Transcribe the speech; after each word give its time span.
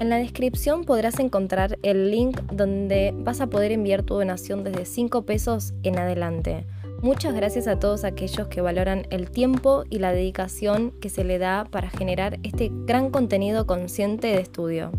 En 0.00 0.08
la 0.08 0.16
descripción 0.16 0.84
podrás 0.84 1.18
encontrar 1.18 1.78
el 1.82 2.10
link 2.10 2.40
donde 2.50 3.12
vas 3.14 3.42
a 3.42 3.48
poder 3.48 3.70
enviar 3.70 4.02
tu 4.02 4.14
donación 4.14 4.64
desde 4.64 4.86
5 4.86 5.26
pesos 5.26 5.74
en 5.82 5.98
adelante. 5.98 6.64
Muchas 7.02 7.34
gracias 7.34 7.66
a 7.66 7.78
todos 7.78 8.04
aquellos 8.04 8.48
que 8.48 8.62
valoran 8.62 9.06
el 9.10 9.30
tiempo 9.30 9.84
y 9.90 9.98
la 9.98 10.12
dedicación 10.12 10.92
que 11.02 11.10
se 11.10 11.22
le 11.22 11.38
da 11.38 11.66
para 11.70 11.90
generar 11.90 12.38
este 12.44 12.70
gran 12.86 13.10
contenido 13.10 13.66
consciente 13.66 14.28
de 14.28 14.40
estudio. 14.40 14.90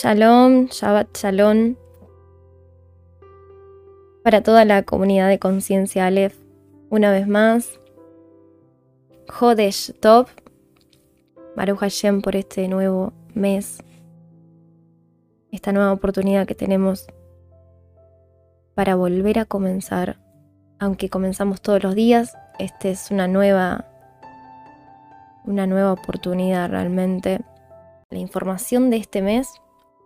Shalom, 0.00 0.68
Shabbat 0.68 1.08
Shalom. 1.18 1.74
Para 4.22 4.44
toda 4.44 4.64
la 4.64 4.84
comunidad 4.84 5.28
de 5.28 5.40
conciencia 5.40 6.06
Aleph, 6.06 6.36
una 6.88 7.10
vez 7.10 7.26
más. 7.26 7.80
Jodesh 9.28 9.92
Top. 9.98 10.28
Baruch 11.56 11.80
Hashem 11.80 12.22
por 12.22 12.36
este 12.36 12.68
nuevo 12.68 13.12
mes. 13.34 13.82
Esta 15.50 15.72
nueva 15.72 15.90
oportunidad 15.90 16.46
que 16.46 16.54
tenemos 16.54 17.08
para 18.76 18.94
volver 18.94 19.40
a 19.40 19.46
comenzar. 19.46 20.20
Aunque 20.78 21.10
comenzamos 21.10 21.60
todos 21.60 21.82
los 21.82 21.96
días, 21.96 22.36
esta 22.60 22.86
es 22.86 23.10
una 23.10 23.26
nueva 23.26 23.84
una 25.44 25.66
nueva 25.66 25.92
oportunidad 25.92 26.70
realmente. 26.70 27.40
La 28.10 28.18
información 28.18 28.90
de 28.90 28.98
este 28.98 29.22
mes 29.22 29.48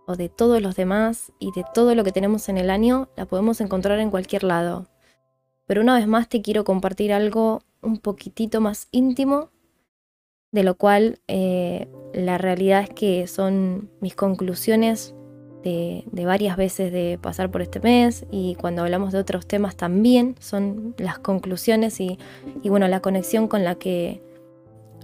o 0.05 0.15
de 0.15 0.29
todos 0.29 0.61
los 0.61 0.75
demás 0.75 1.31
y 1.39 1.51
de 1.51 1.63
todo 1.73 1.95
lo 1.95 2.03
que 2.03 2.11
tenemos 2.11 2.49
en 2.49 2.57
el 2.57 2.69
año 2.69 3.09
la 3.15 3.25
podemos 3.25 3.61
encontrar 3.61 3.99
en 3.99 4.11
cualquier 4.11 4.43
lado. 4.43 4.87
Pero 5.65 5.81
una 5.81 5.95
vez 5.95 6.07
más 6.07 6.27
te 6.29 6.41
quiero 6.41 6.63
compartir 6.63 7.13
algo 7.13 7.61
un 7.81 7.97
poquitito 7.97 8.61
más 8.61 8.87
íntimo, 8.91 9.49
de 10.51 10.63
lo 10.63 10.75
cual 10.75 11.19
eh, 11.27 11.87
la 12.13 12.37
realidad 12.37 12.83
es 12.83 12.89
que 12.89 13.27
son 13.27 13.89
mis 14.01 14.15
conclusiones 14.15 15.15
de, 15.63 16.03
varias 16.25 16.57
veces 16.57 16.91
de 16.91 17.17
pasar 17.21 17.49
por 17.49 17.61
este 17.61 17.79
mes 17.79 18.25
y 18.29 18.55
cuando 18.55 18.81
hablamos 18.81 19.13
de 19.13 19.19
otros 19.19 19.47
temas 19.47 19.77
también 19.77 20.35
son 20.39 20.93
las 20.97 21.19
conclusiones 21.19 21.99
y, 21.99 22.19
y 22.61 22.69
bueno, 22.69 22.87
la 22.87 22.99
conexión 22.99 23.47
con 23.47 23.63
la 23.63 23.75
que 23.75 24.21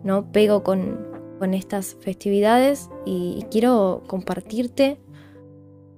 no 0.03 0.31
pego 0.31 0.63
con, 0.63 1.18
con 1.39 1.53
estas 1.53 1.95
festividades 2.01 2.89
y, 3.05 3.45
quiero 3.49 4.03
compartirte 4.05 4.99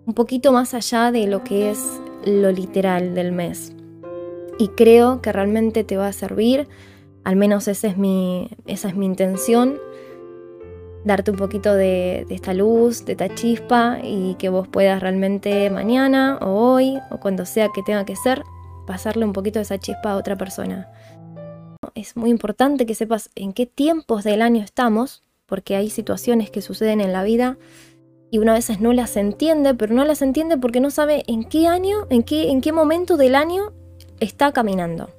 un 0.06 0.14
poquito 0.14 0.52
más 0.54 0.74
allá 0.74 1.12
de 1.12 1.28
lo 1.28 1.44
que 1.44 1.72
es 1.72 1.80
lo 2.26 2.52
literal 2.52 3.14
del 3.14 3.32
mes. 3.32 3.74
Y 4.58 4.70
creo 4.70 5.22
que 5.22 5.32
realmente 5.32 5.84
te 5.84 5.98
va 5.98 6.08
a 6.08 6.14
servir, 6.14 6.68
al 7.24 7.36
menos 7.36 7.68
esa 7.68 7.88
es 7.88 7.98
mi, 7.98 8.50
esa 8.68 8.90
es 8.90 8.96
mi 8.96 9.06
intención, 9.06 9.80
darte 11.04 11.32
un 11.32 11.38
poquito 11.38 11.74
de, 11.74 12.26
de, 12.30 12.36
esta 12.36 12.54
luz, 12.54 13.06
de 13.06 13.14
esta 13.14 13.34
chispa 13.34 14.00
y 14.04 14.36
que 14.36 14.50
vos 14.50 14.68
puedas 14.68 15.02
realmente 15.02 15.70
mañana 15.72 16.38
o 16.42 16.74
hoy 16.74 17.00
o 17.10 17.20
cuando 17.20 17.46
sea 17.46 17.70
que 17.74 17.82
tenga 17.82 18.06
que 18.06 18.16
ser, 18.16 18.44
pasarle 18.86 19.26
un 19.26 19.34
poquito 19.34 19.60
de 19.60 19.64
esa 19.64 19.80
chispa 19.80 20.12
a 20.12 20.18
otra 20.18 20.38
persona. 20.38 20.92
Es 21.96 22.16
muy 22.16 22.30
importante 22.30 22.86
que 22.86 22.96
sepas 22.96 23.30
en 23.36 23.54
qué 23.54 23.66
tiempos 23.66 24.24
del 24.24 24.42
año 24.42 24.64
estamos 24.64 25.24
porque 25.52 25.76
hay 25.76 25.90
situaciones 25.90 26.50
que 26.50 26.62
suceden 26.62 27.02
en 27.02 27.12
la 27.12 27.24
vida 27.24 27.58
y 28.30 28.38
una 28.38 28.54
veces 28.54 28.80
no 28.80 28.94
las 28.94 29.18
entiende, 29.18 29.74
pero 29.74 29.94
no 29.94 30.06
las 30.06 30.22
entiende 30.22 30.56
porque 30.56 30.80
no 30.80 30.92
sabe 30.92 31.26
en 31.28 31.44
qué 31.44 31.68
año, 31.68 32.08
en 32.10 32.24
qué, 32.24 32.52
en 32.52 32.62
qué 32.62 32.72
momento 32.72 33.18
del 33.18 33.36
año 33.36 33.74
está 34.22 34.54
caminando. 34.54 35.10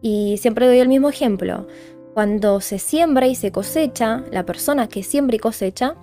Y 0.00 0.38
siempre 0.38 0.66
doy 0.66 0.78
el 0.78 0.88
mismo 0.88 1.10
ejemplo. 1.10 1.68
Cuando 2.14 2.62
se 2.62 2.78
siembra 2.78 3.26
y 3.26 3.34
se 3.34 3.52
cosecha, 3.52 4.24
la 4.32 4.46
persona 4.46 4.88
que 4.88 5.02
siembra 5.02 5.36
y 5.36 5.40
cosecha 5.40 5.94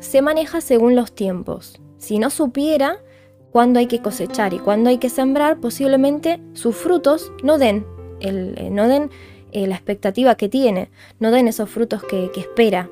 se 0.00 0.22
maneja 0.22 0.62
según 0.62 0.96
los 0.96 1.12
tiempos. 1.12 1.78
Si 1.98 2.18
no 2.18 2.30
supiera 2.30 3.02
cuándo 3.50 3.80
hay 3.80 3.86
que 3.86 4.00
cosechar 4.00 4.54
y 4.54 4.60
cuándo 4.60 4.88
hay 4.88 4.96
que 4.96 5.10
sembrar, 5.10 5.60
posiblemente 5.60 6.40
sus 6.54 6.74
frutos 6.74 7.32
no 7.42 7.58
den, 7.58 7.86
el, 8.20 8.54
eh, 8.56 8.70
no 8.70 8.88
den 8.88 9.10
eh, 9.52 9.66
la 9.66 9.74
expectativa 9.74 10.34
que 10.36 10.48
tiene, 10.48 10.90
no 11.20 11.30
den 11.30 11.48
esos 11.48 11.70
frutos 11.70 12.02
que, 12.04 12.30
que 12.32 12.40
espera. 12.40 12.88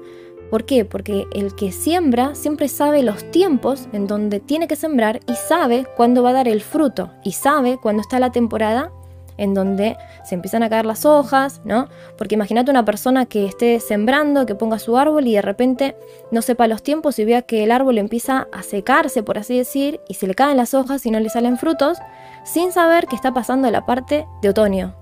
¿Por 0.51 0.65
qué? 0.65 0.85
Porque 0.85 1.27
el 1.33 1.55
que 1.55 1.73
siembra 1.73 2.35
siempre 2.35 2.69
sabe 2.69 3.03
los 3.03 3.31
tiempos 3.31 3.89
en 3.93 4.07
donde 4.07 4.39
tiene 4.39 4.69
que 4.69 4.77
sembrar 4.77 5.21
y 5.27 5.35
sabe 5.35 5.87
cuándo 5.97 6.23
va 6.23 6.31
a 6.31 6.35
dar 6.35 6.49
el 6.49 6.61
fruto 6.61 7.11
y 7.25 7.33
sabe 7.33 7.79
cuándo 7.79 8.01
está 8.01 8.21
la 8.21 8.31
temporada 8.31 8.93
en 9.39 9.55
donde 9.55 9.97
se 10.25 10.35
empiezan 10.35 10.63
a 10.63 10.71
caer 10.71 10.87
las 10.87 11.05
hojas, 11.05 11.61
¿no? 11.65 11.89
Porque 12.17 12.35
imagínate 12.35 12.71
una 12.71 12.85
persona 12.85 13.27
que 13.27 13.47
esté 13.47 13.81
sembrando, 13.81 14.47
que 14.47 14.55
ponga 14.55 14.79
su 14.79 14.97
árbol 14.97 15.27
y 15.27 15.35
de 15.35 15.43
repente 15.43 15.97
no 16.31 16.43
sepa 16.43 16.67
los 16.67 16.83
tiempos 16.83 17.19
y 17.19 17.25
vea 17.25 17.43
que 17.43 17.65
el 17.65 17.71
árbol 17.71 17.99
empieza 17.99 18.49
a 18.53 18.63
secarse, 18.63 19.23
por 19.23 19.39
así 19.39 19.57
decir, 19.57 20.01
y 20.09 20.15
se 20.15 20.27
le 20.27 20.35
caen 20.35 20.57
las 20.57 20.75
hojas 20.75 21.05
y 21.07 21.11
no 21.11 21.21
le 21.21 21.29
salen 21.29 21.59
frutos, 21.59 21.99
sin 22.45 22.73
saber 22.73 23.07
que 23.07 23.17
está 23.17 23.33
pasando 23.33 23.71
la 23.71 23.87
parte 23.87 24.27
de 24.43 24.49
otoño, 24.49 24.95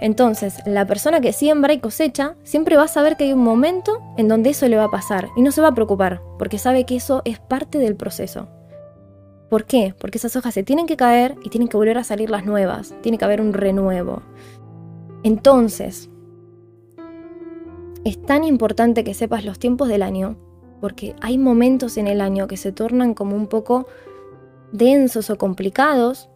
entonces, 0.00 0.58
la 0.66 0.86
persona 0.86 1.20
que 1.20 1.32
siembra 1.32 1.72
y 1.72 1.80
cosecha 1.80 2.36
siempre 2.42 2.76
va 2.76 2.84
a 2.84 2.88
saber 2.88 3.16
que 3.16 3.24
hay 3.24 3.32
un 3.32 3.42
momento 3.42 4.00
en 4.16 4.28
donde 4.28 4.50
eso 4.50 4.68
le 4.68 4.76
va 4.76 4.84
a 4.84 4.90
pasar 4.90 5.28
y 5.36 5.42
no 5.42 5.52
se 5.52 5.60
va 5.60 5.68
a 5.68 5.74
preocupar, 5.74 6.20
porque 6.38 6.58
sabe 6.58 6.84
que 6.84 6.96
eso 6.96 7.22
es 7.24 7.38
parte 7.38 7.78
del 7.78 7.96
proceso. 7.96 8.48
¿Por 9.48 9.66
qué? 9.66 9.94
Porque 9.98 10.18
esas 10.18 10.36
hojas 10.36 10.54
se 10.54 10.62
tienen 10.62 10.86
que 10.86 10.96
caer 10.96 11.36
y 11.44 11.50
tienen 11.50 11.68
que 11.68 11.76
volver 11.76 11.98
a 11.98 12.04
salir 12.04 12.30
las 12.30 12.44
nuevas, 12.44 12.94
tiene 13.02 13.18
que 13.18 13.24
haber 13.24 13.40
un 13.40 13.52
renuevo. 13.52 14.22
Entonces, 15.22 16.10
es 18.04 18.20
tan 18.20 18.44
importante 18.44 19.04
que 19.04 19.14
sepas 19.14 19.44
los 19.44 19.58
tiempos 19.58 19.88
del 19.88 20.02
año, 20.02 20.36
porque 20.80 21.14
hay 21.20 21.38
momentos 21.38 21.96
en 21.96 22.06
el 22.06 22.20
año 22.20 22.46
que 22.46 22.56
se 22.56 22.72
tornan 22.72 23.14
como 23.14 23.36
un 23.36 23.46
poco 23.46 23.86
densos 24.72 25.30
o 25.30 25.38
complicados, 25.38 26.28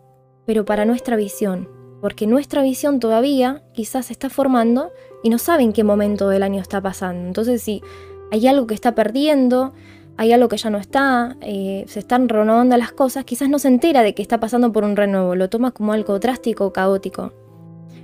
pero 0.47 0.65
para 0.65 0.85
nuestra 0.85 1.17
visión, 1.17 1.69
porque 2.01 2.27
nuestra 2.27 2.63
visión 2.63 3.01
todavía 3.01 3.63
quizás 3.73 4.07
se 4.07 4.13
está 4.13 4.31
formando 4.31 4.93
y 5.23 5.31
no 5.31 5.39
sabe 5.39 5.63
en 5.63 5.73
qué 5.73 5.85
momento 5.85 6.29
del 6.29 6.43
año 6.43 6.61
está 6.61 6.81
pasando. 6.81 7.27
Entonces, 7.27 7.63
si 7.63 7.83
hay 8.31 8.47
algo 8.47 8.67
que 8.67 8.75
está 8.75 8.95
perdiendo, 8.95 9.73
hay 10.17 10.33
algo 10.33 10.49
que 10.49 10.57
ya 10.57 10.71
no 10.71 10.79
está, 10.79 11.37
eh, 11.41 11.85
se 11.89 12.01
están 12.01 12.29
renovando 12.29 12.77
las 12.77 12.93
cosas, 12.93 13.25
quizás 13.25 13.49
no 13.49 13.59
se 13.59 13.69
entera 13.69 14.03
de 14.03 14.15
que 14.15 14.23
está 14.23 14.41
pasando 14.41 14.73
por 14.73 14.85
un 14.85 14.97
renuevo, 14.97 15.35
lo 15.35 15.49
toma 15.49 15.71
como 15.71 15.93
algo 15.93 16.19
drástico 16.19 16.67
o 16.67 16.73
caótico. 16.73 17.33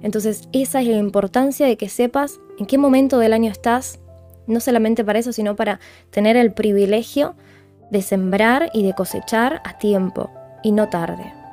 Entonces, 0.02 0.48
esa 0.52 0.80
es 0.80 0.88
la 0.88 0.96
importancia 0.96 1.66
de 1.66 1.76
que 1.76 1.88
sepas 1.88 2.40
en 2.58 2.66
qué 2.66 2.78
momento 2.78 3.18
del 3.18 3.32
año 3.32 3.50
estás, 3.50 4.00
no 4.46 4.60
solamente 4.60 5.04
para 5.04 5.18
eso, 5.18 5.32
sino 5.32 5.56
para 5.56 5.80
tener 6.10 6.36
el 6.36 6.52
privilegio 6.52 7.34
de 7.90 8.02
sembrar 8.02 8.70
y 8.74 8.82
de 8.82 8.92
cosechar 8.92 9.62
a 9.64 9.78
tiempo 9.78 10.30
y 10.62 10.72
no 10.72 10.88
tarde. 10.88 11.43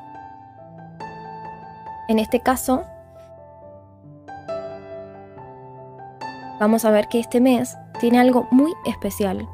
En 2.11 2.19
este 2.19 2.41
caso, 2.41 2.83
vamos 6.59 6.83
a 6.83 6.91
ver 6.91 7.07
que 7.07 7.19
este 7.19 7.39
mes 7.39 7.77
tiene 8.01 8.19
algo 8.19 8.49
muy 8.51 8.73
especial. 8.85 9.47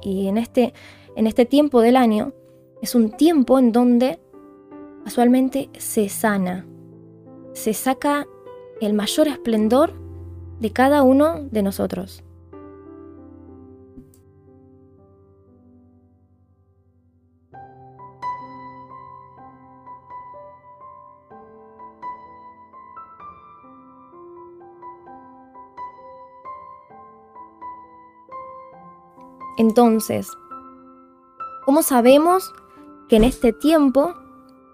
Y, 0.00 0.28
en, 0.28 0.38
este, 0.38 0.74
en 1.16 1.26
este 1.26 1.44
tiempo 1.44 1.80
del 1.80 1.96
año 1.96 2.32
es 2.82 2.94
un 2.94 3.10
tiempo 3.10 3.58
en 3.58 3.72
donde 3.72 4.20
casualmente 5.02 5.68
se 5.76 6.08
sana, 6.08 6.64
se 7.52 7.74
saca 7.74 8.28
el 8.80 8.92
mayor 8.92 9.26
esplendor 9.26 9.92
de 10.60 10.70
cada 10.72 11.02
uno 11.02 11.40
de 11.50 11.64
nosotros. 11.64 12.22
Entonces, 29.58 30.28
¿cómo 31.64 31.82
sabemos 31.82 32.52
que 33.08 33.16
en 33.16 33.24
este 33.24 33.52
tiempo 33.52 34.14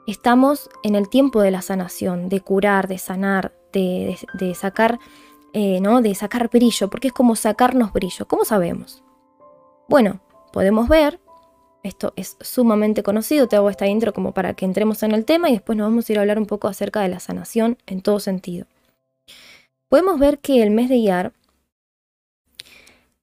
estamos 0.06 0.70
en 0.82 0.94
el 0.94 1.08
tiempo 1.08 1.40
de 1.40 1.50
la 1.50 1.62
sanación, 1.62 2.28
de 2.28 2.40
curar, 2.40 2.88
de 2.88 2.98
sanar, 2.98 3.54
de, 3.72 4.16
sacar, 4.54 4.98
eh, 5.52 5.80
¿no? 5.80 6.02
De 6.02 6.14
sacar 6.14 6.50
brillo, 6.50 6.90
porque 6.90 7.08
es 7.08 7.14
como 7.14 7.36
sacarnos 7.36 7.92
brillo. 7.92 8.26
¿Cómo 8.26 8.44
sabemos? 8.44 9.02
Bueno, 9.88 10.20
podemos 10.52 10.88
ver, 10.88 11.20
esto 11.82 12.12
es 12.16 12.36
sumamente 12.40 13.02
conocido, 13.02 13.48
te 13.48 13.56
hago 13.56 13.70
esta 13.70 13.86
intro 13.86 14.12
como 14.12 14.32
para 14.32 14.54
que 14.54 14.64
entremos 14.64 15.02
en 15.02 15.12
el 15.12 15.24
tema 15.24 15.50
y 15.50 15.54
después 15.54 15.76
nos 15.76 15.88
vamos 15.88 16.08
a 16.08 16.12
ir 16.12 16.18
a 16.18 16.22
hablar 16.22 16.38
un 16.38 16.46
poco 16.46 16.68
acerca 16.68 17.00
de 17.00 17.08
la 17.08 17.20
sanación 17.20 17.78
en 17.86 18.02
todo 18.02 18.20
sentido. 18.20 18.66
Podemos 19.88 20.18
ver 20.18 20.38
que 20.38 20.62
el 20.62 20.70
mes 20.70 20.88
de 20.88 20.96
Iyar 20.96 21.32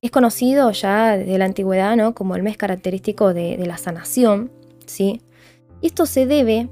es 0.02 0.12
conocido 0.12 0.72
ya 0.72 1.18
desde 1.18 1.38
la 1.38 1.46
antigüedad 1.46 1.96
¿no? 1.96 2.14
como 2.14 2.36
el 2.36 2.44
mes 2.44 2.58
característico 2.58 3.34
de, 3.34 3.58
la 3.58 3.78
sanación. 3.78 4.52
¿sí? 4.86 5.22
Esto 5.82 6.06
se 6.06 6.26
debe 6.26 6.70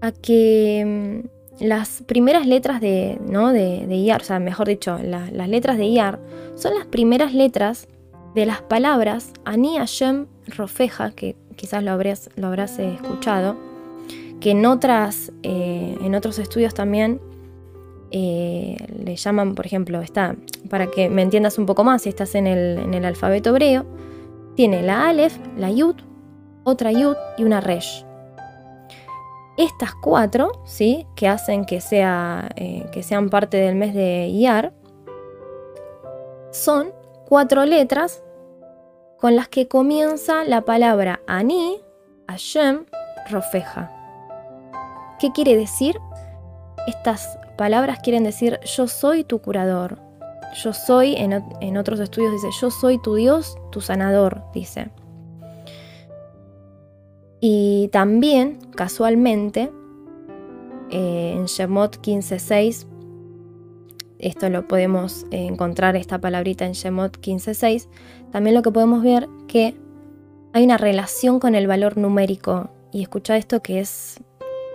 a 0.00 0.12
que 0.12 1.22
mm, 1.60 1.64
las 1.64 2.02
primeras 2.02 2.46
letras 2.46 2.80
de, 2.80 3.18
¿no? 3.26 3.52
de, 3.52 3.86
IAR, 3.88 4.20
o 4.20 4.24
sea, 4.24 4.38
mejor 4.38 4.68
dicho, 4.68 4.98
las 4.98 5.48
letras 5.48 5.78
de 5.78 5.86
IAR, 5.86 6.18
son 6.56 6.74
las 6.74 6.86
primeras 6.86 7.32
letras 7.32 7.88
de 8.34 8.46
las 8.46 8.62
palabras 8.62 9.32
Ani 9.44 9.78
Hashem 9.78 10.26
Rofeja, 10.48 11.12
que 11.12 11.36
quizás 11.56 11.82
lo 11.82 11.92
habrás, 11.92 12.30
lo 12.36 12.48
habrás 12.48 12.78
escuchado, 12.78 13.56
que 14.40 14.50
en, 14.50 14.66
otras, 14.66 15.32
eh, 15.42 15.96
en 16.02 16.14
otros 16.14 16.38
estudios 16.38 16.74
también 16.74 17.20
eh, 18.12 18.76
le 19.02 19.16
llaman, 19.16 19.54
por 19.54 19.66
ejemplo, 19.66 20.00
está, 20.00 20.36
para 20.68 20.86
que 20.86 21.08
me 21.08 21.22
entiendas 21.22 21.58
un 21.58 21.66
poco 21.66 21.82
más, 21.82 22.02
si 22.02 22.10
estás 22.10 22.34
en 22.34 22.46
el, 22.46 23.04
alfabeto 23.04 23.50
hebreo, 23.50 23.86
tiene 24.54 24.82
la 24.82 25.08
Aleph, 25.08 25.36
la 25.56 25.70
Yud, 25.70 25.96
otra 26.64 26.92
Yud 26.92 27.16
y 27.38 27.44
una 27.44 27.60
Resh. 27.60 28.04
Estas 29.56 29.94
cuatro, 29.94 30.62
¿sí? 30.64 31.06
que 31.16 31.28
hacen 31.28 31.64
que, 31.64 31.80
sea, 31.80 32.50
eh, 32.56 32.86
que 32.92 33.02
sean 33.02 33.30
parte 33.30 33.56
del 33.56 33.76
mes 33.76 33.94
de 33.94 34.26
Iyar, 34.26 34.72
son 36.50 36.92
cuatro 37.28 37.64
letras 37.64 38.22
con 39.18 39.36
las 39.36 39.48
que 39.48 39.68
comienza 39.68 40.44
la 40.44 40.62
palabra 40.62 41.20
Ani, 41.26 41.78
Hashem, 42.28 42.84
Rofeja. 43.30 43.90
¿Qué 45.18 45.30
quiere 45.32 45.56
decir? 45.56 45.96
Estas 46.86 47.38
palabras 47.56 48.00
quieren 48.02 48.24
decir 48.24 48.58
yo 48.64 48.88
soy 48.88 49.24
tu 49.24 49.40
curador. 49.40 49.98
Yo 50.62 50.74
soy, 50.74 51.14
en, 51.16 51.76
otros 51.78 51.98
estudios 51.98 52.32
dice, 52.32 52.48
yo 52.60 52.70
soy 52.70 53.00
tu 53.00 53.14
Dios, 53.14 53.56
tu 53.70 53.80
sanador, 53.80 54.42
dice. 54.52 54.90
Y 57.40 57.88
también, 57.90 58.58
casualmente, 58.76 59.72
eh, 60.90 61.32
en 61.34 61.46
Shemot 61.46 62.02
15.6, 62.02 62.86
esto 64.18 64.50
lo 64.50 64.68
podemos 64.68 65.26
encontrar, 65.30 65.96
esta 65.96 66.20
palabrita 66.20 66.66
en 66.66 66.72
Shemot 66.72 67.18
15.6, 67.18 67.88
también 68.30 68.54
lo 68.54 68.62
que 68.62 68.70
podemos 68.70 69.02
ver 69.02 69.28
que 69.48 69.74
hay 70.52 70.64
una 70.64 70.76
relación 70.76 71.40
con 71.40 71.54
el 71.54 71.66
valor 71.66 71.96
numérico. 71.96 72.70
Y 72.92 73.02
escucha 73.02 73.38
esto 73.38 73.62
que 73.62 73.80
es 73.80 74.21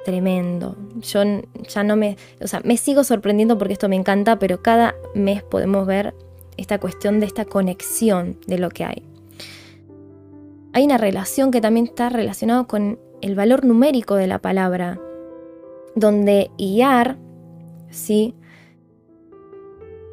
tremendo. 0.08 0.78
Yo 1.02 1.22
ya 1.68 1.84
no 1.84 1.98
me, 1.98 2.16
o 2.40 2.48
sea, 2.48 2.62
me 2.64 2.78
sigo 2.78 3.04
sorprendiendo 3.04 3.58
porque 3.58 3.74
esto 3.74 3.90
me 3.90 3.98
encanta, 3.98 4.40
pero 4.40 4.62
cada 4.62 4.96
mes 5.14 5.44
podemos 5.44 5.86
ver 5.86 6.16
esta 6.56 6.80
cuestión 6.80 7.20
de 7.20 7.26
esta 7.26 7.44
conexión 7.44 8.38
de 8.48 8.58
lo 8.58 8.70
que 8.70 8.86
hay. 8.86 9.04
Hay 10.72 10.86
una 10.86 10.98
relación 10.98 11.52
que 11.52 11.60
también 11.60 11.88
está 11.88 12.08
relacionada 12.08 12.64
con 12.64 12.98
el 13.20 13.36
valor 13.36 13.66
numérico 13.66 14.16
de 14.16 14.28
la 14.28 14.40
palabra, 14.40 14.98
donde 15.94 16.52
Iar, 16.58 17.18
¿sí? 17.90 18.34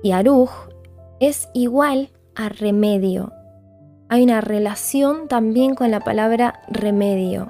Y 0.03 0.11
Aruj 0.11 0.51
es 1.21 1.49
igual 1.55 2.11
a 2.35 2.49
remedio. 2.49 3.33
Hay 4.09 4.25
una 4.25 4.41
relación 4.41 5.29
también 5.29 5.77
con 5.77 5.93
la 5.93 6.01
palabra 6.01 6.63
remedio 6.69 7.47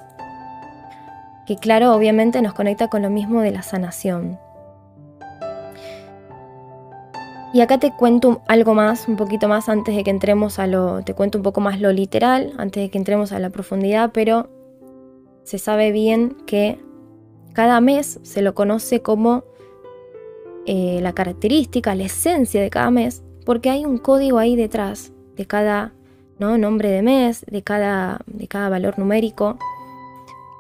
que 1.46 1.56
claro, 1.56 1.94
obviamente 1.94 2.40
nos 2.42 2.54
conecta 2.54 2.88
con 2.88 3.02
lo 3.02 3.10
mismo 3.10 3.40
de 3.40 3.50
la 3.50 3.62
sanación. 3.62 4.38
Y 7.52 7.60
acá 7.60 7.78
te 7.78 7.92
cuento 7.92 8.42
algo 8.48 8.74
más, 8.74 9.06
un 9.06 9.16
poquito 9.16 9.46
más 9.46 9.68
antes 9.68 9.94
de 9.94 10.02
que 10.02 10.10
entremos 10.10 10.58
a 10.58 10.66
lo, 10.66 11.02
te 11.04 11.14
cuento 11.14 11.38
un 11.38 11.44
poco 11.44 11.60
más 11.60 11.80
lo 11.80 11.92
literal, 11.92 12.52
antes 12.58 12.82
de 12.82 12.90
que 12.90 12.98
entremos 12.98 13.30
a 13.30 13.38
la 13.38 13.50
profundidad, 13.50 14.10
pero 14.12 14.48
se 15.44 15.58
sabe 15.58 15.92
bien 15.92 16.36
que 16.46 16.80
cada 17.52 17.80
mes 17.80 18.18
se 18.24 18.42
lo 18.42 18.54
conoce 18.54 19.02
como 19.02 19.44
eh, 20.66 20.98
la 21.00 21.12
característica, 21.12 21.94
la 21.94 22.04
esencia 22.04 22.60
de 22.60 22.70
cada 22.70 22.90
mes, 22.90 23.22
porque 23.44 23.70
hay 23.70 23.84
un 23.84 23.98
código 23.98 24.38
ahí 24.38 24.56
detrás 24.56 25.12
de 25.36 25.46
cada 25.46 25.92
¿no? 26.40 26.58
nombre 26.58 26.90
de 26.90 27.02
mes, 27.02 27.44
de 27.48 27.62
cada, 27.62 28.20
de 28.26 28.48
cada 28.48 28.68
valor 28.68 28.98
numérico 28.98 29.58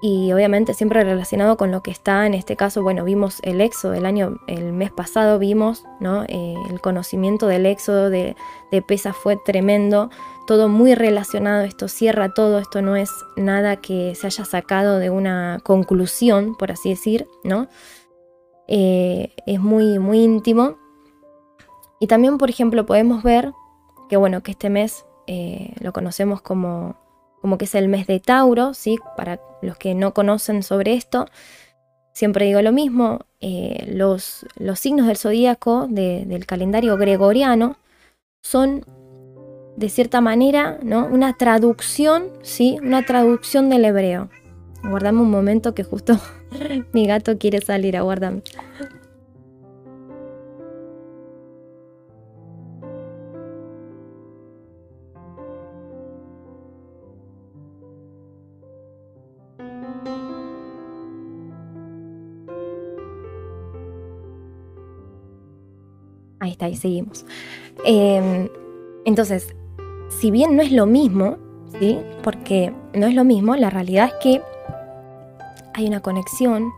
y 0.06 0.30
obviamente 0.34 0.74
siempre 0.74 1.02
relacionado 1.02 1.56
con 1.56 1.70
lo 1.70 1.82
que 1.82 1.90
está, 1.90 2.26
en 2.26 2.34
este 2.34 2.56
caso, 2.56 2.82
bueno, 2.82 3.04
vimos 3.04 3.38
el 3.42 3.62
éxodo 3.62 3.92
del 3.92 4.04
año, 4.04 4.38
el 4.46 4.74
mes 4.74 4.92
pasado 4.92 5.38
vimos, 5.38 5.86
¿no? 5.98 6.24
Eh, 6.24 6.54
el 6.68 6.78
conocimiento 6.82 7.46
del 7.46 7.64
éxodo 7.64 8.10
de, 8.10 8.36
de 8.70 8.82
Pesa 8.82 9.14
fue 9.14 9.38
tremendo, 9.46 10.10
todo 10.46 10.68
muy 10.68 10.94
relacionado, 10.94 11.62
esto 11.62 11.88
cierra 11.88 12.34
todo, 12.34 12.58
esto 12.58 12.82
no 12.82 12.96
es 12.96 13.10
nada 13.36 13.76
que 13.76 14.14
se 14.14 14.26
haya 14.26 14.44
sacado 14.44 14.98
de 14.98 15.08
una 15.08 15.60
conclusión, 15.64 16.54
por 16.54 16.70
así 16.70 16.90
decir, 16.90 17.26
¿no? 17.42 17.68
Eh, 18.68 19.32
es 19.46 19.58
muy, 19.58 19.98
muy 19.98 20.22
íntimo. 20.22 20.76
Y 21.98 22.08
también, 22.08 22.36
por 22.36 22.50
ejemplo, 22.50 22.84
podemos 22.84 23.22
ver 23.22 23.54
que, 24.10 24.18
bueno, 24.18 24.42
que 24.42 24.50
este 24.50 24.68
mes 24.68 25.06
eh, 25.26 25.72
lo 25.80 25.94
conocemos 25.94 26.42
como 26.42 26.94
como 27.44 27.58
que 27.58 27.66
es 27.66 27.74
el 27.74 27.88
mes 27.88 28.06
de 28.06 28.20
Tauro, 28.20 28.72
¿sí? 28.72 28.96
Para 29.18 29.38
los 29.66 29.76
que 29.76 29.94
no 29.94 30.14
conocen 30.14 30.62
sobre 30.62 30.94
esto, 30.94 31.26
siempre 32.12 32.46
digo 32.46 32.62
lo 32.62 32.72
mismo, 32.72 33.26
eh, 33.40 33.84
los, 33.92 34.46
los, 34.56 34.78
signos 34.78 35.06
del 35.06 35.16
zodíaco 35.16 35.86
del 35.88 36.46
calendario 36.46 36.96
gregoriano 36.96 37.76
son 38.40 38.84
de 39.76 39.88
cierta 39.88 40.20
manera 40.20 40.78
¿no? 40.82 41.06
una 41.06 41.36
traducción, 41.36 42.30
¿sí? 42.42 42.78
Una 42.82 43.04
traducción 43.04 43.68
del 43.68 43.84
hebreo. 43.84 44.30
Aguardame 44.82 45.20
un 45.20 45.30
momento 45.30 45.74
que 45.74 45.82
justo 45.82 46.18
mi 46.92 47.06
gato 47.06 47.38
quiere 47.38 47.60
salir, 47.60 47.96
aguardame. 47.96 48.42
Ahí 66.44 66.52
está, 66.52 66.66
ahí 66.66 66.76
seguimos. 66.76 67.24
Em, 67.84 68.48
entonces, 69.04 69.54
si 70.20 70.30
bien 70.30 70.56
no 70.56 70.62
es 70.62 70.72
lo 70.72 70.86
mismo, 70.86 71.38
¿sí? 71.78 71.98
Porque 72.22 72.72
no 72.92 73.06
es 73.06 73.14
lo 73.14 73.24
mismo, 73.24 73.56
la 73.56 73.70
realidad 73.70 74.08
es 74.08 74.14
que 74.22 74.42
hay 75.74 75.86
una 75.86 76.00
conexión 76.00 76.72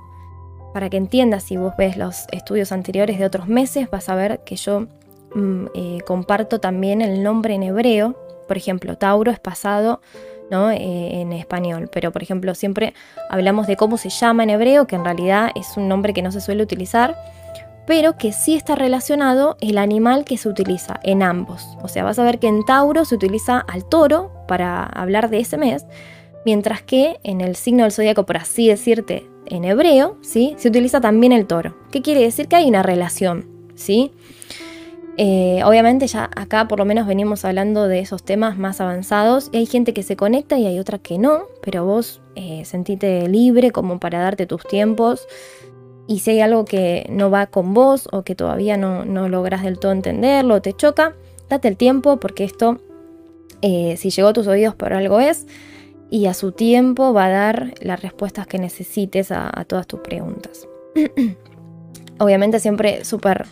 para 0.73 0.91
que 0.91 0.97
entiendas, 0.97 1.45
si 1.45 1.57
vos 1.57 1.75
ves 1.77 1.97
los 1.97 2.27
estudios 2.33 2.73
anteriores 2.73 3.19
de 3.19 3.25
otros 3.25 3.49
meses, 3.49 3.91
vas 3.91 4.09
a 4.09 4.15
ver 4.15 4.41
que 4.45 4.57
yo 4.57 4.87
mm, 5.35 5.67
eh, 5.75 5.99
comparto 6.07 6.61
también 6.61 7.03
el 7.03 7.23
nombre 7.23 7.55
en 7.55 7.63
hebreo. 7.63 8.15
Por 8.47 8.57
ejemplo, 8.57 8.97
Tauro 8.97 9.31
es 9.31 9.41
pasado 9.41 10.01
¿no? 10.51 10.71
Eh, 10.71 11.21
en 11.21 11.33
español, 11.33 11.89
pero 11.93 12.13
por 12.13 12.23
ejemplo 12.23 12.55
siempre 12.55 12.95
hablamos 13.29 13.67
de 13.67 13.77
cómo 13.77 13.97
se 13.97 14.11
llama 14.11 14.45
en 14.45 14.51
hebreo, 14.51 14.87
que 14.87 14.97
en 14.97 15.05
realidad 15.05 15.51
es 15.55 15.77
un 15.77 15.89
nombre 15.89 16.13
que 16.15 16.23
no 16.23 16.31
se 16.31 16.41
suele 16.41 16.63
utilizar, 16.63 17.17
pero 17.87 18.17
que 18.17 18.33
sí 18.33 18.55
está 18.55 18.75
relacionado 18.75 19.57
el 19.61 19.79
animal 19.79 20.25
que 20.25 20.37
se 20.37 20.49
utiliza 20.49 20.99
en 21.03 21.23
ambos. 21.23 21.77
O 21.83 21.89
sea, 21.89 22.05
vas 22.05 22.19
a 22.19 22.25
ver 22.25 22.39
que 22.39 22.49
en 22.49 22.65
Tauro 22.65 23.05
se 23.05 23.15
utiliza 23.15 23.59
al 23.59 23.85
toro 23.85 24.33
para 24.49 24.85
hablar 24.85 25.31
de 25.31 25.41
ese 25.41 25.57
mes, 25.57 25.87
mientras 26.45 26.83
que 26.83 27.19
en 27.23 27.41
el 27.41 27.57
signo 27.57 27.85
del 27.85 27.93
zodíaco, 27.93 28.27
por 28.27 28.37
así 28.37 28.69
decirte, 28.69 29.29
en 29.47 29.65
hebreo, 29.65 30.17
¿sí? 30.23 30.55
Se 30.59 30.69
utiliza 30.69 31.01
también 31.01 31.33
el 31.33 31.47
toro. 31.47 31.77
¿Qué 31.91 32.03
quiere 32.03 32.21
decir? 32.21 32.49
Que 32.49 32.57
hay 32.57 32.69
una 32.69 32.83
relación, 32.83 33.47
¿sí? 33.77 34.13
Eh, 35.19 35.63
obviamente 35.65 36.07
ya 36.07 36.29
acá 36.37 36.69
por 36.69 36.79
lo 36.79 36.85
menos 36.85 37.07
venimos 37.07 37.47
hablando 37.47 37.89
de 37.89 38.01
esos 38.01 38.23
temas 38.23 38.59
más 38.59 38.83
avanzados 38.83 39.49
y 39.51 39.57
hay 39.57 39.67
gente 39.67 39.95
que 39.95 40.03
se 40.03 40.15
conecta 40.15 40.59
y 40.59 40.67
hay 40.67 40.79
otra 40.79 40.99
que 40.99 41.17
no, 41.17 41.45
pero 41.63 41.87
vos 41.87 42.21
eh, 42.35 42.65
libre 43.27 43.71
como 43.71 43.99
para 43.99 44.19
darte 44.19 44.45
tus 44.45 44.63
tiempos 44.65 45.27
y 46.09 46.21
si 46.21 46.33
hay 46.33 46.41
algo 46.41 46.65
que 46.65 47.07
no 47.11 47.31
va 47.31 47.47
con 47.47 47.75
vos 47.75 48.09
o 48.13 48.23
que 48.23 48.35
todavía 48.35 48.77
no, 48.77 49.05
no 49.05 49.29
logras 49.29 49.63
del 49.63 49.79
todo 49.79 49.93
entenderlo 49.93 50.55
o 50.55 50.63
te 50.63 50.73
choca, 50.73 51.15
date 51.49 51.69
el 51.69 51.77
tiempo 51.77 52.19
porque 52.19 52.45
esto, 52.45 52.79
eh, 53.63 53.97
si 53.97 54.11
llegó 54.11 54.29
a 54.29 54.33
tus 54.33 54.47
oídos 54.47 54.75
por 54.75 54.93
algo 54.93 55.21
es, 55.21 55.47
y 56.09 56.27
a 56.27 56.35
su 56.35 56.53
tiempo 56.53 57.13
va 57.13 57.27
a 57.27 57.31
dar 57.31 57.75
las 57.81 58.01
respuestas 58.01 58.47
que 58.47 58.59
necesites 58.59 59.33
a, 59.33 59.65
todas 59.67 59.89
tus 59.89 60.01
preguntas. 60.01 60.69
Obviamente 62.19 62.61
siempre 62.61 63.05
súper 63.05 63.47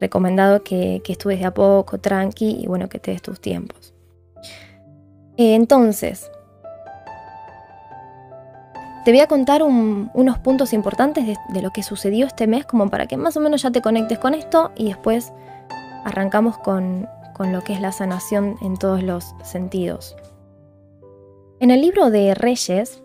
recomendado 0.00 0.62
que, 0.62 1.02
que, 1.04 1.14
de 1.14 1.44
a 1.44 1.52
poco, 1.52 1.98
tranqui 1.98 2.56
y 2.62 2.66
bueno, 2.66 2.88
que 2.88 2.98
te 2.98 3.10
des 3.10 3.20
tus 3.20 3.38
tiempos. 3.40 3.92
Eh, 5.36 5.54
entonces, 5.54 6.30
te 9.04 9.12
voy 9.12 9.20
a 9.20 9.26
contar 9.26 9.62
unos 9.62 10.38
puntos 10.38 10.72
importantes 10.72 11.26
de, 11.26 11.62
lo 11.62 11.70
que 11.70 11.82
sucedió 11.82 12.26
este 12.26 12.46
mes 12.46 12.66
como 12.66 12.90
para 12.90 13.06
que 13.06 13.16
más 13.16 13.36
o 13.36 13.40
menos 13.40 13.62
ya 13.62 13.70
te 13.70 13.80
conectes 13.80 14.18
con 14.18 14.34
esto 14.34 14.72
y 14.76 14.88
después 14.88 15.32
arrancamos 16.04 16.58
con 16.58 17.08
lo 17.38 17.62
que 17.62 17.72
es 17.72 17.80
la 17.80 17.90
sanación 17.90 18.56
en 18.60 18.76
todos 18.76 19.02
los 19.02 19.34
sentidos. 19.42 20.14
En 21.58 21.70
el 21.70 21.80
libro 21.80 22.10
de 22.10 22.34
Reyes 22.34 23.02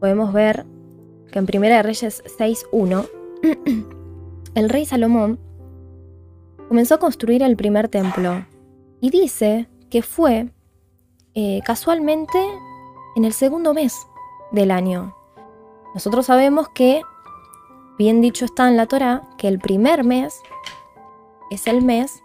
podemos 0.00 0.32
ver 0.32 0.66
que 1.30 1.38
en 1.38 1.46
Primera 1.46 1.76
de 1.76 1.82
Reyes 1.82 2.22
6.1 2.38 3.08
el 4.54 4.68
rey 4.68 4.84
Salomón 4.84 5.38
comenzó 6.68 6.96
a 6.96 6.98
construir 6.98 7.42
el 7.42 7.56
primer 7.56 7.88
templo 7.88 8.46
y 9.00 9.10
dice 9.10 9.68
que 9.90 10.02
fue 10.02 10.50
eh, 11.34 11.60
casualmente 11.64 12.38
en 13.16 13.24
el 13.24 13.32
segundo 13.32 13.74
mes 13.74 14.06
del 14.50 14.70
año. 14.70 15.16
Nosotros 15.94 16.26
sabemos 16.26 16.68
que, 16.68 17.02
bien 17.98 18.20
dicho 18.20 18.44
está 18.44 18.68
en 18.68 18.76
la 18.76 18.86
Torah, 18.86 19.22
que 19.38 19.48
el 19.48 19.58
primer 19.58 20.04
mes 20.04 20.40
es 21.50 21.66
el 21.66 21.82
mes 21.82 22.22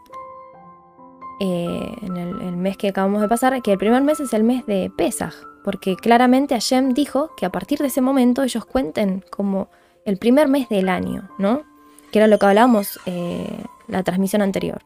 eh, 1.39 1.95
en 2.01 2.17
el, 2.17 2.57
mes 2.57 2.77
que 2.77 2.89
acabamos 2.89 3.21
de 3.21 3.27
pasar, 3.27 3.61
que 3.61 3.73
el 3.73 3.77
primer 3.77 4.01
mes 4.01 4.19
es 4.19 4.33
el 4.33 4.43
mes 4.43 4.65
de 4.65 4.91
Pesaj, 4.95 5.35
porque 5.63 5.95
claramente 5.95 6.55
Hashem 6.55 6.93
dijo 6.93 7.31
que 7.35 7.45
a 7.45 7.51
partir 7.51 7.79
de 7.79 7.87
ese 7.87 8.01
momento 8.01 8.41
ellos 8.41 8.65
cuenten 8.65 9.23
como 9.29 9.69
el 10.05 10.17
primer 10.17 10.47
mes 10.47 10.69
del 10.69 10.89
año, 10.89 11.29
¿no? 11.37 11.63
Que 12.11 12.19
era 12.19 12.27
lo 12.27 12.39
que 12.39 12.45
hablábamos 12.45 12.99
eh, 13.05 13.63
la 13.87 14.01
transmisión 14.03 14.41
anterior. 14.41 14.81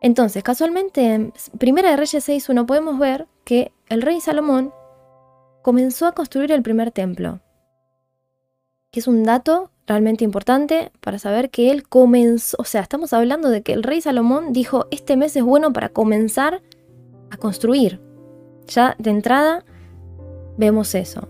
Entonces, 0.00 0.44
casualmente, 0.44 1.14
en 1.14 1.32
Primera 1.58 1.90
de 1.90 1.96
Reyes 1.96 2.28
6.1 2.28 2.66
podemos 2.66 2.98
ver 2.98 3.26
que 3.44 3.72
el 3.88 4.02
rey 4.02 4.20
Salomón 4.20 4.72
comenzó 5.62 6.06
a 6.06 6.12
construir 6.12 6.52
el 6.52 6.62
primer 6.62 6.90
templo, 6.90 7.40
que 8.90 9.00
es 9.00 9.08
un 9.08 9.24
dato 9.24 9.70
realmente 9.86 10.24
importante 10.24 10.92
para 11.00 11.18
saber 11.18 11.50
que 11.50 11.70
él 11.70 11.88
comenzó, 11.88 12.56
o 12.60 12.64
sea, 12.64 12.82
estamos 12.82 13.12
hablando 13.12 13.48
de 13.48 13.62
que 13.62 13.72
el 13.72 13.82
rey 13.82 14.00
Salomón 14.00 14.52
dijo, 14.52 14.86
este 14.90 15.16
mes 15.16 15.34
es 15.36 15.42
bueno 15.42 15.72
para 15.72 15.88
comenzar 15.88 16.62
a 17.30 17.36
construir. 17.36 18.00
Ya 18.66 18.94
de 18.98 19.10
entrada 19.10 19.64
vemos 20.58 20.94
eso. 20.94 21.28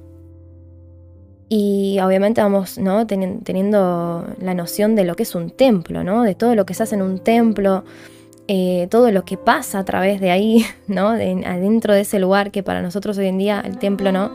Y 1.48 1.98
obviamente 2.00 2.42
vamos 2.42 2.78
¿no? 2.78 3.06
teniendo 3.06 4.26
la 4.40 4.54
noción 4.54 4.94
de 4.94 5.04
lo 5.04 5.16
que 5.16 5.22
es 5.22 5.34
un 5.34 5.50
templo, 5.50 6.04
¿no? 6.04 6.22
de 6.22 6.34
todo 6.34 6.54
lo 6.54 6.66
que 6.66 6.74
se 6.74 6.82
hace 6.82 6.96
en 6.96 7.02
un 7.02 7.20
templo, 7.20 7.84
eh, 8.48 8.88
todo 8.90 9.10
lo 9.10 9.24
que 9.24 9.36
pasa 9.36 9.78
a 9.78 9.84
través 9.84 10.20
de 10.20 10.30
ahí, 10.30 10.64
¿no? 10.88 11.12
De, 11.12 11.44
adentro 11.46 11.94
de 11.94 12.00
ese 12.00 12.18
lugar 12.18 12.50
que 12.50 12.62
para 12.62 12.82
nosotros 12.82 13.16
hoy 13.18 13.26
en 13.26 13.38
día 13.38 13.62
el 13.64 13.78
templo 13.78 14.10
no 14.10 14.32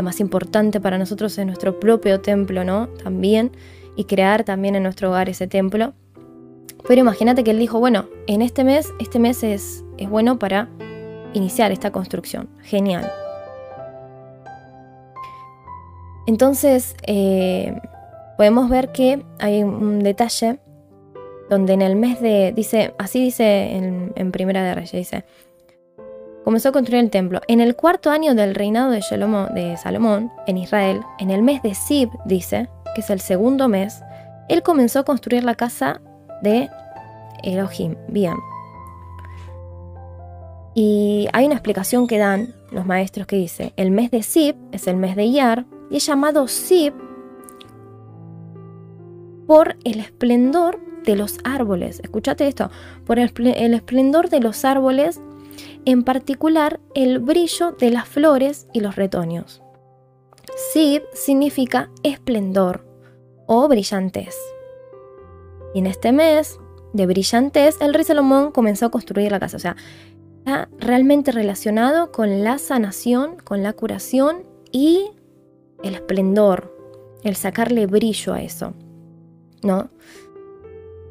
lo 0.00 0.04
más 0.04 0.20
importante 0.20 0.80
para 0.80 0.96
nosotros 0.96 1.36
es 1.36 1.44
nuestro 1.44 1.78
propio 1.78 2.22
templo, 2.22 2.64
¿no? 2.64 2.88
También, 2.88 3.52
y 3.96 4.04
crear 4.04 4.44
también 4.44 4.74
en 4.74 4.82
nuestro 4.82 5.10
hogar 5.10 5.28
ese 5.28 5.46
templo. 5.46 5.92
Pero 6.88 7.02
imagínate 7.02 7.44
que 7.44 7.50
él 7.50 7.58
dijo, 7.58 7.78
bueno, 7.80 8.06
en 8.26 8.40
este 8.40 8.64
mes, 8.64 8.88
este 8.98 9.18
mes 9.18 9.42
es, 9.42 9.84
es 9.98 10.08
bueno 10.08 10.38
para 10.38 10.70
iniciar 11.34 11.70
esta 11.70 11.92
construcción. 11.92 12.48
Genial. 12.62 13.12
Entonces, 16.26 16.96
eh, 17.06 17.78
podemos 18.38 18.70
ver 18.70 18.92
que 18.92 19.22
hay 19.38 19.62
un 19.62 19.98
detalle 20.02 20.60
donde 21.50 21.72
en 21.72 21.82
el 21.82 21.96
mes 21.96 22.20
de, 22.20 22.52
dice, 22.54 22.94
así 22.96 23.20
dice 23.20 23.76
en, 24.14 24.32
Primera 24.32 24.62
de 24.62 24.72
Reyes, 24.72 24.92
dice, 24.92 25.24
comenzó 26.44 26.68
a 26.68 26.72
construir 26.72 27.02
el 27.02 27.10
templo. 27.10 27.40
En 27.48 27.60
el 27.60 27.74
cuarto 27.74 28.10
año 28.10 28.36
del 28.36 28.54
reinado 28.54 28.92
de, 28.92 29.00
de 29.00 29.76
Salomón 29.76 30.30
en 30.46 30.56
Israel, 30.56 31.00
en 31.18 31.30
el 31.30 31.42
mes 31.42 31.60
de 31.62 31.74
Sib, 31.74 32.08
dice, 32.24 32.68
que 32.94 33.00
es 33.00 33.10
el 33.10 33.20
segundo 33.20 33.68
mes, 33.68 34.00
él 34.48 34.62
comenzó 34.62 35.00
a 35.00 35.04
construir 35.04 35.42
la 35.42 35.56
casa 35.56 36.00
de 36.40 36.70
Elohim. 37.42 37.96
Bien. 38.06 38.36
Y 40.74 41.28
hay 41.32 41.46
una 41.46 41.54
explicación 41.54 42.06
que 42.06 42.18
dan 42.18 42.54
los 42.70 42.86
maestros 42.86 43.26
que 43.26 43.36
dice, 43.36 43.72
el 43.76 43.90
mes 43.90 44.12
de 44.12 44.22
Sib 44.22 44.54
es 44.70 44.86
el 44.86 44.96
mes 44.96 45.16
de 45.16 45.24
Iyar 45.24 45.66
y 45.90 45.96
es 45.96 46.06
llamado 46.06 46.46
Sib 46.46 46.94
por 49.48 49.76
el 49.82 49.98
esplendor 49.98 50.78
de 51.04 51.16
los 51.16 51.38
árboles. 51.44 52.00
Escúchate 52.00 52.46
esto, 52.46 52.70
por 53.06 53.18
el, 53.18 53.74
esplendor 53.74 54.28
de 54.28 54.40
los 54.40 54.64
árboles 54.64 55.20
en 55.84 56.04
particular 56.04 56.80
el 56.94 57.18
brillo 57.18 57.72
de 57.72 57.90
las 57.90 58.08
flores 58.08 58.66
y 58.72 58.80
los 58.80 58.96
retoños. 58.96 59.62
Sib 60.72 61.02
significa 61.12 61.90
esplendor 62.02 62.86
o 63.46 63.68
brillantez. 63.68 64.36
Y 65.74 65.80
en 65.80 65.86
este 65.86 66.12
mes 66.12 66.58
de 66.92 67.06
brillantez, 67.06 67.80
el 67.80 67.94
rey 67.94 68.04
Salomón 68.04 68.52
comenzó 68.52 68.86
a 68.86 68.90
construir 68.90 69.30
la 69.30 69.40
casa. 69.40 69.56
O 69.56 69.60
sea, 69.60 69.76
está 70.38 70.68
realmente 70.78 71.32
relacionado 71.32 72.12
con 72.12 72.42
la 72.42 72.58
sanación, 72.58 73.36
con 73.36 73.62
la 73.62 73.72
curación 73.72 74.44
y 74.72 75.10
el 75.82 75.94
esplendor, 75.94 76.76
el 77.22 77.36
sacarle 77.36 77.86
brillo 77.86 78.32
a 78.32 78.42
eso. 78.42 78.74
¿No? 79.62 79.90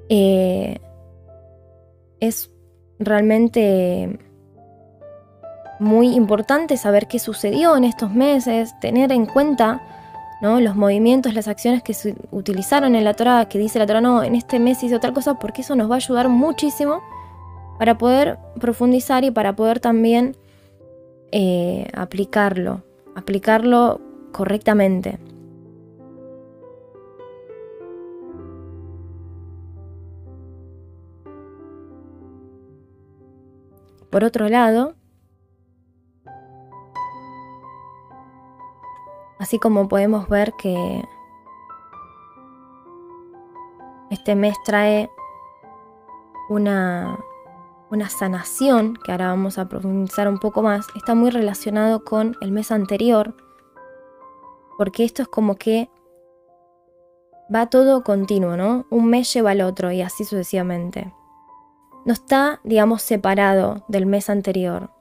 Eh, 0.10 0.80
es 2.20 2.52
realmente 3.00 4.20
muy 5.80 6.14
importante 6.14 6.76
saber 6.78 7.08
qué 7.08 7.20
sucedió 7.20 7.78
en 7.78 7.86
estos 7.86 8.12
meses, 8.12 8.78
tener 8.82 9.12
en 9.12 9.26
cuenta 9.26 9.82
¿no? 10.42 10.60
los 10.60 10.76
movimientos, 10.76 11.34
las 11.34 11.48
acciones 11.48 11.82
que 11.84 11.94
se 11.94 12.16
utilizaron 12.32 12.96
en 12.96 13.04
la 13.04 13.14
Torah, 13.14 13.48
que 13.48 13.58
dice 13.58 13.80
la 13.80 13.88
Torah, 13.88 14.02
no, 14.02 14.24
en 14.24 14.36
este 14.36 14.60
mes 14.60 14.84
hice 14.84 15.00
tal 15.00 15.14
cosa, 15.14 15.36
porque 15.36 15.62
eso 15.62 15.76
nos 15.76 15.90
va 15.90 15.96
a 15.96 15.98
ayudar 15.98 16.28
muchísimo 16.28 17.02
para 17.78 17.98
poder 17.98 18.38
profundizar 18.60 19.24
y 19.24 19.32
para 19.32 19.56
poder 19.56 19.80
también 19.80 20.36
eh, 21.32 21.88
aplicarlo, 21.94 22.84
aplicarlo 23.16 24.02
correctamente. 24.32 25.18
Por 34.10 34.24
otro 34.24 34.50
lado, 34.50 34.96
Así 39.40 39.58
como 39.58 39.88
podemos 39.88 40.28
ver 40.28 40.54
que 40.58 41.02
este 44.10 44.36
mes 44.36 44.58
trae 44.66 45.10
una, 46.50 47.18
una 47.90 48.10
sanación, 48.10 48.96
que 48.98 49.14
ahora 49.14 49.30
vamos 49.30 49.58
a 49.58 49.70
profundizar 49.70 50.28
un 50.28 50.40
poco 50.40 50.62
más, 50.62 50.88
está 50.98 51.16
muy 51.16 51.30
relacionado 51.30 52.04
con 52.04 52.36
el 52.42 52.52
mes 52.52 52.70
anterior, 52.70 53.34
porque 54.78 55.06
esto 55.06 55.22
es 55.22 55.30
como 55.30 55.56
que 55.56 55.90
va 57.54 57.70
todo 57.70 58.04
continuo, 58.04 58.58
¿no? 58.58 58.88
Un 58.90 59.10
mes 59.10 59.34
lleva 59.34 59.52
al 59.52 59.62
otro 59.62 59.90
y 59.90 60.02
así 60.02 60.26
sucesivamente. 60.26 61.14
No 62.06 62.14
está, 62.14 62.60
digamos, 62.64 63.02
separado 63.02 63.86
del 63.88 64.06
mes 64.06 64.30
anterior. 64.30 64.92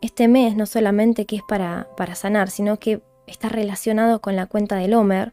Este 0.00 0.28
mes 0.28 0.56
no 0.56 0.66
solamente 0.66 1.26
que 1.26 1.36
es 1.36 1.42
para, 1.42 1.88
para 1.96 2.14
sanar, 2.14 2.50
sino 2.50 2.78
que 2.78 3.02
está 3.26 3.48
relacionado 3.48 4.20
con 4.20 4.36
la 4.36 4.46
cuenta 4.46 4.76
del 4.76 4.94
Homer. 4.94 5.32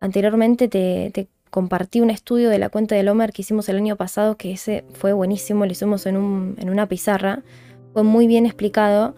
Anteriormente 0.00 0.68
te, 0.68 1.28
compartí 1.50 2.00
un 2.00 2.10
estudio 2.10 2.50
de 2.50 2.58
la 2.58 2.68
cuenta 2.68 2.96
del 2.96 3.08
Homer 3.08 3.32
que 3.32 3.42
hicimos 3.42 3.68
el 3.68 3.76
año 3.76 3.94
pasado, 3.94 4.36
que 4.36 4.52
ese 4.52 4.84
fue 4.92 5.12
buenísimo, 5.12 5.66
lo 5.66 5.70
hicimos 5.70 6.04
en, 6.06 6.16
un, 6.16 6.56
en 6.58 6.68
una 6.68 6.88
pizarra, 6.88 7.42
fue 7.92 8.02
muy 8.02 8.26
bien 8.26 8.44
explicado 8.44 9.14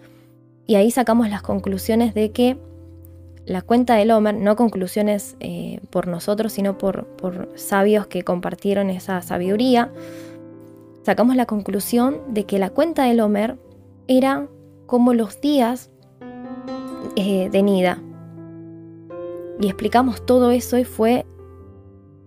y 0.66 0.75
ahí 0.75 0.90
sacamos 0.90 1.30
las 1.30 1.40
conclusiones 1.40 2.12
de 2.12 2.32
que 2.32 2.58
la 3.46 3.62
cuenta 3.62 3.94
del 3.94 4.11
Homer, 4.11 4.35
no 4.35 4.54
conclusiones 4.56 5.37
eh, 5.40 5.80
por 5.90 6.08
nosotros, 6.08 6.52
sino 6.52 6.76
por, 6.76 7.06
por 7.06 7.49
sabios 7.54 8.06
que 8.08 8.23
compartieron 8.23 8.90
esa 8.90 9.23
sabiduría, 9.23 9.90
sacamos 11.06 11.36
la 11.36 11.46
conclusión 11.46 12.20
de 12.26 12.46
que 12.46 12.58
la 12.58 12.70
cuenta 12.70 13.04
del 13.04 13.20
Homer 13.20 13.56
era 14.08 14.48
como 14.86 15.14
los 15.14 15.40
días 15.40 15.88
eh, 17.14 17.48
de 17.48 17.62
Nida. 17.62 18.02
Y 19.60 19.68
explicamos 19.68 20.26
todo 20.26 20.50
eso 20.50 20.78
y 20.78 20.84
fue 20.84 21.25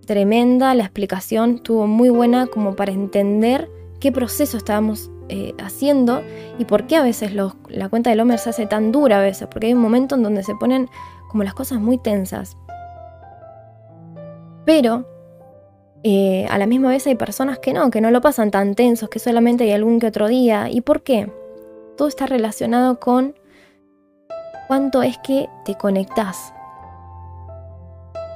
tremenda, 0.05 0.73
la 0.75 0.83
explicación 0.83 1.55
estuvo 1.55 1.87
muy 1.87 2.07
buena 2.07 2.47
como 2.47 2.77
para 2.77 2.93
entender 2.93 3.69
qué 3.99 4.13
proceso 4.13 4.55
estábamos 4.55 5.11
eh, 5.27 5.53
haciendo 5.59 6.23
y 6.57 6.63
por 6.63 6.87
qué 6.87 6.95
a 6.95 7.03
veces 7.03 7.33
la 7.33 7.89
cuenta 7.89 8.11
del 8.11 8.21
Homer 8.21 8.39
se 8.39 8.51
hace 8.51 8.65
tan 8.65 8.93
dura 8.93 9.19
a 9.19 9.21
veces, 9.21 9.49
porque 9.51 9.67
hay 9.67 9.73
un 9.73 9.81
momento 9.81 10.15
en 10.15 10.23
donde 10.23 10.41
se 10.41 10.55
ponen 10.55 10.87
como 11.27 11.43
las 11.43 11.53
cosas 11.53 11.81
muy 11.81 11.97
tensas. 11.97 12.55
Pero 14.63 15.05
eh, 16.03 16.47
a 16.49 16.57
la 16.57 16.65
misma 16.65 16.89
vez 16.89 17.05
hay 17.07 17.15
personas 17.15 17.59
que 17.59 17.73
no, 17.73 17.91
que 17.91 18.01
no 18.01 18.11
lo 18.11 18.21
pasan 18.21 18.51
tan 18.51 18.75
tensos, 18.75 19.09
que 19.09 19.19
solamente 19.19 19.65
hay 19.65 19.71
algún 19.71 19.99
que 19.99 20.07
otro 20.07 20.27
día. 20.27 20.69
¿Y 20.69 20.81
por 20.81 21.03
qué? 21.03 21.31
Todo 21.97 22.07
está 22.07 22.25
relacionado 22.25 22.99
con 22.99 23.35
cuánto 24.67 25.03
es 25.03 25.17
que 25.17 25.49
te 25.65 25.75
conectás. 25.75 26.53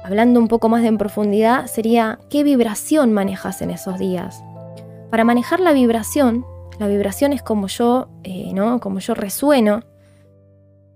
Hablando 0.04 0.38
un 0.38 0.48
poco 0.48 0.68
más 0.68 0.84
en 0.84 0.98
profundidad, 0.98 1.66
sería 1.66 2.18
qué 2.28 2.44
vibración 2.44 3.12
manejas 3.14 3.62
en 3.62 3.70
esos 3.70 3.98
días. 3.98 4.44
Para 5.10 5.24
manejar 5.24 5.60
la 5.60 5.72
vibración, 5.72 6.44
la 6.78 6.88
vibración 6.88 7.32
es 7.32 7.42
como 7.42 7.68
yo, 7.68 8.08
eh, 8.24 8.50
¿no? 8.52 8.80
Como 8.80 8.98
yo 8.98 9.14
resueno. 9.14 9.82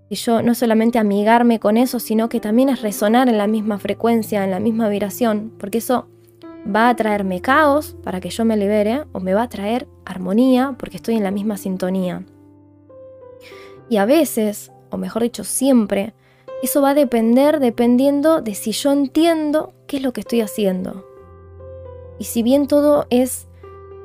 Y 0.09 0.15
yo 0.15 0.43
no 0.43 0.53
solamente 0.53 0.99
amigarme 0.99 1.59
con 1.59 1.77
eso, 1.77 1.99
sino 1.99 2.29
que 2.29 2.39
también 2.39 2.69
es 2.69 2.83
resonar 2.83 3.29
en 3.29 3.39
la 3.39 3.47
misma 3.47 3.79
frecuencia, 3.79 4.43
en 4.43 4.51
la 4.51 4.59
misma 4.59 4.89
vibración, 4.89 5.53
porque 5.59 5.79
eso 5.79 6.07
va 6.65 6.89
a 6.89 6.95
traerme 6.95 7.41
caos 7.41 7.95
para 8.03 8.19
que 8.19 8.29
yo 8.29 8.45
me 8.45 8.57
libere 8.57 9.03
o 9.11 9.19
me 9.19 9.33
va 9.33 9.43
a 9.43 9.49
traer 9.49 9.87
armonía 10.05 10.75
porque 10.77 10.97
estoy 10.97 11.15
en 11.15 11.23
la 11.23 11.31
misma 11.31 11.57
sintonía. 11.57 12.23
Y 13.89 13.97
a 13.97 14.05
veces, 14.05 14.71
o 14.91 14.97
mejor 14.97 15.23
dicho, 15.23 15.43
siempre, 15.43 16.13
eso 16.61 16.81
va 16.81 16.91
a 16.91 16.95
depender 16.95 17.59
dependiendo 17.59 18.41
de 18.41 18.53
si 18.53 18.71
yo 18.71 18.91
entiendo 18.91 19.73
qué 19.87 19.97
es 19.97 20.03
lo 20.03 20.13
que 20.13 20.21
estoy 20.21 20.41
haciendo. 20.41 21.05
Y 22.19 22.25
si 22.25 22.43
bien 22.43 22.67
todo 22.67 23.07
es 23.09 23.47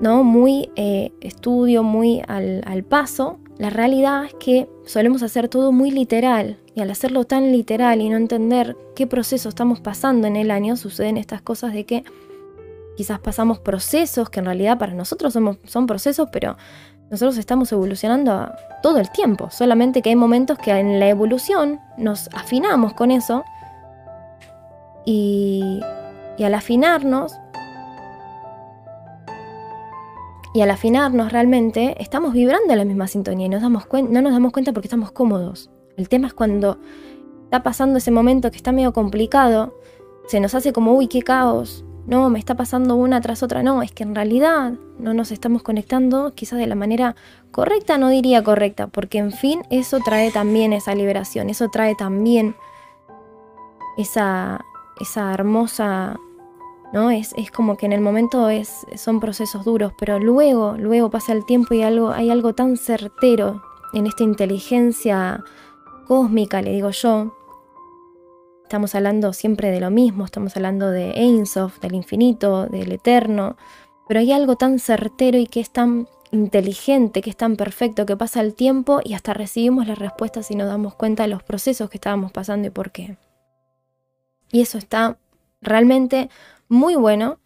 ¿no? 0.01 0.23
muy 0.23 0.71
eh, 0.77 1.13
estudio, 1.21 1.83
muy 1.83 2.23
al, 2.29 2.63
al 2.67 2.85
paso, 2.85 3.39
la 3.59 3.71
realidad 3.71 4.25
es 4.25 4.35
que 4.35 4.69
solemos 4.85 5.23
hacer 5.23 5.49
todo 5.49 5.73
muy 5.73 5.91
literal 5.91 6.59
y 6.75 6.81
al 6.81 6.91
hacerlo 6.91 7.25
tan 7.25 7.53
literal 7.53 8.01
y 8.01 8.09
no 8.09 8.17
entender 8.17 8.77
qué 8.97 9.07
proceso 9.07 9.49
estamos 9.49 9.81
pasando 9.81 10.27
en 10.27 10.37
el 10.37 10.51
año, 10.51 10.77
suceden 10.77 11.17
estas 11.17 11.43
cosas 11.43 11.73
de 11.73 11.85
que 11.85 12.05
quizás 12.97 13.19
pasamos 13.19 13.59
procesos 13.59 14.31
que 14.31 14.41
en 14.41 14.47
realidad 14.47 14.79
para 14.79 14.95
nosotros 14.95 15.33
somos, 15.33 15.59
son 15.65 15.87
procesos, 15.87 16.29
pero 16.33 16.57
nosotros 17.11 17.37
estamos 17.37 17.71
evolucionando 17.73 18.51
todo 18.83 18.99
el 18.99 19.11
tiempo, 19.11 19.51
solamente 19.51 20.03
que 20.03 20.11
hay 20.11 20.17
momentos 20.17 20.59
que 20.59 20.71
en 20.73 20.99
la 20.99 21.09
evolución 21.09 21.81
nos 21.99 22.29
afinamos 22.35 22.95
con 22.95 23.11
eso 23.11 23.45
y, 25.05 25.81
y 26.39 26.45
al 26.45 26.55
afinarnos 26.55 27.35
Y 30.55 30.61
al 30.61 30.71
afinarnos 30.71 31.33
realmente, 31.33 31.97
estamos 32.01 32.33
vibrando 32.33 32.73
en 32.73 32.79
la 32.79 32.85
misma 32.85 33.09
sintonía 33.09 33.47
y 33.47 33.49
nos 33.49 33.61
damos 33.61 33.89
no 34.09 34.23
nos 34.23 34.33
damos 34.33 34.53
cuenta 34.53 34.73
porque 34.73 34.87
estamos 34.87 35.11
cómodos. 35.11 35.69
El 35.97 36.09
tema 36.09 36.29
es 36.29 36.33
cuando 36.33 36.79
está 37.43 37.65
pasando 37.65 37.99
ese 37.99 38.13
momento 38.13 38.53
que 38.53 38.57
está 38.57 38.71
medio 38.71 38.93
complicado, 38.93 39.75
se 40.29 40.39
nos 40.39 40.55
hace 40.55 40.73
como, 40.73 40.95
uy, 40.95 41.09
qué 41.09 41.23
caos, 41.23 41.85
no, 42.07 42.29
me 42.31 42.39
está 42.39 42.55
pasando 42.55 42.97
una 42.97 43.21
tras 43.21 43.43
otra. 43.43 43.63
No, 43.63 43.83
es 43.83 43.93
que 43.93 44.03
en 44.03 44.15
realidad 44.15 44.75
no 44.99 45.15
nos 45.15 45.33
estamos 45.33 45.63
conectando 45.63 46.33
quizás 46.35 46.59
de 46.59 46.67
la 46.67 46.75
manera 46.75 47.17
correcta, 47.51 47.99
no 47.99 48.09
diría 48.09 48.43
correcta, 48.43 48.87
porque 48.87 49.19
en 49.19 49.33
fin, 49.33 49.63
eso 49.71 50.01
trae 50.05 50.31
también 50.31 50.73
esa 50.73 50.95
liberación, 50.95 51.51
eso 51.51 51.69
trae 51.69 51.95
también 51.95 52.57
esa, 53.97 54.65
esa 55.01 55.33
hermosa 55.33 56.19
¿no? 56.95 57.11
Es, 57.11 57.35
como 57.51 57.77
que 57.77 57.87
en 57.87 57.93
el 57.93 58.01
momento 58.01 58.49
es, 58.49 58.87
son 58.95 59.19
procesos 59.19 59.65
duros, 59.65 59.93
pero 59.99 60.21
luego, 60.21 60.77
luego 60.79 61.11
pasa 61.11 61.33
el 61.33 61.45
tiempo 61.45 61.75
y 61.75 61.83
algo, 61.83 62.11
hay 62.11 62.31
algo 62.31 62.55
tan 62.55 62.77
certero 62.77 63.63
en 63.93 64.07
esta 64.07 64.23
inteligencia 64.23 65.43
cósmica, 66.07 66.63
le 66.63 66.71
digo 66.71 66.91
yo. 66.91 67.35
Estamos 68.65 68.95
hablando 68.95 69.33
siempre 69.35 69.71
de 69.71 69.79
lo 69.79 69.91
mismo, 69.91 70.25
estamos 70.25 70.57
hablando 70.57 70.91
de 70.91 71.11
Einsof, 71.13 71.79
del 71.81 71.95
infinito, 71.95 72.67
del 72.67 72.93
eterno, 72.93 73.57
pero 74.09 74.21
hay 74.21 74.33
algo 74.33 74.57
tan 74.57 74.79
certero 74.79 75.39
y 75.39 75.47
que 75.47 75.61
es 75.61 75.71
tan 75.71 76.09
inteligente, 76.33 77.21
que 77.21 77.31
es 77.31 77.37
tan 77.37 77.57
perfecto, 77.57 78.07
que 78.07 78.17
pasa 78.17 78.41
el 78.41 78.55
tiempo 78.55 79.01
y 79.05 79.13
hasta 79.13 79.35
recibimos 79.35 79.87
las 79.87 79.99
respuestas 79.99 80.51
y 80.51 80.57
nos 80.57 80.67
damos 80.67 80.95
cuenta 80.95 81.25
de 81.25 81.29
los 81.29 81.43
procesos 81.43 81.91
que 81.91 81.99
estábamos 81.99 82.33
pasando 82.33 82.67
y 82.67 82.71
por 82.71 82.91
qué. 82.91 83.17
Y 84.51 84.63
eso 84.63 84.79
está 84.79 85.19
realmente 85.61 86.31
muy 86.69 86.95
bueno. 86.95 87.39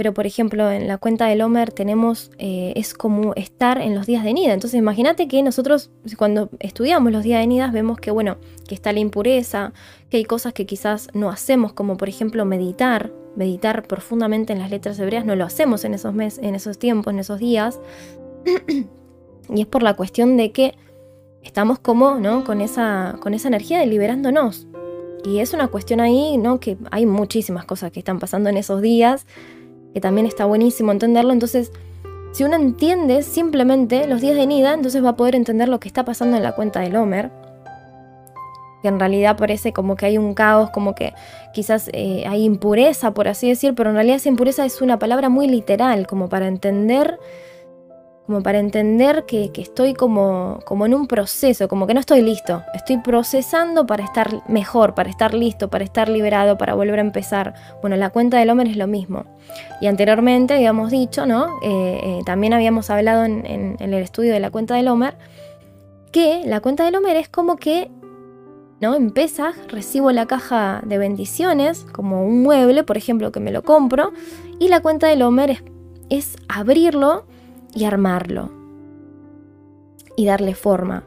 Pero 0.00 0.14
por 0.14 0.26
ejemplo, 0.26 0.70
en 0.70 0.88
la 0.88 0.96
cuenta 0.96 1.26
del 1.26 1.42
Homer 1.42 1.72
tenemos, 1.72 2.30
eh, 2.38 2.72
es 2.74 2.94
como 2.94 3.34
estar 3.34 3.82
en 3.82 3.94
los 3.94 4.06
días 4.06 4.24
de 4.24 4.32
Nida. 4.32 4.54
Entonces 4.54 4.78
imagínate 4.78 5.28
que 5.28 5.42
nosotros 5.42 5.90
cuando 6.16 6.48
estudiamos 6.58 7.12
los 7.12 7.22
días 7.22 7.38
de 7.40 7.46
Nida 7.46 7.70
vemos 7.70 7.98
que, 7.98 8.10
bueno, 8.10 8.38
que 8.66 8.74
está 8.74 8.94
la 8.94 9.00
impureza, 9.00 9.74
que 10.08 10.16
hay 10.16 10.24
cosas 10.24 10.54
que 10.54 10.64
quizás 10.64 11.08
no 11.12 11.28
hacemos, 11.28 11.74
como 11.74 11.98
por 11.98 12.08
ejemplo 12.08 12.46
meditar, 12.46 13.12
meditar 13.36 13.86
profundamente 13.86 14.54
en 14.54 14.60
las 14.60 14.70
letras 14.70 14.98
hebreas, 14.98 15.26
no 15.26 15.36
lo 15.36 15.44
hacemos 15.44 15.84
en 15.84 15.92
esos 15.92 16.14
meses, 16.14 16.42
en 16.42 16.54
esos 16.54 16.78
tiempos, 16.78 17.12
en 17.12 17.18
esos 17.18 17.38
días. 17.38 17.78
y 19.54 19.60
es 19.60 19.66
por 19.66 19.82
la 19.82 19.92
cuestión 19.96 20.38
de 20.38 20.50
que 20.50 20.76
estamos 21.42 21.78
como, 21.78 22.14
¿no? 22.14 22.44
Con 22.44 22.62
esa, 22.62 23.18
con 23.20 23.34
esa 23.34 23.48
energía 23.48 23.78
de 23.78 23.86
liberándonos. 23.86 24.66
Y 25.26 25.40
es 25.40 25.52
una 25.52 25.68
cuestión 25.68 26.00
ahí, 26.00 26.38
¿no? 26.38 26.58
Que 26.58 26.78
hay 26.90 27.04
muchísimas 27.04 27.66
cosas 27.66 27.92
que 27.92 27.98
están 27.98 28.18
pasando 28.18 28.48
en 28.48 28.56
esos 28.56 28.80
días, 28.80 29.26
que 29.94 30.00
también 30.00 30.26
está 30.26 30.44
buenísimo 30.44 30.92
entenderlo. 30.92 31.32
Entonces, 31.32 31.72
si 32.32 32.44
uno 32.44 32.56
entiende 32.56 33.22
simplemente 33.22 34.06
los 34.06 34.20
días 34.20 34.36
de 34.36 34.46
Nida, 34.46 34.74
entonces 34.74 35.04
va 35.04 35.10
a 35.10 35.16
poder 35.16 35.34
entender 35.34 35.68
lo 35.68 35.80
que 35.80 35.88
está 35.88 36.04
pasando 36.04 36.36
en 36.36 36.42
la 36.42 36.52
cuenta 36.52 36.80
del 36.80 36.96
Homer. 36.96 37.30
Que 38.82 38.88
en 38.88 38.98
realidad 38.98 39.36
parece 39.36 39.72
como 39.72 39.96
que 39.96 40.06
hay 40.06 40.16
un 40.16 40.34
caos, 40.34 40.70
como 40.70 40.94
que 40.94 41.12
quizás 41.52 41.90
eh, 41.92 42.24
hay 42.26 42.44
impureza, 42.44 43.12
por 43.12 43.28
así 43.28 43.48
decir, 43.48 43.74
pero 43.74 43.90
en 43.90 43.96
realidad 43.96 44.16
esa 44.16 44.28
impureza 44.28 44.64
es 44.64 44.80
una 44.80 44.98
palabra 44.98 45.28
muy 45.28 45.48
literal, 45.48 46.06
como 46.06 46.28
para 46.28 46.46
entender 46.46 47.18
como 48.30 48.44
para 48.44 48.60
entender 48.60 49.24
que, 49.26 49.50
estoy 49.56 49.92
como, 49.92 50.60
como 50.64 50.86
en 50.86 50.94
un 50.94 51.08
proceso, 51.08 51.66
como 51.66 51.88
que 51.88 51.94
no 51.94 51.98
estoy 51.98 52.22
listo, 52.22 52.62
estoy 52.74 52.98
procesando 52.98 53.86
para 53.86 54.04
estar 54.04 54.48
mejor, 54.48 54.94
para 54.94 55.10
estar 55.10 55.34
listo, 55.34 55.68
para 55.68 55.82
estar 55.82 56.08
liberado, 56.08 56.56
para 56.56 56.74
volver 56.74 57.00
a 57.00 57.02
empezar. 57.02 57.54
Bueno, 57.80 57.96
la 57.96 58.10
cuenta 58.10 58.38
del 58.38 58.48
Homer 58.50 58.68
es 58.68 58.76
lo 58.76 58.86
mismo. 58.86 59.24
Y 59.80 59.88
anteriormente 59.88 60.54
habíamos 60.54 60.92
dicho, 60.92 61.26
¿no? 61.26 61.58
Eh, 61.60 62.00
eh, 62.04 62.20
también 62.24 62.52
habíamos 62.52 62.88
hablado 62.88 63.24
en, 63.24 63.76
el 63.80 63.94
estudio 63.94 64.32
de 64.32 64.38
la 64.38 64.52
cuenta 64.52 64.76
del 64.76 64.86
Homer, 64.86 65.16
que 66.12 66.42
la 66.46 66.60
cuenta 66.60 66.84
del 66.84 66.94
Homer 66.94 67.16
es 67.16 67.28
como 67.28 67.56
que 67.56 67.90
¿no? 68.80 68.94
En 68.94 69.12
recibo 69.66 70.12
la 70.12 70.26
caja 70.26 70.82
de 70.86 70.98
bendiciones, 70.98 71.84
como 71.90 72.24
un 72.24 72.44
mueble, 72.44 72.84
por 72.84 72.96
ejemplo, 72.96 73.32
que 73.32 73.40
me 73.40 73.50
lo 73.50 73.64
compro, 73.64 74.12
y 74.60 74.68
la 74.68 74.78
cuenta 74.78 75.08
del 75.08 75.22
Homer 75.22 75.64
es 76.10 76.36
abrirlo 76.48 77.24
y 77.74 77.84
armarlo 77.84 78.50
y 80.16 80.26
darle 80.26 80.54
forma 80.54 81.04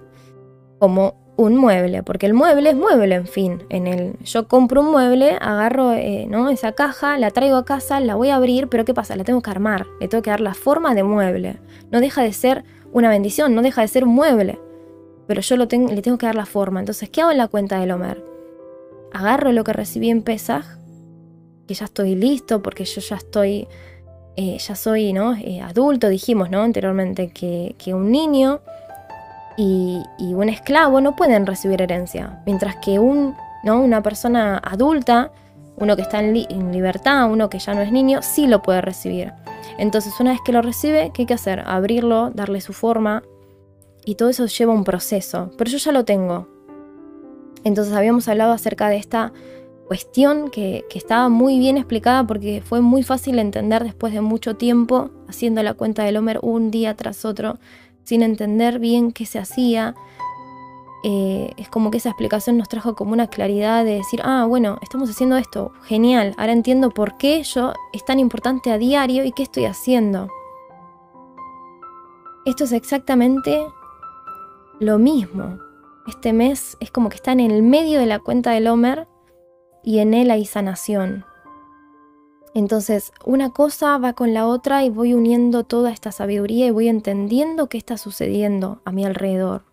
como 0.80 1.24
un 1.36 1.56
mueble, 1.56 2.04
porque 2.04 2.26
el 2.26 2.34
mueble 2.34 2.70
es 2.70 2.76
mueble, 2.76 3.16
en 3.16 3.28
fin. 3.28 3.64
En 3.70 3.88
el, 3.88 4.18
yo 4.24 4.48
compro 4.48 4.82
un 4.82 4.92
mueble, 4.92 5.38
agarro 5.42 5.94
eh, 5.94 6.28
¿no? 6.30 6.50
esa 6.50 6.74
caja, 6.74 7.18
la 7.18 7.32
traigo 7.32 7.58
a 7.58 7.66
casa, 7.66 8.00
la 8.00 8.16
voy 8.16 8.30
a 8.30 8.36
abrir, 8.36 8.68
pero 8.70 8.86
¿qué 8.86 8.94
pasa? 8.94 9.16
La 9.16 9.24
tengo 9.24 9.42
que 9.42 9.50
armar, 9.50 9.88
le 10.00 10.08
tengo 10.08 10.22
que 10.22 10.30
dar 10.30 10.42
la 10.42 10.54
forma 10.54 10.94
de 10.94 11.04
mueble. 11.04 11.60
No 11.92 12.02
deja 12.02 12.22
de 12.22 12.34
ser 12.34 12.64
una 12.92 13.10
bendición, 13.10 13.56
no 13.56 13.62
deja 13.62 13.82
de 13.82 13.88
ser 13.88 14.06
mueble. 14.06 14.60
pero 15.28 15.42
yo 15.42 15.56
lo 15.56 15.66
le 15.66 16.02
tengo 16.02 16.18
que 16.18 16.26
dar 16.26 16.36
la 16.36 16.46
forma. 16.46 16.80
Entonces, 16.80 17.10
¿qué 17.10 17.22
hago 17.22 17.32
en 17.32 17.38
la 17.38 17.48
cuenta 17.48 17.80
del 17.80 17.92
Homer? 17.92 18.24
Agarro 19.14 19.52
lo 19.52 19.64
que 19.64 19.74
recibí 19.74 20.10
en 20.10 20.22
Pesaj, 20.22 20.66
que 21.68 21.74
ya 21.74 21.86
estoy 21.86 22.16
listo 22.16 22.62
porque 22.62 22.86
yo 22.86 23.02
ya 23.02 23.16
estoy, 23.16 23.68
eh, 24.36 24.58
ya 24.58 24.76
soy 24.76 25.14
¿no? 25.14 25.36
Eh, 25.36 25.62
adulto, 25.62 26.10
dijimos 26.10 26.50
¿no? 26.50 26.62
anteriormente 26.62 27.30
que, 27.30 27.94
un 27.94 28.12
niño 28.12 28.62
y, 29.58 30.02
un 30.20 30.50
esclavo 30.50 31.02
no 31.02 31.16
pueden 31.16 31.46
recibir 31.46 31.82
herencia, 31.82 32.42
mientras 32.46 32.78
que 32.78 33.00
un, 33.00 33.36
¿no? 33.64 33.82
una 33.82 34.02
persona 34.02 34.58
adulta, 34.58 35.32
uno 35.78 35.96
que 35.96 36.02
está 36.02 36.20
en, 36.20 36.36
en 36.36 36.72
libertad, 36.72 37.32
uno 37.32 37.50
que 37.50 37.60
ya 37.60 37.74
no 37.74 37.82
es 37.82 37.92
niño, 37.92 38.22
sí 38.22 38.48
lo 38.48 38.62
puede 38.62 38.82
recibir. 38.82 39.34
Entonces, 39.78 40.14
una 40.20 40.32
vez 40.32 40.42
que 40.46 40.52
lo 40.52 40.62
recibe, 40.62 41.12
¿qué 41.14 41.24
hay 41.24 41.26
que 41.26 41.34
hacer? 41.34 41.64
Abrirlo, 41.66 42.30
darle 42.32 42.62
su 42.62 42.74
forma, 42.74 43.24
y 44.06 44.16
todo 44.16 44.30
eso 44.30 44.46
lleva 44.48 44.74
un 44.74 44.84
proceso, 44.84 45.52
pero 45.58 45.70
yo 45.70 45.78
ya 45.78 45.92
lo 45.92 46.06
tengo. 46.06 46.48
Entonces 47.64 47.94
habíamos 47.94 48.28
hablado 48.28 48.52
acerca 48.52 48.90
de 48.90 48.98
esta 48.98 49.32
cuestión 49.88 50.50
que, 50.50 50.86
estaba 50.94 51.30
muy 51.30 51.60
bien 51.60 51.78
explicada 51.78 52.26
porque 52.26 52.62
fue 52.66 52.82
muy 52.82 53.04
fácil 53.04 53.36
de 53.36 53.42
entender 53.42 53.84
después 53.84 54.14
de 54.14 54.22
mucho 54.22 54.56
tiempo 54.56 55.12
haciendo 55.28 55.62
la 55.64 55.74
cuenta 55.74 56.04
del 56.04 56.18
Homer 56.18 56.40
un 56.42 56.72
día 56.72 56.96
tras 56.96 57.26
otro, 57.26 57.58
sin 58.04 58.22
entender 58.24 58.80
bien 58.80 59.12
qué 59.12 59.26
se 59.26 59.40
hacía. 59.40 59.96
Eh, 61.04 61.52
es 61.58 61.68
como 61.68 61.92
que 61.92 61.98
esa 61.98 62.10
explicación 62.10 62.58
nos 62.58 62.70
trajo 62.70 62.96
como 62.96 63.12
una 63.12 63.28
claridad 63.28 63.84
de 63.84 63.96
decir, 63.96 64.22
ah, 64.24 64.46
bueno, 64.48 64.80
estamos 64.82 65.10
haciendo 65.10 65.36
esto, 65.38 65.74
genial, 65.84 66.34
ahora 66.38 66.54
entiendo 66.54 66.92
por 66.92 67.18
qué 67.18 67.44
yo 67.44 67.74
es 67.92 68.06
tan 68.06 68.20
importante 68.20 68.72
a 68.72 68.78
diario 68.78 69.26
y 69.26 69.34
qué 69.34 69.44
estoy 69.44 69.66
haciendo. 69.66 70.30
Esto 72.46 72.64
es 72.64 72.72
exactamente 72.72 73.66
lo 74.80 74.98
mismo. 74.98 75.60
Este 76.08 76.34
mes 76.34 76.78
es 76.80 76.92
como 76.92 77.10
que 77.10 77.16
está 77.16 77.32
en 77.32 77.40
el 77.40 77.64
medio 77.64 78.00
de 78.00 78.06
la 78.06 78.20
cuenta 78.20 78.52
del 78.52 78.68
Homer 78.68 79.08
y 79.84 80.00
en 80.00 80.14
él 80.14 80.32
hay 80.32 80.46
sanación. 80.46 81.26
Entonces, 82.56 83.12
una 83.26 83.50
cosa 83.50 83.98
va 83.98 84.14
con 84.14 84.34
la 84.34 84.48
otra 84.48 84.84
y 84.84 84.90
voy 84.90 85.14
uniendo 85.14 85.64
toda 85.64 85.92
esta 85.92 86.12
sabiduría 86.12 86.68
y 86.68 86.72
voy 86.72 86.88
entendiendo 86.88 87.68
qué 87.68 87.78
está 87.78 87.98
sucediendo 87.98 88.82
a 88.86 88.92
mi 88.92 89.06
alrededor. 89.06 89.64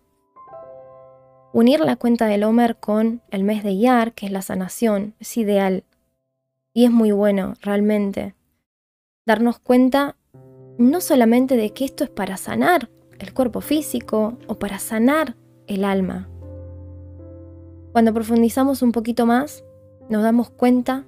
Unir 1.53 1.81
la 1.81 1.95
cuenta 1.95 2.25
del 2.27 2.43
Homer 2.43 2.77
con 2.77 3.21
el 3.29 3.43
mes 3.43 3.63
de 3.63 3.71
Iyar, 3.71 4.13
que 4.13 4.25
es 4.25 4.31
la 4.31 4.41
sanación, 4.41 5.15
es 5.19 5.37
ideal. 5.37 5.83
Y 6.73 6.85
es 6.85 6.91
muy 6.91 7.11
bueno, 7.11 7.53
realmente. 7.61 8.35
Darnos 9.25 9.59
cuenta 9.59 10.15
no 10.77 11.01
solamente 11.01 11.57
de 11.57 11.73
que 11.73 11.85
esto 11.85 12.03
es 12.03 12.09
para 12.09 12.37
sanar, 12.37 12.89
el 13.19 13.33
cuerpo 13.33 13.61
físico 13.61 14.37
o 14.47 14.57
para 14.57 14.79
sanar 14.79 15.35
el 15.67 15.83
alma. 15.83 16.27
Cuando 17.91 18.13
profundizamos 18.13 18.81
un 18.81 18.91
poquito 18.91 19.25
más, 19.25 19.63
nos 20.11 20.21
damos 20.21 20.49
cuenta 20.49 21.05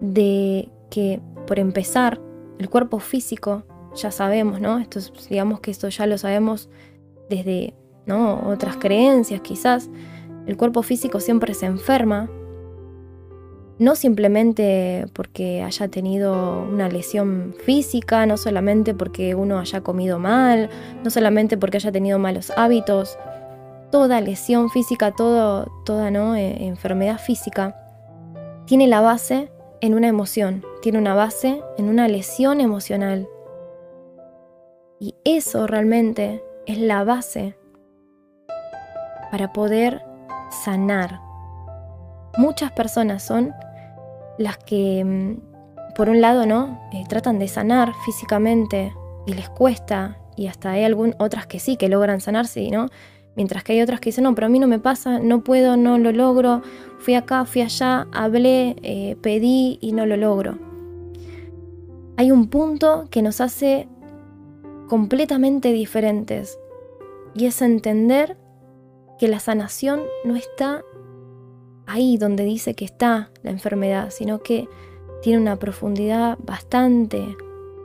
de 0.00 0.70
que, 0.88 1.20
por 1.46 1.58
empezar, 1.58 2.20
el 2.58 2.70
cuerpo 2.70 3.00
físico, 3.00 3.64
ya 3.94 4.10
sabemos, 4.10 4.60
¿no? 4.60 4.78
Esto 4.78 5.00
digamos 5.28 5.60
que 5.60 5.70
esto 5.70 5.88
ya 5.88 6.06
lo 6.06 6.16
sabemos 6.16 6.70
desde 7.28 7.74
¿no? 8.06 8.48
otras 8.48 8.76
creencias 8.76 9.40
quizás. 9.40 9.90
El 10.46 10.56
cuerpo 10.56 10.82
físico 10.82 11.20
siempre 11.20 11.54
se 11.54 11.66
enferma 11.66 12.30
no 13.78 13.94
simplemente 13.94 15.06
porque 15.12 15.62
haya 15.62 15.88
tenido 15.88 16.62
una 16.62 16.88
lesión 16.88 17.54
física, 17.64 18.26
no 18.26 18.36
solamente 18.36 18.94
porque 18.94 19.34
uno 19.34 19.58
haya 19.58 19.82
comido 19.82 20.18
mal, 20.18 20.68
no 21.04 21.10
solamente 21.10 21.56
porque 21.56 21.76
haya 21.76 21.92
tenido 21.92 22.18
malos 22.18 22.52
hábitos, 22.56 23.18
toda 23.90 24.20
lesión 24.20 24.70
física, 24.70 25.12
todo, 25.12 25.66
toda 25.84 26.10
¿no? 26.10 26.36
E, 26.36 26.66
enfermedad 26.66 27.18
física 27.18 27.76
tiene 28.66 28.86
la 28.86 29.00
base 29.00 29.50
en 29.80 29.94
una 29.94 30.08
emoción, 30.08 30.64
tiene 30.82 30.98
una 30.98 31.14
base 31.14 31.62
en 31.78 31.88
una 31.88 32.08
lesión 32.08 32.60
emocional. 32.60 33.28
Y 35.00 35.14
eso 35.24 35.66
realmente 35.66 36.42
es 36.66 36.78
la 36.78 37.04
base 37.04 37.56
para 39.30 39.52
poder 39.52 40.02
sanar. 40.64 41.20
Muchas 42.36 42.72
personas 42.72 43.22
son 43.22 43.52
las 44.38 44.58
que, 44.58 45.04
mm, 45.04 45.94
por 45.94 46.08
un 46.08 46.20
lado, 46.20 46.46
¿no? 46.46 46.80
Eh, 46.92 47.04
tratan 47.08 47.38
de 47.38 47.48
sanar 47.48 47.92
físicamente 48.04 48.92
y 49.26 49.34
les 49.34 49.48
cuesta, 49.48 50.18
y 50.36 50.46
hasta 50.46 50.72
hay 50.72 50.84
algún, 50.84 51.14
otras 51.18 51.46
que 51.46 51.58
sí, 51.58 51.76
que 51.76 51.88
logran 51.88 52.20
sanarse, 52.20 52.70
¿no? 52.70 52.88
Mientras 53.38 53.62
que 53.62 53.74
hay 53.74 53.82
otras 53.82 54.00
que 54.00 54.08
dicen, 54.08 54.24
no, 54.24 54.34
pero 54.34 54.48
a 54.48 54.50
mí 54.50 54.58
no 54.58 54.66
me 54.66 54.80
pasa, 54.80 55.20
no 55.20 55.44
puedo, 55.44 55.76
no 55.76 55.96
lo 55.96 56.10
logro, 56.10 56.60
fui 56.98 57.14
acá, 57.14 57.44
fui 57.44 57.62
allá, 57.62 58.08
hablé, 58.10 58.74
eh, 58.82 59.16
pedí 59.22 59.78
y 59.80 59.92
no 59.92 60.06
lo 60.06 60.16
logro. 60.16 60.58
Hay 62.16 62.32
un 62.32 62.48
punto 62.48 63.06
que 63.12 63.22
nos 63.22 63.40
hace 63.40 63.86
completamente 64.88 65.72
diferentes 65.72 66.58
y 67.32 67.46
es 67.46 67.62
entender 67.62 68.36
que 69.20 69.28
la 69.28 69.38
sanación 69.38 70.00
no 70.24 70.34
está 70.34 70.82
ahí 71.86 72.16
donde 72.16 72.42
dice 72.42 72.74
que 72.74 72.84
está 72.84 73.30
la 73.44 73.52
enfermedad, 73.52 74.10
sino 74.10 74.42
que 74.42 74.68
tiene 75.22 75.40
una 75.40 75.60
profundidad 75.60 76.38
bastante 76.44 77.36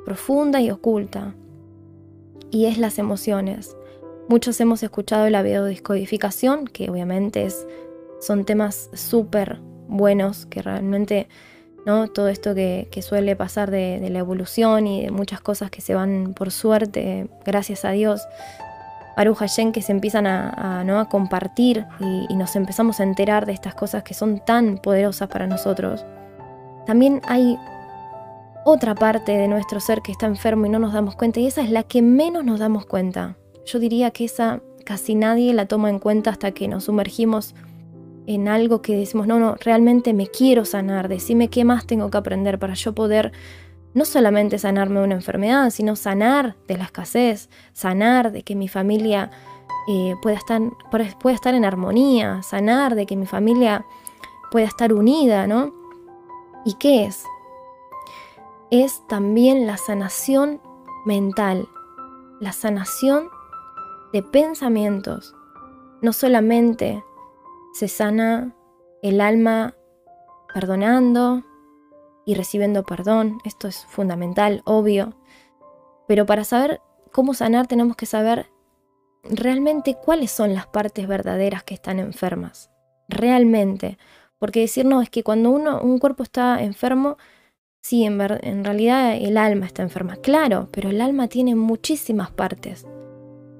profunda 0.04 0.62
y 0.62 0.72
oculta. 0.72 1.36
Y 2.50 2.66
es 2.66 2.80
las 2.80 2.98
emociones. 2.98 3.78
Muchos 4.30 4.60
hemos 4.62 4.82
escuchado 4.84 5.30
la 5.30 5.42
biodescodificación, 5.42 6.66
que 6.68 6.90
obviamente 6.90 7.46
es, 7.46 7.68
son 8.22 8.46
temas 8.46 8.90
súper 8.94 9.60
buenos, 9.88 10.46
que 10.46 10.62
realmente 10.62 11.28
¿no? 11.86 12.08
todo 12.08 12.30
esto 12.30 12.56
que, 12.56 12.88
suele 13.02 13.36
pasar 13.36 13.70
de, 13.70 14.00
la 14.10 14.20
evolución 14.20 14.88
y 14.88 15.04
de 15.04 15.12
muchas 15.12 15.42
cosas 15.42 15.70
que 15.70 15.82
se 15.82 15.94
van 15.94 16.34
por 16.34 16.52
suerte, 16.52 17.28
gracias 17.46 17.84
a 17.84 17.92
Dios, 17.92 18.22
Aru 19.16 19.36
que 19.74 19.82
se 19.82 19.92
empiezan 19.92 20.26
a, 20.26 20.84
¿no? 20.86 21.00
a 21.00 21.10
compartir 21.10 21.86
y, 22.00 22.34
nos 22.36 22.56
empezamos 22.56 23.00
a 23.00 23.04
enterar 23.04 23.46
de 23.46 23.54
estas 23.54 23.76
cosas 23.76 24.04
que 24.04 24.14
son 24.14 24.40
tan 24.40 24.78
poderosas 24.78 25.28
para 25.28 25.48
nosotros. 25.48 26.06
También 26.86 27.22
hay 27.28 27.58
otra 28.66 28.96
parte 28.96 29.34
de 29.34 29.48
nuestro 29.48 29.80
ser 29.80 30.02
que 30.02 30.12
está 30.12 30.26
enfermo 30.26 30.66
y 30.66 30.70
no 30.70 30.80
nos 30.80 30.94
damos 30.94 31.16
cuenta 31.16 31.40
y 31.40 31.48
esa 31.48 31.62
es 31.62 31.70
la 31.70 31.84
que 31.84 32.02
menos 32.02 32.44
nos 32.44 32.60
damos 32.60 32.86
cuenta. 32.86 33.36
Yo 33.65 33.80
diría 33.80 34.12
que 34.12 34.26
esa 34.26 34.62
casi 34.86 35.15
nadie 35.15 35.54
la 35.54 35.65
toma 35.65 35.89
en 35.89 35.99
cuenta 35.99 36.30
hasta 36.30 36.52
que 36.52 36.67
nos 36.67 36.86
sumergimos 36.86 37.56
en 38.26 38.47
algo 38.47 38.82
que 38.82 38.95
decimos, 38.95 39.28
no, 39.28 39.39
no, 39.39 39.56
realmente 39.56 40.13
me 40.13 40.28
quiero 40.28 40.65
sanar, 40.65 41.10
decime 41.10 41.49
qué 41.49 41.65
más 41.65 41.86
tengo 41.86 42.10
que 42.10 42.17
aprender 42.17 42.60
para 42.60 42.73
yo 42.73 42.93
poder 42.93 43.34
no 43.93 44.06
solamente 44.06 44.58
sanarme 44.58 44.99
de 44.99 45.06
una 45.06 45.15
enfermedad, 45.15 45.69
sino 45.69 45.95
sanar 45.95 46.56
de 46.67 46.78
la 46.78 46.86
escasez, 46.86 47.49
sanar 47.73 48.32
de 48.32 48.43
que 48.43 48.56
mi 48.56 48.67
familia 48.67 49.30
eh, 49.88 50.15
pueda, 50.21 50.38
estar, 50.38 50.62
pueda 51.19 51.36
estar 51.36 51.54
en 51.54 51.65
armonía, 51.65 52.41
sanar 52.43 52.95
de 52.95 53.06
que 53.06 53.15
mi 53.15 53.26
familia 53.26 53.86
pueda 54.52 54.65
estar 54.65 54.93
unida, 54.93 55.45
¿no? 55.45 55.73
¿Y 56.65 56.76
qué 56.76 57.06
es? 57.06 57.23
Es 58.71 59.06
también 59.08 59.67
la 59.67 59.78
sanación 59.78 60.62
mental, 61.06 61.67
la 62.39 62.54
sanación 62.54 63.28
de 64.13 64.23
pensamientos. 64.23 65.36
No 66.02 66.13
solamente 66.13 67.04
se 67.73 67.88
sana 67.88 68.56
el 69.02 69.19
alma 69.19 69.76
perdonando, 70.54 71.43
y 72.26 72.36
recibiendo 72.36 72.84
perdón. 72.84 73.39
Esto 73.43 73.67
es 73.67 73.86
fundamental, 73.86 74.62
obvio. 74.65 75.13
Pero 76.08 76.26
para 76.26 76.43
saber 76.43 76.82
cómo 77.12 77.34
sanar 77.34 77.67
tenemos 77.67 77.95
que 77.95 78.06
saber 78.06 78.47
realmente 79.23 79.95
cuáles 79.95 80.32
son 80.32 80.54
las 80.54 80.67
partes 80.67 81.08
verdaderas 81.08 81.63
que 81.63 81.73
están 81.73 81.99
enfermas. 81.99 82.69
Realmente. 83.08 83.97
Porque 84.39 84.62
decir 84.62 84.86
no, 84.86 85.02
es 85.02 85.10
que 85.10 85.23
cuando 85.23 85.52
uno, 85.52 85.82
un 85.82 85.99
cuerpo 85.99 86.23
está 86.23 86.62
enfermo, 86.62 87.17
sí, 87.82 88.04
en, 88.04 88.19
en 88.19 88.63
realidad 88.65 89.15
el 89.15 89.38
alma 89.38 89.65
está 89.65 89.84
enferma. 89.84 90.17
Claro, 90.17 90.69
pero 90.71 90.89
el 90.89 91.02
alma 91.02 91.28
tiene 91.28 91.56
muchísimas 91.56 92.32
partes. 92.32 92.86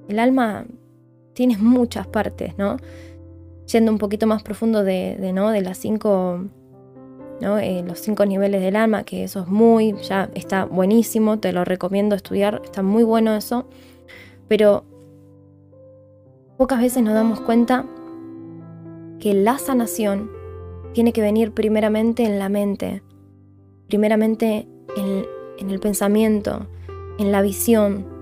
El 0.08 0.18
alma 0.18 0.66
tiene 1.34 1.56
muchas 1.58 2.06
partes, 2.06 2.56
¿no? 2.58 2.76
Yendo 3.66 3.92
un 3.92 3.98
poquito 3.98 4.26
más 4.26 4.42
profundo 4.42 4.84
de, 4.84 5.32
¿no? 5.32 5.50
de 5.50 5.62
las 5.62 5.78
cinco 5.78 6.44
eh, 7.40 7.82
los 7.86 7.98
cinco 7.98 8.24
niveles 8.24 8.62
del 8.62 8.76
alma, 8.76 9.04
que 9.04 9.24
eso 9.24 9.40
es 9.40 9.48
muy, 9.48 9.94
ya 10.02 10.30
está 10.34 10.64
buenísimo, 10.64 11.40
te 11.40 11.52
lo 11.52 11.64
recomiendo 11.64 12.14
estudiar, 12.14 12.62
está 12.64 12.82
muy 12.82 13.02
bueno 13.02 13.34
eso, 13.34 13.66
pero 14.48 14.84
pocas 16.56 16.80
veces 16.80 17.02
nos 17.02 17.14
damos 17.14 17.40
cuenta 17.40 17.84
que 19.18 19.34
la 19.34 19.58
sanación 19.58 20.30
tiene 20.92 21.12
que 21.12 21.20
venir 21.20 21.52
primeramente 21.52 22.24
en 22.24 22.38
la 22.38 22.48
mente, 22.48 23.02
primeramente 23.88 24.68
en, 24.96 25.26
en 25.58 25.70
el 25.70 25.80
pensamiento, 25.80 26.68
en 27.18 27.32
la 27.32 27.42
visión. 27.42 28.13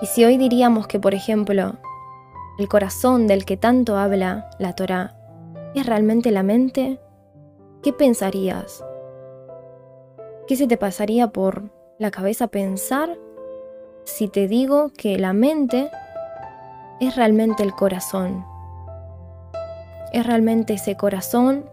Y 0.00 0.06
si 0.06 0.24
hoy 0.24 0.36
diríamos 0.36 0.86
que, 0.86 1.00
por 1.00 1.12
ejemplo, 1.12 1.74
el 2.58 2.68
corazón 2.68 3.26
del 3.26 3.44
que 3.44 3.56
tanto 3.56 3.96
habla 3.96 4.48
la 4.58 4.74
Torá 4.74 5.16
es 5.74 5.86
realmente 5.86 6.30
la 6.30 6.44
mente, 6.44 7.00
¿qué 7.82 7.92
pensarías? 7.92 8.84
¿Qué 10.46 10.54
se 10.54 10.68
te 10.68 10.76
pasaría 10.76 11.28
por 11.28 11.70
la 11.98 12.12
cabeza 12.12 12.46
pensar 12.46 13.18
si 14.04 14.28
te 14.28 14.46
digo 14.46 14.92
que 14.96 15.18
la 15.18 15.32
mente 15.32 15.90
es 17.00 17.16
realmente 17.16 17.64
el 17.64 17.72
corazón? 17.72 18.44
Es 20.12 20.24
realmente 20.24 20.74
ese 20.74 20.96
corazón 20.96 21.68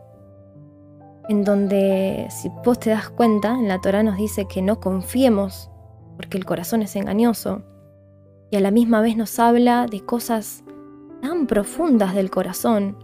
en 1.29 1.43
donde, 1.43 2.27
si 2.31 2.49
vos 2.63 2.79
te 2.79 2.89
das 2.89 3.09
cuenta, 3.09 3.53
en 3.53 3.67
la 3.67 3.81
Torah 3.81 4.01
nos 4.01 4.17
dice 4.17 4.47
que 4.47 4.63
no 4.63 4.79
confiemos 4.79 5.69
porque 6.15 6.37
el 6.37 6.45
corazón 6.45 6.81
es 6.81 6.95
engañoso 6.95 7.63
y 8.55 8.57
a 8.57 8.61
la 8.61 8.71
misma 8.71 9.01
vez 9.01 9.17
nos 9.17 9.37
habla 9.37 9.85
de 9.85 9.99
cosas 9.99 10.63
tan 11.21 11.45
profundas 11.45 12.15
del 12.15 12.31
corazón. 12.31 12.97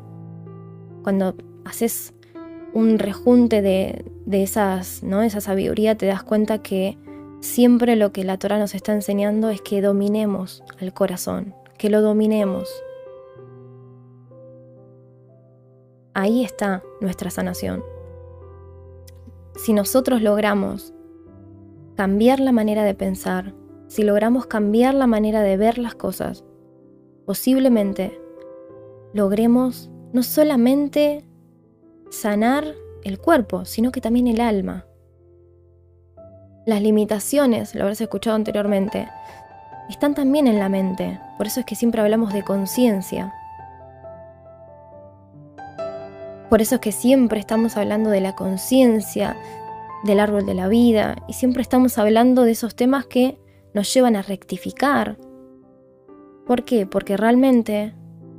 Cuando 1.03 1.35
haces 1.65 2.13
un 2.73 2.97
rejunte 2.97 3.61
de, 3.61 4.05
esas, 4.31 5.03
¿no? 5.03 5.21
esa 5.23 5.41
sabiduría, 5.41 5.97
te 5.97 6.05
das 6.05 6.23
cuenta 6.23 6.59
que 6.59 6.97
siempre 7.41 7.97
lo 7.97 8.13
que 8.13 8.23
la 8.23 8.37
Torah 8.37 8.59
nos 8.59 8.75
está 8.75 8.93
enseñando 8.93 9.49
es 9.49 9.61
que 9.61 9.81
dominemos 9.81 10.63
al 10.79 10.93
corazón, 10.93 11.53
que 11.77 11.89
lo 11.89 12.01
dominemos. 12.01 12.69
Ahí 16.13 16.45
está 16.45 16.81
nuestra 17.01 17.29
sanación. 17.29 17.83
Si 19.57 19.73
nosotros 19.73 20.21
logramos 20.21 20.93
cambiar 21.97 22.39
la 22.39 22.53
manera 22.53 22.85
de 22.85 22.95
pensar, 22.95 23.53
si 23.91 24.03
logramos 24.03 24.45
cambiar 24.45 24.93
la 24.93 25.05
manera 25.05 25.41
de 25.41 25.57
ver 25.57 25.77
las 25.77 25.95
cosas, 25.95 26.45
posiblemente 27.25 28.17
logremos 29.13 29.91
no 30.13 30.23
solamente 30.23 31.25
sanar 32.09 32.63
el 33.03 33.19
cuerpo, 33.19 33.65
sino 33.65 33.91
que 33.91 33.99
también 33.99 34.27
el 34.27 34.39
alma. 34.39 34.85
Las 36.65 36.81
limitaciones, 36.81 37.75
lo 37.75 37.81
habrás 37.81 37.99
escuchado 37.99 38.37
anteriormente, 38.37 39.09
están 39.89 40.15
también 40.15 40.47
en 40.47 40.59
la 40.59 40.69
mente. 40.69 41.19
Por 41.37 41.47
eso 41.47 41.59
es 41.59 41.65
que 41.65 41.75
siempre 41.75 41.99
hablamos 41.99 42.31
de 42.31 42.43
conciencia. 42.43 43.33
Por 46.49 46.61
eso 46.61 46.75
es 46.75 46.81
que 46.81 46.93
siempre 46.93 47.41
estamos 47.41 47.75
hablando 47.75 48.09
de 48.09 48.21
la 48.21 48.37
conciencia, 48.37 49.35
del 50.05 50.21
árbol 50.21 50.45
de 50.45 50.53
la 50.53 50.69
vida, 50.69 51.17
y 51.27 51.33
siempre 51.33 51.61
estamos 51.61 51.97
hablando 51.97 52.43
de 52.43 52.51
esos 52.51 52.73
temas 52.73 53.05
que 53.05 53.37
nos 53.73 53.93
llevan 53.93 54.15
a 54.15 54.21
rectificar. 54.21 55.17
¿Por 56.45 56.63
qué? 56.63 56.85
Porque 56.85 57.17
realmente 57.17 57.93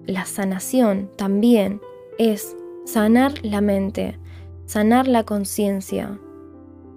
la 0.06 0.24
sanación 0.24 1.10
también 1.16 1.80
es 2.18 2.56
sanar 2.84 3.32
la 3.44 3.60
mente, 3.60 4.18
sanar 4.66 5.08
la 5.08 5.24
conciencia. 5.24 6.18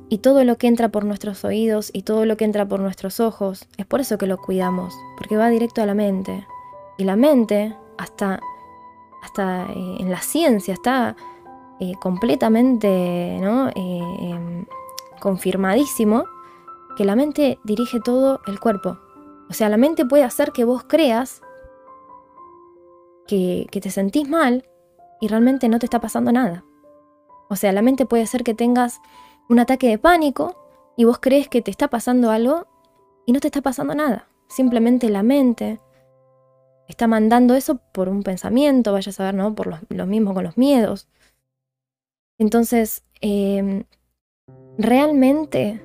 Y 0.09 0.19
todo 0.19 0.43
lo 0.43 0.57
que 0.57 0.67
entra 0.67 0.89
por 0.89 1.03
nuestros 1.03 1.43
oídos 1.45 1.89
y 1.93 2.03
todo 2.03 2.25
lo 2.25 2.37
que 2.37 2.45
entra 2.45 2.67
por 2.67 2.79
nuestros 2.79 3.19
ojos, 3.19 3.67
es 3.77 3.85
por 3.85 4.01
eso 4.01 4.17
que 4.17 4.27
lo 4.27 4.37
cuidamos, 4.37 4.93
porque 5.17 5.37
va 5.37 5.49
directo 5.49 5.81
a 5.81 5.85
la 5.85 5.95
mente. 5.95 6.45
Y 6.97 7.05
la 7.05 7.15
mente, 7.15 7.75
hasta, 7.97 8.39
hasta 9.23 9.65
eh, 9.65 9.97
en 9.99 10.11
la 10.11 10.21
ciencia, 10.21 10.73
está 10.73 11.15
eh, 11.79 11.93
completamente. 11.99 12.87
Eh, 13.37 13.71
em, 13.75 14.65
confirmadísimo 15.25 16.25
que 16.95 17.05
la 17.05 17.15
mente 17.15 17.60
dirige 17.63 17.99
todo 17.99 18.41
el 18.47 18.60
cuerpo. 18.60 18.97
O 19.49 19.53
sea, 19.53 19.69
la 19.69 19.77
mente 19.77 20.05
puede 20.05 20.23
hacer 20.23 20.51
que 20.51 20.63
vos 20.63 20.84
creas 20.84 21.41
que, 23.27 23.67
te 23.71 23.89
sentís 23.89 24.27
mal 24.27 24.67
y 25.21 25.27
realmente 25.27 25.69
no 25.69 25.79
te 25.79 25.86
está 25.86 25.99
pasando 25.99 26.31
nada. 26.31 26.65
O 27.49 27.55
sea, 27.55 27.71
la 27.71 27.81
mente 27.81 28.05
puede 28.05 28.23
hacer 28.23 28.43
que 28.43 28.53
tengas 28.53 28.99
un 29.49 29.60
ataque 29.60 29.88
de 29.88 29.97
pánico 29.97 30.55
y 30.97 31.03
vos 31.03 31.19
crees 31.19 31.47
que 31.47 31.62
te 31.62 31.71
está 31.71 31.89
pasando 31.89 32.31
algo 32.31 32.67
y 33.25 33.34
no 33.34 33.39
te 33.39 33.47
está 33.47 33.62
pasando 33.62 33.93
nada. 33.93 34.27
Simplemente 34.47 35.10
la 35.10 35.23
mente 35.23 35.79
está 36.88 37.08
mandando 37.08 37.55
eso 37.55 37.79
por 37.91 38.10
un 38.10 38.23
pensamiento, 38.23 38.93
vaya 38.93 39.10
a 39.10 39.13
saber, 39.13 39.36
¿no? 39.36 39.55
Por 39.55 39.79
lo, 39.89 40.05
mismo 40.05 40.34
con 40.34 40.43
los 40.43 40.58
miedos. 40.58 41.08
Entonces, 42.38 43.03
em, 43.21 43.86
realmente 44.77 45.81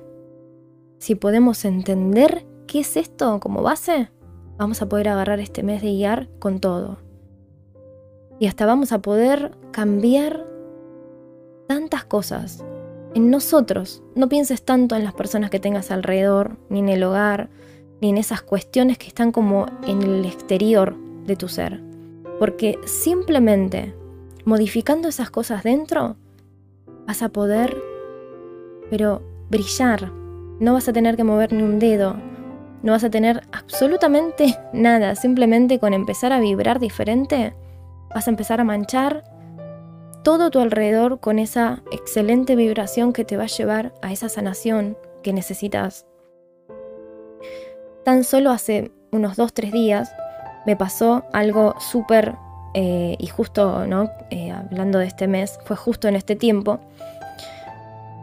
si 1.01 1.15
podemos 1.15 1.65
entender 1.65 2.45
qué 2.67 2.81
es 2.81 2.95
esto 2.95 3.39
como 3.39 3.63
base, 3.63 4.11
vamos 4.59 4.83
a 4.83 4.85
poder 4.87 5.09
agarrar 5.09 5.39
este 5.39 5.63
mes 5.63 5.81
de 5.81 5.93
guiar 5.93 6.29
con 6.37 6.59
todo. 6.59 6.99
Y 8.39 8.45
hasta 8.45 8.67
vamos 8.67 8.91
a 8.91 8.99
poder 8.99 9.57
cambiar 9.71 10.45
tantas 11.67 12.05
cosas 12.05 12.63
en 13.15 13.31
nosotros. 13.31 14.03
No 14.13 14.29
pienses 14.29 14.63
tanto 14.63 14.95
en 14.95 15.03
las 15.03 15.15
personas 15.15 15.49
que 15.49 15.59
tengas 15.59 15.89
alrededor, 15.89 16.57
ni 16.69 16.77
en 16.77 16.89
el 16.89 17.01
hogar, 17.01 17.49
ni 17.99 18.09
en 18.09 18.19
esas 18.19 18.43
cuestiones 18.43 18.99
que 18.99 19.07
están 19.07 19.31
como 19.31 19.65
en 19.87 20.03
el 20.03 20.23
exterior 20.25 20.95
de 21.25 21.35
tu 21.35 21.47
ser. 21.47 21.81
Porque 22.37 22.77
simplemente 22.85 23.95
modificando 24.45 25.07
esas 25.07 25.31
cosas 25.31 25.63
dentro, 25.63 26.15
vas 27.07 27.23
a 27.23 27.29
poder, 27.29 27.75
pero 28.91 29.23
brillar, 29.49 30.20
no 30.61 30.73
vas 30.73 30.87
a 30.87 30.93
tener 30.93 31.17
que 31.17 31.23
mover 31.23 31.51
ni 31.51 31.63
un 31.63 31.79
dedo, 31.79 32.15
no 32.83 32.91
vas 32.91 33.03
a 33.03 33.09
tener 33.09 33.41
absolutamente 33.51 34.57
nada, 34.73 35.15
simplemente 35.15 35.79
con 35.79 35.93
empezar 35.93 36.31
a 36.31 36.39
vibrar 36.39 36.79
diferente, 36.79 37.53
vas 38.13 38.27
a 38.27 38.29
empezar 38.29 38.61
a 38.61 38.63
manchar 38.63 39.23
todo 40.23 40.51
tu 40.51 40.59
alrededor 40.59 41.19
con 41.19 41.39
esa 41.39 41.81
excelente 41.91 42.55
vibración 42.55 43.11
que 43.11 43.25
te 43.25 43.37
va 43.37 43.43
a 43.43 43.47
llevar 43.47 43.91
a 44.03 44.11
esa 44.11 44.29
sanación 44.29 44.97
que 45.23 45.33
necesitas. 45.33 46.05
Tan 48.05 48.23
solo 48.23 48.51
hace 48.51 48.91
unos 49.11 49.39
2-3 49.39 49.71
días 49.71 50.13
me 50.67 50.75
pasó 50.75 51.23
algo 51.33 51.73
súper, 51.79 52.35
eh, 52.75 53.15
y 53.17 53.27
justo, 53.27 53.87
¿no? 53.87 54.11
Eh, 54.29 54.51
hablando 54.51 54.99
de 54.99 55.07
este 55.07 55.27
mes, 55.27 55.59
fue 55.65 55.75
justo 55.75 56.07
en 56.07 56.15
este 56.15 56.35
tiempo, 56.35 56.79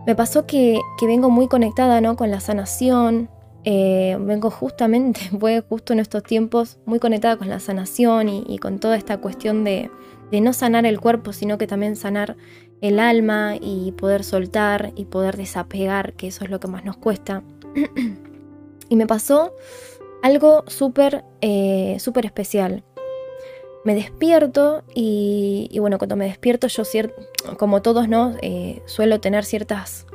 me 0.08 0.16
pasó 0.16 0.46
que, 0.46 0.80
vengo 1.02 1.28
muy 1.28 1.48
conectada 1.48 2.00
¿no? 2.00 2.16
con 2.16 2.30
la 2.30 2.40
sanación, 2.40 3.28
eh, 3.64 4.16
vengo 4.18 4.50
justamente, 4.50 5.20
fue 5.38 5.60
justo 5.60 5.92
en 5.92 6.00
estos 6.00 6.22
tiempos, 6.22 6.78
muy 6.86 6.98
conectada 6.98 7.36
con 7.36 7.50
la 7.50 7.60
sanación 7.60 8.30
y, 8.30 8.56
con 8.56 8.78
toda 8.78 8.96
esta 8.96 9.18
cuestión 9.18 9.64
de, 9.64 9.90
no 10.32 10.54
sanar 10.54 10.86
el 10.86 10.98
cuerpo, 10.98 11.34
sino 11.34 11.58
que 11.58 11.66
también 11.66 11.94
sanar 11.94 12.38
el 12.80 13.00
alma 13.00 13.56
y 13.60 13.92
poder 13.92 14.24
soltar 14.24 14.92
y 14.96 15.04
poder 15.04 15.36
desapegar, 15.36 16.14
que 16.14 16.28
eso 16.28 16.42
es 16.42 16.50
lo 16.50 16.58
que 16.58 16.68
más 16.68 16.86
nos 16.86 16.96
cuesta. 16.96 17.42
y 18.88 18.96
me 18.96 19.06
pasó 19.06 19.52
algo 20.22 20.64
súper, 20.68 21.26
eh, 21.42 21.98
súper 22.00 22.24
especial 22.24 22.82
me 23.84 23.94
despierto 23.94 24.82
y, 24.94 25.76
bueno, 25.78 25.98
cuando 25.98 26.16
me 26.16 26.26
despierto 26.26 26.66
yo, 26.66 26.82
como 27.58 27.82
todos, 27.82 28.08
¿no? 28.08 28.34
Eh, 28.42 28.82
suelo 28.86 29.20
tener 29.20 29.44
ciertas, 29.44 30.06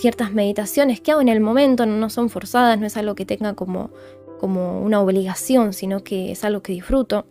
ciertas 0.00 0.32
meditaciones 0.32 1.00
que 1.00 1.12
hago 1.12 1.20
en 1.20 1.28
el 1.28 1.40
momento, 1.40 1.86
no 1.86 2.10
son 2.10 2.30
forzadas, 2.30 2.78
no 2.78 2.86
es 2.86 2.96
algo 2.96 3.14
que 3.14 3.26
tenga 3.26 3.54
como, 3.54 3.90
como 4.38 4.80
una 4.80 5.00
obligación, 5.00 5.72
sino 5.72 6.04
que 6.04 6.32
es 6.32 6.44
algo 6.44 6.62
que 6.62 6.72
disfruto. 6.72 7.26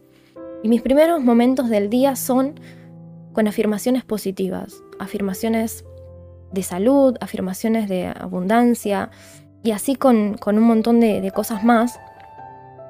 Y 0.63 0.69
mis 0.69 0.81
primeros 0.81 1.21
momentos 1.23 1.69
del 1.69 1.89
día 1.89 2.15
son 2.15 2.59
con 3.33 3.47
afirmaciones 3.47 4.03
positivas, 4.03 4.83
afirmaciones 4.99 5.85
de 6.51 6.63
salud, 6.63 7.15
afirmaciones 7.21 7.87
de 7.87 8.07
abundancia 8.07 9.11
y 9.63 9.71
así 9.71 9.95
con, 9.95 10.37
un 10.45 10.63
montón 10.63 10.99
de, 10.99 11.31
cosas 11.33 11.63
más 11.63 11.99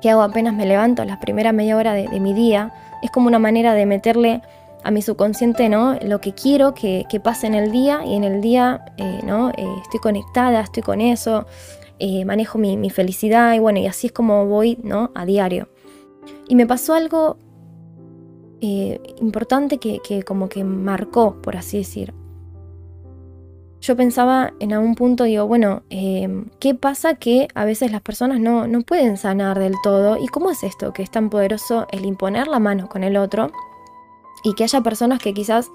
que 0.02 0.10
hago 0.10 0.22
apenas 0.22 0.54
me 0.54 0.66
levanto, 0.66 1.04
la 1.06 1.20
primera 1.20 1.52
media 1.52 1.76
hora 1.76 1.94
de 1.94 2.20
mi 2.20 2.34
día 2.34 2.72
es 3.02 3.12
como 3.12 3.28
una 3.28 3.40
manera 3.40 3.74
de 3.74 3.86
meterle 3.86 4.42
a 4.84 4.92
mi 4.92 5.02
subconsciente, 5.02 5.70
¿no? 5.70 5.98
Lo 6.02 6.22
que 6.22 6.34
quiero 6.34 6.74
que, 6.74 7.06
pase 7.24 7.48
en 7.48 7.56
el 7.56 7.72
día 7.72 8.06
y 8.06 8.16
en 8.16 8.24
el 8.24 8.42
día, 8.42 8.86
eh, 8.98 9.20
¿no? 9.26 9.50
Eh, 9.50 9.68
estoy 9.82 10.00
conectada, 10.00 10.62
estoy 10.62 10.84
con 10.84 11.02
eso, 11.02 11.46
eh, 12.00 12.26
manejo 12.26 12.58
mi, 12.58 12.90
felicidad 12.90 13.54
y 13.54 13.60
bueno, 13.60 13.80
y 13.80 13.88
así 13.88 14.08
es 14.08 14.14
como 14.14 14.46
voy, 14.46 14.78
¿no? 14.84 15.12
A 15.16 15.26
diario. 15.26 15.70
Y 16.48 16.56
me 16.56 16.66
pasó 16.66 16.94
algo 16.94 17.38
importante 18.60 19.78
que, 19.78 20.00
que, 20.00 20.24
como 20.24 20.50
que 20.50 20.64
marcó, 20.64 21.42
por 21.42 21.58
así 21.58 21.78
decir. 21.78 22.14
Yo 23.80 23.96
pensaba 23.96 24.54
en 24.60 24.74
algún 24.74 24.96
punto, 24.96 25.26
digo, 25.26 25.46
bueno, 25.48 25.84
¿qué 25.90 26.76
pasa 26.76 27.16
que 27.16 27.48
a 27.54 27.64
veces 27.64 27.92
las 27.92 28.02
personas 28.02 28.40
no, 28.40 28.68
no 28.68 28.82
pueden 28.82 29.18
sanar 29.18 29.60
del 29.60 29.76
todo? 29.84 30.18
¿Y 30.18 30.28
cómo 30.28 30.52
es 30.52 30.64
esto 30.64 30.94
que 30.94 31.04
es 31.04 31.12
tan 31.12 31.30
poderoso 31.30 31.88
el 31.92 32.06
imponer 32.06 32.48
la 32.48 32.60
mano 32.60 32.90
con 32.90 33.04
el 33.04 33.18
otro? 33.18 33.52
y 34.44 34.54
que 34.54 34.64
haya 34.64 34.82
personas 34.82 35.20
que 35.20 35.34
quizás 35.34 35.72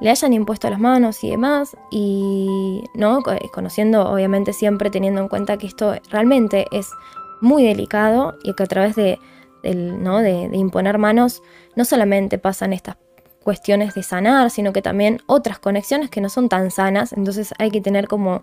le 0.00 0.10
hayan 0.10 0.32
impuesto 0.32 0.68
las 0.68 0.80
manos 0.80 1.22
y 1.22 1.30
demás, 1.30 1.76
y 1.90 2.82
no 2.94 3.22
conociendo, 3.52 4.08
obviamente, 4.08 4.52
siempre 4.52 4.90
teniendo 4.90 5.20
en 5.20 5.28
cuenta 5.28 5.58
que 5.58 5.66
esto 5.66 5.94
realmente 6.10 6.66
es 6.72 6.90
muy 7.40 7.64
delicado 7.64 8.36
y 8.42 8.54
que 8.54 8.62
a 8.62 8.66
través 8.66 8.96
de, 8.96 9.18
¿no? 9.62 10.18
de, 10.18 10.50
imponer 10.54 10.98
manos 10.98 11.42
no 11.76 11.84
solamente 11.84 12.38
pasan 12.38 12.72
estas 12.72 12.96
cuestiones 13.42 13.94
de 13.94 14.02
sanar, 14.02 14.50
sino 14.50 14.72
que 14.72 14.82
también 14.82 15.20
otras 15.26 15.58
conexiones 15.58 16.10
que 16.10 16.20
no 16.20 16.28
son 16.28 16.48
tan 16.48 16.70
sanas, 16.70 17.12
entonces 17.12 17.52
hay 17.58 17.70
que 17.70 17.80
tener 17.80 18.08
como 18.08 18.42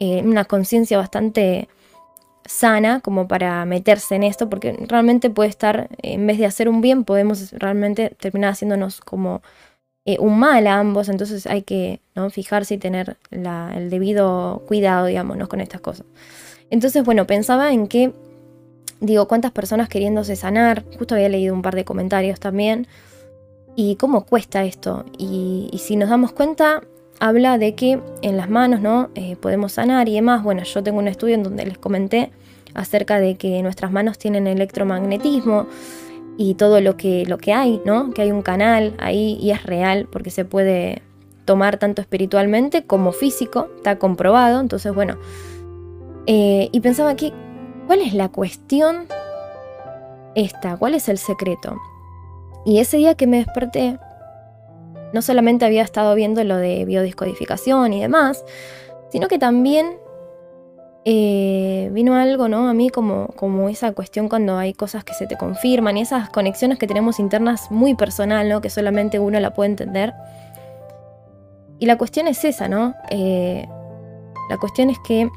eh, 0.00 0.22
una 0.24 0.44
conciencia 0.44 0.98
bastante 0.98 1.68
sana 2.44 3.00
como 3.00 3.28
para 3.28 3.64
meterse 3.66 4.16
en 4.16 4.22
esto, 4.22 4.48
porque 4.48 4.72
realmente 4.88 5.30
puede 5.30 5.50
estar, 5.50 5.88
en 6.02 6.26
vez 6.26 6.38
de 6.38 6.46
hacer 6.46 6.68
un 6.68 6.80
bien, 6.80 7.04
podemos 7.04 7.52
realmente 7.52 8.10
terminar 8.18 8.52
haciéndonos 8.52 9.00
como 9.00 9.42
eh, 10.06 10.16
un 10.18 10.38
mal 10.38 10.66
a 10.66 10.78
ambos, 10.78 11.10
entonces 11.10 11.46
hay 11.46 11.62
que 11.62 12.00
¿no? 12.14 12.30
fijarse 12.30 12.74
y 12.74 12.78
tener 12.78 13.18
el 13.30 13.90
debido 13.90 14.62
cuidado, 14.66 15.06
digamos, 15.06 15.36
con 15.48 15.60
estas 15.60 15.82
cosas. 15.82 16.06
Entonces, 16.70 17.04
bueno, 17.04 17.26
pensaba 17.26 17.72
en 17.72 17.86
que, 17.88 18.12
digo, 19.00 19.28
cuántas 19.28 19.52
personas 19.52 19.90
queriéndose 19.90 20.34
sanar, 20.34 20.84
justo 20.96 21.14
había 21.14 21.28
leído 21.28 21.54
un 21.54 21.60
par 21.60 21.74
de 21.74 21.84
comentarios 21.84 22.40
también, 22.40 22.86
y 23.78 23.94
cómo 23.94 24.24
cuesta 24.26 24.64
esto. 24.64 25.04
Y, 25.18 25.70
si 25.78 25.94
nos 25.94 26.08
damos 26.10 26.32
cuenta, 26.32 26.82
habla 27.20 27.58
de 27.58 27.76
que 27.76 28.00
en 28.22 28.36
las 28.36 28.50
manos, 28.50 28.80
¿no? 28.80 29.08
Eh, 29.14 29.36
podemos 29.36 29.70
sanar 29.70 30.08
y 30.08 30.14
demás. 30.14 30.42
Bueno, 30.42 30.64
yo 30.64 30.82
tengo 30.82 30.98
un 30.98 31.06
estudio 31.06 31.36
en 31.36 31.44
donde 31.44 31.64
les 31.64 31.78
comenté 31.78 32.32
acerca 32.74 33.20
de 33.20 33.36
que 33.36 33.62
nuestras 33.62 33.92
manos 33.92 34.18
tienen 34.18 34.48
electromagnetismo 34.48 35.68
y 36.36 36.54
todo 36.54 36.80
lo 36.80 36.96
que, 36.96 37.24
lo 37.26 37.38
que 37.38 37.52
hay, 37.52 37.80
¿no? 37.84 38.10
Que 38.10 38.22
hay 38.22 38.32
un 38.32 38.42
canal 38.42 38.96
ahí 38.98 39.38
y 39.40 39.52
es 39.52 39.62
real 39.62 40.08
porque 40.10 40.30
se 40.30 40.44
puede 40.44 41.02
tomar 41.44 41.78
tanto 41.78 42.02
espiritualmente 42.02 42.82
como 42.82 43.12
físico, 43.12 43.68
está 43.76 43.96
comprobado. 44.00 44.60
Entonces, 44.60 44.92
bueno, 44.92 45.18
eh, 46.26 46.68
y 46.72 46.80
pensaba 46.80 47.10
aquí, 47.10 47.32
¿cuál 47.86 48.00
es 48.00 48.12
la 48.12 48.28
cuestión 48.28 49.06
esta? 50.34 50.76
¿Cuál 50.76 50.94
es 50.94 51.08
el 51.08 51.18
secreto? 51.18 51.76
Y 52.64 52.80
ese 52.80 52.96
día 52.98 53.14
que 53.14 53.26
me 53.26 53.38
desperté, 53.38 53.98
no 55.12 55.22
solamente 55.22 55.64
había 55.64 55.82
estado 55.82 56.14
viendo 56.14 56.42
lo 56.44 56.56
de 56.56 56.84
biodiscodificación 56.84 57.92
y 57.92 58.00
demás, 58.00 58.44
sino 59.10 59.28
que 59.28 59.38
también 59.38 59.98
eh, 61.04 61.88
vino 61.92 62.14
algo, 62.14 62.48
¿no? 62.48 62.68
A 62.68 62.74
mí 62.74 62.90
como, 62.90 63.28
como 63.28 63.68
esa 63.68 63.92
cuestión 63.92 64.28
cuando 64.28 64.58
hay 64.58 64.74
cosas 64.74 65.04
que 65.04 65.14
se 65.14 65.26
te 65.26 65.38
confirman 65.38 65.96
y 65.96 66.02
esas 66.02 66.28
conexiones 66.28 66.78
que 66.78 66.86
tenemos 66.86 67.18
internas 67.18 67.70
muy 67.70 67.94
personal, 67.94 68.48
¿no? 68.48 68.60
Que 68.60 68.68
solamente 68.68 69.18
uno 69.18 69.40
la 69.40 69.54
puede 69.54 69.70
entender. 69.70 70.12
Y 71.78 71.86
la 71.86 71.96
cuestión 71.96 72.26
es 72.26 72.44
esa, 72.44 72.68
¿no? 72.68 72.94
Eh, 73.10 73.66
la 74.50 74.58
cuestión 74.58 74.90
es 74.90 74.98
que 74.98 75.30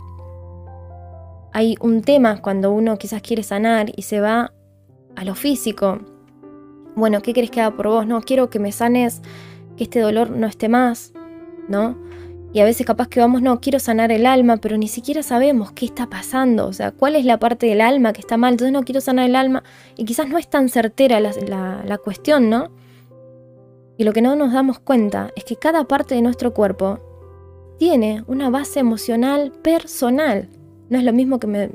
hay 1.54 1.78
un 1.80 2.02
tema 2.02 2.42
cuando 2.42 2.72
uno 2.72 2.98
quizás 2.98 3.22
quiere 3.22 3.44
sanar 3.44 3.92
y 3.96 4.02
se 4.02 4.20
va 4.20 4.52
a 5.16 5.24
lo 5.24 5.36
físico. 5.36 6.00
Bueno, 6.96 7.22
¿qué 7.22 7.34
querés 7.34 7.52
que 7.52 7.62
haga 7.62 7.76
por 7.76 7.88
vos? 7.88 8.08
No, 8.08 8.22
quiero 8.22 8.50
que 8.50 8.60
me 8.60 8.72
sanes, 8.72 9.22
que 9.78 9.84
este 9.84 10.00
dolor 10.00 10.30
no 10.30 10.48
esté 10.48 10.70
más, 10.70 11.14
¿no? 11.68 11.98
Y 12.54 12.60
a 12.60 12.66
veces 12.66 12.86
capaz 12.86 13.08
que 13.08 13.22
vamos, 13.22 13.42
no, 13.42 13.62
quiero 13.62 13.80
sanar 13.80 14.12
el 14.12 14.26
alma, 14.26 14.58
pero 14.58 14.78
ni 14.78 14.90
siquiera 14.90 15.24
sabemos 15.24 15.72
qué 15.72 15.86
está 15.86 16.10
pasando, 16.10 16.68
o 16.68 16.74
sea, 16.74 16.92
cuál 16.92 17.16
es 17.16 17.24
la 17.24 17.40
parte 17.40 17.66
del 17.66 17.80
alma 17.80 18.12
que 18.12 18.20
está 18.20 18.36
mal, 18.36 18.54
entonces 18.54 18.74
no 18.74 18.84
quiero 18.84 19.00
sanar 19.00 19.30
el 19.30 19.38
alma 19.38 19.64
y 19.96 20.04
quizás 20.04 20.28
no 20.28 20.38
es 20.38 20.50
tan 20.50 20.68
certera 20.68 21.22
la, 21.22 21.98
cuestión, 22.04 22.50
¿no? 22.50 22.70
Y 23.98 24.04
lo 24.04 24.12
que 24.12 24.22
no 24.22 24.36
nos 24.36 24.52
damos 24.52 24.80
cuenta 24.80 25.32
es 25.38 25.46
que 25.46 25.56
cada 25.56 25.86
parte 25.86 26.16
de 26.16 26.22
nuestro 26.22 26.54
cuerpo 26.54 27.00
tiene 27.80 28.24
una 28.28 28.50
base 28.50 28.80
emocional 28.80 29.54
personal. 29.62 30.50
No 30.90 30.98
es 30.98 31.06
lo 31.06 31.14
mismo 31.14 31.40
que 31.40 31.48
me... 31.48 31.70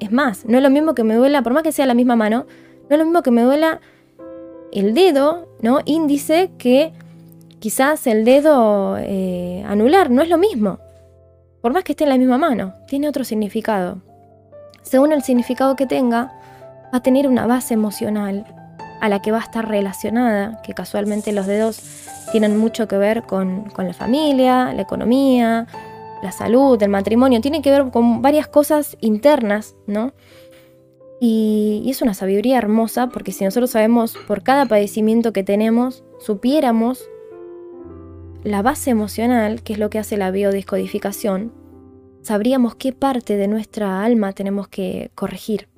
Es, 0.00 0.12
más, 0.12 0.44
no 0.44 0.58
es 0.58 0.62
lo 0.62 0.68
mismo 0.68 0.94
que 0.94 1.04
me 1.04 1.14
duela, 1.14 1.42
por 1.42 1.54
más 1.54 1.62
que 1.62 1.72
sea 1.72 1.86
la 1.86 1.94
misma 1.94 2.16
mano, 2.16 2.46
no 2.88 2.96
es 2.96 2.98
lo 2.98 3.04
mismo 3.04 3.22
que 3.22 3.30
me 3.30 3.42
duela 3.42 3.80
el 4.72 4.94
dedo, 4.94 5.48
¿no? 5.60 5.80
Índice 5.84 6.50
que 6.58 6.92
Quizás 7.60 8.06
el 8.06 8.24
dedo 8.24 8.96
eh, 8.98 9.62
anular 9.68 10.08
no 10.08 10.22
es 10.22 10.30
lo 10.30 10.38
mismo. 10.38 10.78
Por 11.60 11.74
más 11.74 11.84
que 11.84 11.92
esté 11.92 12.04
en 12.04 12.10
la 12.10 12.16
misma 12.16 12.38
mano, 12.38 12.72
tiene 12.86 13.06
otro 13.06 13.22
significado. 13.22 13.98
Según 14.80 15.12
el 15.12 15.22
significado 15.22 15.76
que 15.76 15.84
tenga, 15.84 16.32
va 16.86 16.98
a 16.98 17.02
tener 17.02 17.28
una 17.28 17.46
base 17.46 17.74
emocional 17.74 18.46
a 19.02 19.10
la 19.10 19.20
que 19.20 19.30
va 19.30 19.38
a 19.38 19.42
estar 19.42 19.68
relacionada, 19.68 20.62
que 20.62 20.72
casualmente 20.72 21.32
los 21.32 21.46
dedos 21.46 21.82
tienen 22.32 22.56
mucho 22.56 22.88
que 22.88 22.96
ver 22.96 23.24
con, 23.24 23.70
la 23.76 23.92
familia, 23.92 24.72
la 24.72 24.80
economía, 24.80 25.66
la 26.22 26.32
salud, 26.32 26.82
el 26.82 26.88
matrimonio, 26.88 27.42
tiene 27.42 27.60
que 27.60 27.70
ver 27.70 27.90
con 27.90 28.22
varias 28.22 28.48
cosas 28.48 28.96
internas, 29.02 29.74
¿no? 29.86 30.14
Y, 31.20 31.84
es 31.90 32.00
una 32.00 32.14
sabiduría 32.14 32.56
hermosa 32.56 33.10
porque 33.10 33.32
si 33.32 33.44
nosotros 33.44 33.70
sabemos 33.70 34.16
por 34.26 34.42
cada 34.42 34.64
padecimiento 34.66 35.32
que 35.34 35.44
tenemos, 35.44 36.02
supiéramos 36.18 37.08
la 38.42 38.62
base 38.62 38.90
emocional, 38.90 39.62
que 39.62 39.74
es 39.74 39.78
lo 39.78 39.90
que 39.90 39.98
hace 39.98 40.16
la 40.16 40.30
biodescodificación, 40.30 41.52
sabríamos 42.22 42.74
qué 42.74 42.94
parte 42.94 43.36
de 43.36 43.48
nuestra 43.48 44.02
alma 44.02 44.32
tenemos 44.32 44.68
que 44.68 45.10
corregir, 45.14 45.68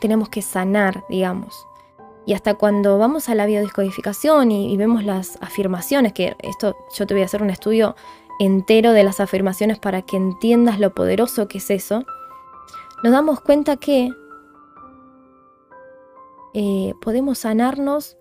tenemos 0.00 0.28
que 0.28 0.42
sanar, 0.42 1.04
digamos. 1.08 1.66
Y 2.26 2.34
hasta 2.34 2.54
cuando 2.54 2.98
vamos 2.98 3.28
a 3.28 3.34
la 3.34 3.46
biodescodificación 3.46 4.50
y, 4.50 4.72
y, 4.72 4.76
vemos 4.76 5.04
las 5.04 5.38
afirmaciones, 5.40 6.12
que 6.12 6.36
esto 6.42 6.74
yo 6.96 7.06
te 7.06 7.14
voy 7.14 7.22
a 7.22 7.26
hacer 7.26 7.42
un 7.42 7.50
estudio 7.50 7.96
entero 8.40 8.92
de 8.92 9.04
las 9.04 9.20
afirmaciones 9.20 9.78
para 9.78 10.02
que 10.02 10.16
entiendas 10.16 10.80
lo 10.80 10.94
poderoso 10.94 11.48
que 11.48 11.58
es 11.58 11.70
eso, 11.70 12.04
nos 13.04 13.12
damos 13.12 13.38
cuenta 13.42 13.76
que 13.76 14.10
eh, 16.54 16.94
podemos 17.02 17.36
sanarnos 17.36 18.16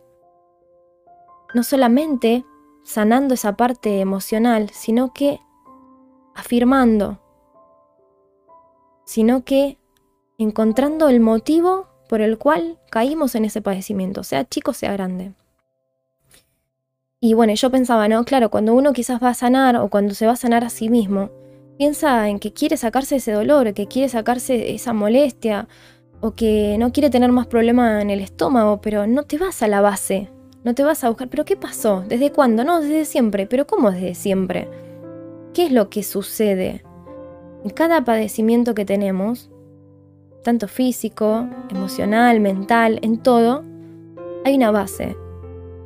no 1.54 1.64
solamente 1.64 2.46
sanando 2.84 3.34
esa 3.34 3.56
parte 3.56 4.02
emocional, 4.02 4.72
sino 4.72 5.14
que 5.14 5.40
afirmando, 6.36 7.22
sino 9.06 9.46
que 9.46 9.78
encontrando 10.38 11.08
el 11.08 11.22
motivo 11.22 11.88
por 12.10 12.20
el 12.20 12.38
cual 12.38 12.78
caímos 12.92 13.36
en 13.36 13.46
ese 13.46 13.62
padecimiento, 13.62 14.26
sea 14.26 14.44
chico, 14.44 14.74
sea 14.74 14.92
grande. 14.92 15.34
Y 17.22 17.36
bueno, 17.36 17.54
yo 17.54 17.72
pensaba, 17.72 18.10
¿no? 18.10 18.26
Claro, 18.26 18.52
cuando 18.52 18.74
uno 18.74 18.92
quizás 18.92 19.24
va 19.24 19.30
a 19.30 19.34
sanar 19.34 19.78
o 19.78 19.88
cuando 19.88 20.14
se 20.14 20.26
va 20.26 20.34
a 20.34 20.36
sanar 20.36 20.66
a 20.66 20.70
sí 20.70 20.90
mismo, 20.90 21.30
piensa 21.78 22.30
en 22.30 22.40
que 22.40 22.54
quiere 22.54 22.78
sacarse 22.78 23.18
ese 23.18 23.32
dolor, 23.32 23.74
que 23.74 23.88
quiere 23.88 24.10
sacarse 24.10 24.74
esa 24.74 24.94
molestia 24.94 25.68
o 26.22 26.32
que 26.32 26.78
no 26.80 26.92
quiere 26.92 27.10
tener 27.10 27.32
más 27.32 27.48
problema 27.48 28.02
en 28.02 28.10
el 28.10 28.22
estómago, 28.22 28.82
pero 28.82 29.08
no 29.08 29.24
te 29.24 29.38
vas 29.38 29.62
a 29.62 29.68
la 29.68 29.82
base 29.82 30.30
no 30.64 30.74
te 30.74 30.84
vas 30.84 31.04
a 31.04 31.10
buscar, 31.10 31.28
pero 31.28 31.44
¿qué 31.44 31.58
pasó? 31.58 32.04
¿Desde 32.08 32.32
cuándo? 32.32 32.64
No, 32.64 32.80
desde 32.80 33.06
siempre. 33.06 33.48
¿Pero 33.48 33.68
cómo 33.68 33.92
desde 33.92 34.16
siempre? 34.16 34.70
¿Qué 35.54 35.66
es 35.66 35.72
lo 35.72 35.90
que 35.90 36.04
sucede? 36.04 36.84
En 37.64 37.70
cada 37.70 38.04
padecimiento 38.06 38.74
que 38.74 38.86
tenemos, 38.86 39.50
tanto 40.42 40.68
físico, 40.68 41.48
emocional, 41.70 42.40
mental, 42.40 43.00
en 43.02 43.18
todo, 43.18 43.64
hay 44.46 44.56
una 44.56 44.72
base. 44.72 45.18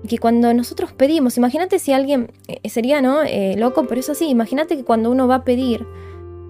Que 0.08 0.18
cuando 0.18 0.54
nosotros 0.54 0.92
pedimos, 0.94 1.38
imagínate 1.38 1.80
si 1.80 1.92
alguien, 1.92 2.32
eh, 2.48 2.70
sería, 2.70 3.02
¿no? 3.02 3.24
Eh, 3.24 3.56
loco, 3.58 3.86
pero 3.88 4.00
es 4.00 4.10
así, 4.10 4.28
imagínate 4.30 4.78
que 4.78 4.84
cuando 4.84 5.10
uno 5.10 5.28
va 5.28 5.36
a 5.36 5.44
pedir, 5.44 5.86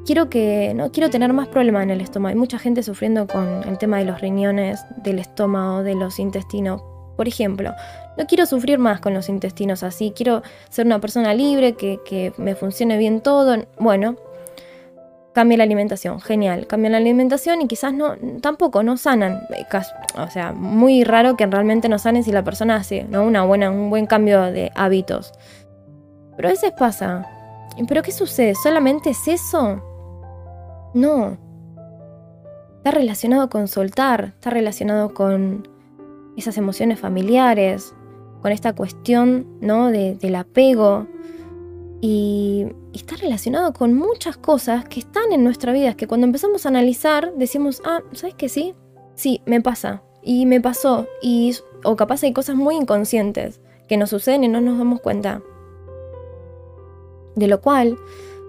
quiero 0.06 0.30
que, 0.30 0.74
no 0.74 0.92
quiero 0.92 1.10
tener 1.10 1.34
más 1.34 1.48
problemas 1.50 1.84
en 1.84 1.92
el 1.92 2.02
estómago. 2.02 2.30
Hay 2.30 2.40
mucha 2.40 2.58
gente 2.58 2.82
sufriendo 2.82 3.28
con 3.28 3.64
el 3.68 3.78
tema 3.78 4.00
de 4.00 4.06
los 4.06 4.22
riñones, 4.22 4.80
del 5.04 5.20
estómago, 5.20 5.84
de 5.84 5.96
los 5.96 6.18
intestinos. 6.20 6.82
Por 7.18 7.28
ejemplo, 7.28 7.74
no 8.18 8.26
quiero 8.26 8.46
sufrir 8.46 8.80
más 8.80 9.02
con 9.02 9.14
los 9.14 9.28
intestinos 9.28 9.84
así, 9.84 10.14
quiero 10.16 10.44
ser 10.70 10.86
una 10.86 11.00
persona 11.00 11.34
libre, 11.34 11.74
que, 11.74 12.34
me 12.38 12.56
funcione 12.56 12.98
bien 12.98 13.22
todo. 13.22 13.66
Bueno, 13.80 14.16
cambia 15.38 15.60
la 15.60 15.66
alimentación, 15.66 16.20
genial, 16.20 16.66
cambia 16.66 16.90
la 16.90 16.98
alimentación 16.98 17.62
y 17.62 17.68
quizás 17.68 17.94
no, 17.94 18.16
tampoco 18.42 18.82
no 18.82 18.98
sanan. 18.98 19.44
O 20.18 20.32
sea, 20.32 20.52
muy 20.52 21.04
raro 21.04 21.38
que 21.38 21.46
realmente 21.46 21.90
no 21.90 22.00
sanen 22.00 22.24
si 22.24 22.32
la 22.32 22.44
persona 22.44 22.78
hace 22.78 23.04
¿no? 23.04 23.24
Una 23.24 23.44
buena, 23.44 23.70
un 23.70 23.92
buen 23.92 24.08
cambio 24.08 24.42
de 24.42 24.72
hábitos. 24.74 25.32
Pero 26.36 26.48
a 26.48 26.52
veces 26.54 26.72
pasa. 26.72 27.28
¿Pero 27.88 28.02
qué 28.02 28.12
sucede? 28.12 28.56
¿Solamente 28.56 29.12
es 29.12 29.28
eso? 29.28 29.80
No. 30.96 31.38
Está 32.78 32.90
relacionado 32.90 33.48
con 33.48 33.68
soltar, 33.68 34.34
está 34.34 34.50
relacionado 34.50 35.14
con 35.14 35.68
esas 36.36 36.58
emociones 36.58 37.00
familiares, 37.00 37.94
con 38.42 38.52
esta 38.52 38.74
cuestión 38.74 39.46
¿no? 39.62 39.92
del 39.92 40.36
apego 40.36 41.06
y, 42.02 42.68
está 42.94 43.16
relacionado 43.16 43.74
con 43.74 43.94
muchas 43.94 44.38
cosas 44.38 44.86
que 44.86 45.00
están 45.00 45.32
en 45.32 45.44
nuestra 45.44 45.72
vida, 45.72 45.96
que 45.96 46.08
cuando 46.08 46.26
empezamos 46.26 46.66
a 46.66 46.70
analizar 46.70 47.34
decimos, 47.36 47.82
ah, 47.86 48.02
¿sabes 48.14 48.36
qué 48.36 48.50
sí? 48.50 48.74
Sí, 49.16 49.42
me 49.46 49.62
pasa 49.62 50.04
y 50.24 50.46
me 50.46 50.60
pasó 50.60 51.08
y 51.22 51.56
o 51.84 51.96
capaz 51.96 52.24
hay 52.24 52.34
cosas 52.34 52.56
muy 52.56 52.76
inconscientes 52.76 53.62
que 53.88 53.98
nos 53.98 54.10
suceden 54.10 54.44
y 54.44 54.48
no 54.48 54.62
nos 54.62 54.78
damos 54.78 55.00
cuenta. 55.00 55.42
De 57.36 57.48
lo 57.48 57.62
cual, 57.62 57.98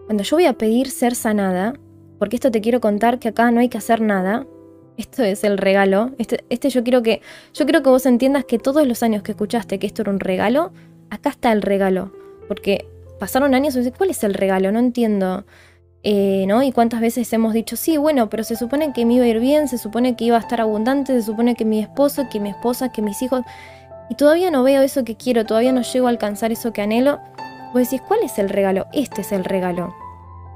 cuando 0.06 0.24
yo 0.24 0.36
voy 0.36 0.46
a 0.46 0.54
pedir 0.54 0.90
ser 0.90 1.14
sanada, 1.14 1.74
porque 2.18 2.36
esto 2.36 2.50
te 2.50 2.60
quiero 2.60 2.80
contar 2.80 3.18
que 3.18 3.28
acá 3.28 3.50
no 3.50 3.60
hay 3.60 3.68
que 3.68 3.78
hacer 3.78 4.00
nada. 4.00 4.46
Esto 4.96 5.22
es 5.22 5.44
el 5.44 5.58
regalo. 5.58 6.10
Este, 6.18 6.44
este 6.48 6.70
yo 6.70 6.82
quiero 6.82 7.02
que 7.02 7.22
yo 7.54 7.64
quiero 7.64 7.82
que 7.82 7.90
vos 7.90 8.06
entiendas 8.06 8.44
que 8.44 8.58
todos 8.58 8.86
los 8.86 9.02
años 9.02 9.22
que 9.22 9.32
escuchaste 9.32 9.78
que 9.78 9.86
esto 9.86 10.02
era 10.02 10.10
un 10.10 10.20
regalo, 10.20 10.72
acá 11.10 11.30
está 11.30 11.52
el 11.52 11.62
regalo, 11.62 12.12
porque 12.48 12.88
pasaron 13.18 13.54
años 13.54 13.74
y 13.74 13.78
dices, 13.78 13.94
¿cuál 13.96 14.10
es 14.10 14.22
el 14.24 14.34
regalo? 14.34 14.72
No 14.72 14.78
entiendo. 14.78 15.44
Eh, 16.04 16.44
¿no? 16.46 16.62
Y 16.62 16.70
cuántas 16.70 17.00
veces 17.00 17.30
hemos 17.32 17.52
dicho, 17.52 17.76
sí, 17.76 17.96
bueno, 17.96 18.30
pero 18.30 18.44
se 18.44 18.54
supone 18.54 18.92
que 18.92 19.04
me 19.04 19.14
iba 19.14 19.24
a 19.24 19.28
ir 19.28 19.40
bien, 19.40 19.66
se 19.66 19.78
supone 19.78 20.14
que 20.14 20.26
iba 20.26 20.36
a 20.36 20.40
estar 20.40 20.60
abundante, 20.60 21.12
se 21.12 21.22
supone 21.22 21.56
que 21.56 21.64
mi 21.64 21.80
esposo, 21.80 22.28
que 22.30 22.38
mi 22.38 22.50
esposa, 22.50 22.92
que 22.92 23.02
mis 23.02 23.20
hijos, 23.20 23.42
y 24.08 24.14
todavía 24.14 24.50
no 24.50 24.62
veo 24.62 24.80
eso 24.82 25.04
que 25.04 25.16
quiero, 25.16 25.44
todavía 25.44 25.72
no 25.72 25.82
llego 25.82 26.06
a 26.06 26.10
alcanzar 26.10 26.52
eso 26.52 26.72
que 26.72 26.82
anhelo. 26.82 27.18
Vos 27.74 27.82
decís, 27.82 28.00
¿cuál 28.06 28.20
es 28.22 28.38
el 28.38 28.48
regalo? 28.48 28.86
Este 28.92 29.22
es 29.22 29.32
el 29.32 29.44
regalo. 29.44 29.94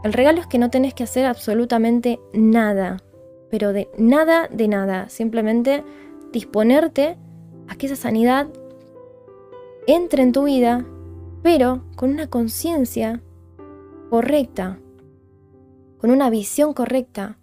El 0.05 0.13
regalo 0.13 0.41
es 0.41 0.47
que 0.47 0.59
no 0.59 0.71
tenés 0.71 0.95
que 0.95 1.05
hacer 1.05 1.27
absolutamente 1.27 2.19
nada, 2.33 2.99
pero 3.51 3.73
de 3.73 3.89
nada 3.99 4.49
de 4.51 4.69
nada, 4.69 5.09
simplemente 5.09 5.85
disponerte 6.33 7.17
a 7.69 7.77
que 7.77 7.87
esa 7.87 7.97
sanidad 7.97 8.47
entre 9.87 10.23
en 10.23 10.33
tu 10.33 10.45
vida, 10.45 10.85
pero 11.43 11.83
con 11.97 12.11
una 12.11 12.29
conciencia 12.29 13.21
correcta, 14.11 14.79
con 15.99 16.11
una 16.11 16.31
visión 16.31 16.75
correcta. 16.75 17.39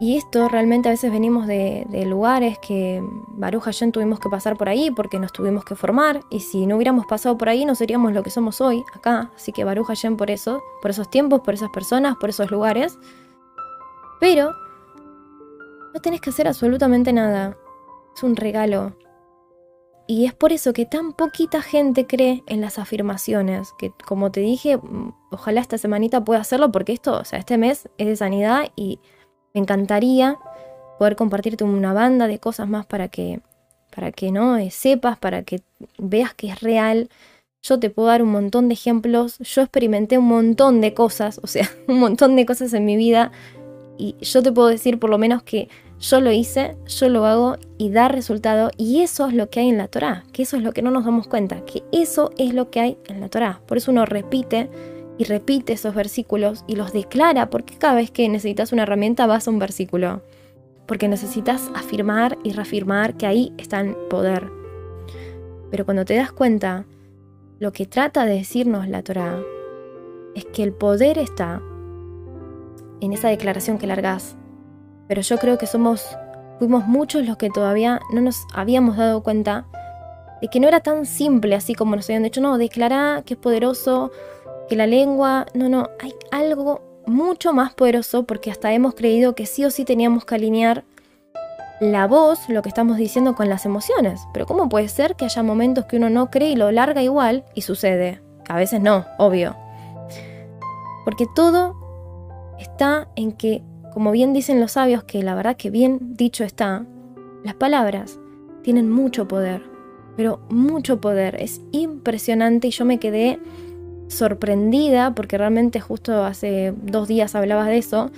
Y 0.00 0.16
esto 0.16 0.48
realmente 0.48 0.88
a 0.88 0.92
veces 0.92 1.10
venimos 1.10 1.46
de, 1.46 1.86
lugares 2.06 2.58
que 2.58 3.02
Baruch 3.28 3.62
Hashem 3.62 3.92
tuvimos 3.92 4.20
que 4.20 4.28
pasar 4.28 4.56
por 4.56 4.68
ahí 4.68 4.90
porque 4.90 5.18
nos 5.18 5.32
tuvimos 5.32 5.64
que 5.64 5.76
formar 5.76 6.20
y 6.30 6.40
si 6.40 6.66
no 6.66 6.76
hubiéramos 6.76 7.06
pasado 7.06 7.38
por 7.38 7.48
ahí 7.48 7.64
no 7.64 7.74
seríamos 7.74 8.12
lo 8.12 8.22
que 8.22 8.30
somos 8.30 8.60
hoy 8.60 8.84
acá. 8.94 9.30
Así 9.34 9.52
que 9.52 9.64
Baruch 9.64 9.86
Hashem 9.86 10.16
por 10.16 10.30
eso, 10.30 10.62
por 10.82 10.90
esos 10.90 11.08
tiempos, 11.08 11.40
por 11.40 11.54
esas 11.54 11.70
personas, 11.70 12.16
por 12.16 12.30
esos 12.30 12.50
lugares. 12.50 12.98
Pero 14.20 14.52
no 15.94 16.00
tenés 16.00 16.20
que 16.20 16.30
hacer 16.30 16.48
absolutamente 16.48 17.12
nada. 17.12 17.56
Es 18.14 18.22
un 18.22 18.36
regalo. 18.36 18.92
Y 20.06 20.26
es 20.26 20.34
por 20.34 20.52
eso 20.52 20.72
que 20.72 20.84
tan 20.84 21.12
poquita 21.12 21.62
gente 21.62 22.06
cree 22.06 22.42
en 22.46 22.60
las 22.60 22.78
afirmaciones, 22.78 23.72
que 23.78 23.90
como 24.06 24.30
te 24.30 24.40
dije, 24.40 24.76
mm, 24.76 25.14
ojalá 25.30 25.60
esta 25.60 25.78
semanita 25.78 26.24
pueda 26.24 26.40
hacerlo 26.40 26.70
porque 26.70 26.92
esto, 26.92 27.18
o 27.18 27.24
sea, 27.24 27.38
este 27.38 27.56
mes 27.56 27.88
es 27.96 28.06
de 28.06 28.16
sanidad 28.16 28.66
y 28.76 28.98
me 29.54 29.62
encantaría 29.62 30.38
poder 30.98 31.16
compartirte 31.16 31.64
una 31.64 31.92
banda 31.94 32.26
de 32.26 32.38
cosas 32.38 32.68
más 32.68 32.84
para 32.84 33.08
que, 33.08 33.40
para 33.94 34.12
que 34.12 34.30
no 34.30 34.58
eh, 34.58 34.70
sepas, 34.70 35.18
para 35.18 35.42
que 35.42 35.62
veas 35.98 36.34
que 36.34 36.48
es 36.48 36.60
real. 36.60 37.08
Yo 37.62 37.80
te 37.80 37.88
puedo 37.88 38.08
dar 38.08 38.22
un 38.22 38.30
montón 38.30 38.68
de 38.68 38.74
ejemplos. 38.74 39.38
Yo 39.38 39.62
experimenté 39.62 40.18
un 40.18 40.26
montón 40.26 40.82
de 40.82 40.92
cosas, 40.92 41.40
o 41.42 41.46
sea, 41.46 41.70
un 41.88 41.98
montón 41.98 42.36
de 42.36 42.44
cosas 42.44 42.74
en 42.74 42.84
mi 42.84 42.96
vida. 42.96 43.32
Y 43.96 44.16
yo 44.20 44.42
te 44.42 44.52
puedo 44.52 44.68
decir 44.68 44.98
por 44.98 45.08
lo 45.08 45.18
menos 45.18 45.42
que 45.42 45.68
yo 46.00 46.20
lo 46.20 46.32
hice, 46.32 46.76
yo 46.86 47.08
lo 47.08 47.24
hago 47.24 47.56
y 47.78 47.90
da 47.90 48.08
resultado. 48.08 48.70
Y 48.76 49.00
eso 49.00 49.26
es 49.26 49.34
lo 49.34 49.48
que 49.50 49.60
hay 49.60 49.68
en 49.68 49.78
la 49.78 49.88
Torah, 49.88 50.24
que 50.32 50.42
eso 50.42 50.56
es 50.56 50.62
lo 50.62 50.72
que 50.72 50.82
no 50.82 50.90
nos 50.90 51.04
damos 51.04 51.28
cuenta, 51.28 51.64
que 51.64 51.82
eso 51.92 52.30
es 52.38 52.54
lo 52.54 52.70
que 52.70 52.80
hay 52.80 52.98
en 53.06 53.20
la 53.20 53.28
Torah. 53.28 53.60
Por 53.66 53.76
eso 53.76 53.90
uno 53.90 54.04
repite 54.04 54.68
y 55.16 55.24
repite 55.24 55.72
esos 55.72 55.94
versículos 55.94 56.64
y 56.66 56.76
los 56.76 56.92
declara, 56.92 57.50
porque 57.50 57.78
cada 57.78 57.94
vez 57.94 58.10
que 58.10 58.28
necesitas 58.28 58.72
una 58.72 58.82
herramienta 58.82 59.26
vas 59.26 59.46
a 59.46 59.50
un 59.50 59.58
versículo. 59.58 60.22
Porque 60.86 61.08
necesitas 61.08 61.70
afirmar 61.74 62.36
y 62.44 62.52
reafirmar 62.52 63.16
que 63.16 63.26
ahí 63.26 63.54
está 63.56 63.80
el 63.80 63.94
poder. 64.10 64.50
Pero 65.70 65.86
cuando 65.86 66.04
te 66.04 66.14
das 66.14 66.30
cuenta, 66.30 66.84
lo 67.58 67.72
que 67.72 67.86
trata 67.86 68.26
de 68.26 68.34
decirnos 68.34 68.88
la 68.88 69.02
Torah 69.02 69.40
es 70.34 70.44
que 70.44 70.62
el 70.62 70.72
poder 70.72 71.18
está 71.18 71.62
en 73.00 73.12
esa 73.12 73.28
declaración 73.28 73.78
que 73.78 73.86
largas 73.86 74.36
pero 75.08 75.22
yo 75.22 75.38
creo 75.38 75.58
que 75.58 75.66
somos, 75.66 76.16
fuimos 76.58 76.86
muchos 76.86 77.26
los 77.26 77.36
que 77.36 77.50
todavía 77.50 78.00
no 78.12 78.20
nos 78.20 78.46
habíamos 78.54 78.96
dado 78.96 79.22
cuenta 79.22 79.66
de 80.40 80.48
que 80.48 80.60
no 80.60 80.68
era 80.68 80.80
tan 80.80 81.06
simple 81.06 81.54
así 81.54 81.74
como 81.74 81.96
nos 81.96 82.08
habían 82.08 82.22
dicho, 82.22 82.40
no, 82.40 82.58
declara 82.58 83.22
que 83.24 83.34
es 83.34 83.40
poderoso, 83.40 84.10
que 84.68 84.76
la 84.76 84.86
lengua, 84.86 85.46
no, 85.54 85.68
no, 85.68 85.90
hay 86.00 86.14
algo 86.30 86.82
mucho 87.06 87.52
más 87.52 87.74
poderoso 87.74 88.24
porque 88.24 88.50
hasta 88.50 88.72
hemos 88.72 88.94
creído 88.94 89.34
que 89.34 89.46
sí 89.46 89.64
o 89.64 89.70
sí 89.70 89.84
teníamos 89.84 90.24
que 90.24 90.34
alinear 90.34 90.84
la 91.80 92.06
voz, 92.06 92.48
lo 92.48 92.62
que 92.62 92.68
estamos 92.68 92.96
diciendo 92.96 93.34
con 93.34 93.48
las 93.48 93.66
emociones. 93.66 94.26
Pero 94.32 94.46
¿cómo 94.46 94.68
puede 94.68 94.88
ser 94.88 95.16
que 95.16 95.24
haya 95.24 95.42
momentos 95.42 95.86
que 95.86 95.96
uno 95.96 96.08
no 96.08 96.30
cree 96.30 96.50
y 96.50 96.56
lo 96.56 96.70
larga 96.70 97.02
igual 97.02 97.44
y 97.54 97.62
sucede? 97.62 98.22
A 98.48 98.56
veces 98.56 98.80
no, 98.80 99.04
obvio. 99.18 99.56
Porque 101.04 101.26
todo 101.34 101.74
está 102.58 103.08
en 103.16 103.32
que 103.32 103.62
como 103.94 104.10
bien 104.10 104.32
dicen 104.32 104.60
los 104.60 104.72
sabios, 104.72 105.04
que 105.04 105.22
la 105.22 105.34
verdad 105.34 105.56
que 105.56 105.70
bien 105.70 105.98
dicho 106.16 106.44
está, 106.44 106.84
las 107.44 107.54
palabras 107.54 108.18
tienen 108.62 108.90
mucho 108.90 109.28
poder, 109.28 109.62
pero 110.16 110.40
mucho 110.50 111.00
poder. 111.00 111.36
Es 111.40 111.60
impresionante 111.72 112.68
y 112.68 112.70
yo 112.70 112.84
me 112.84 112.98
quedé 112.98 113.38
sorprendida, 114.08 115.14
porque 115.14 115.38
realmente 115.38 115.80
justo 115.80 116.24
hace 116.24 116.74
dos 116.82 117.08
días 117.08 117.34
hablabas 117.34 117.68
de 117.68 117.78
eso, 117.78 118.10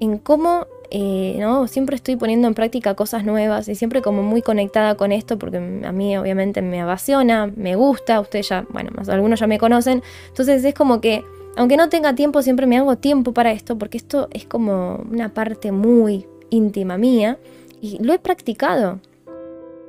en 0.00 0.18
cómo 0.18 0.66
eh, 0.90 1.36
¿no? 1.38 1.66
siempre 1.68 1.96
estoy 1.96 2.16
poniendo 2.16 2.48
en 2.48 2.54
práctica 2.54 2.94
cosas 2.94 3.24
nuevas 3.24 3.68
y 3.68 3.74
siempre 3.74 4.00
como 4.00 4.22
muy 4.22 4.42
conectada 4.42 4.94
con 4.96 5.12
esto, 5.12 5.38
porque 5.38 5.58
a 5.58 5.92
mí 5.92 6.16
obviamente 6.16 6.62
me 6.62 6.80
apasiona, 6.80 7.50
me 7.54 7.76
gusta, 7.76 8.20
ustedes 8.20 8.48
ya, 8.48 8.66
bueno, 8.70 8.90
más 8.94 9.08
algunos 9.08 9.40
ya 9.40 9.46
me 9.46 9.58
conocen, 9.58 10.02
entonces 10.28 10.64
es 10.64 10.74
como 10.74 11.00
que 11.00 11.24
aunque 11.58 11.76
no 11.76 11.88
tenga 11.88 12.14
tiempo, 12.14 12.40
siempre 12.40 12.66
me 12.66 12.78
hago 12.78 12.98
tiempo 12.98 13.34
para 13.34 13.50
esto, 13.50 13.76
porque 13.76 13.98
esto 13.98 14.28
es 14.30 14.46
como 14.46 15.04
una 15.10 15.34
parte 15.34 15.72
muy 15.72 16.24
íntima 16.50 16.96
mía 16.98 17.36
y 17.80 18.00
lo 18.00 18.12
he 18.12 18.20
practicado. 18.20 19.00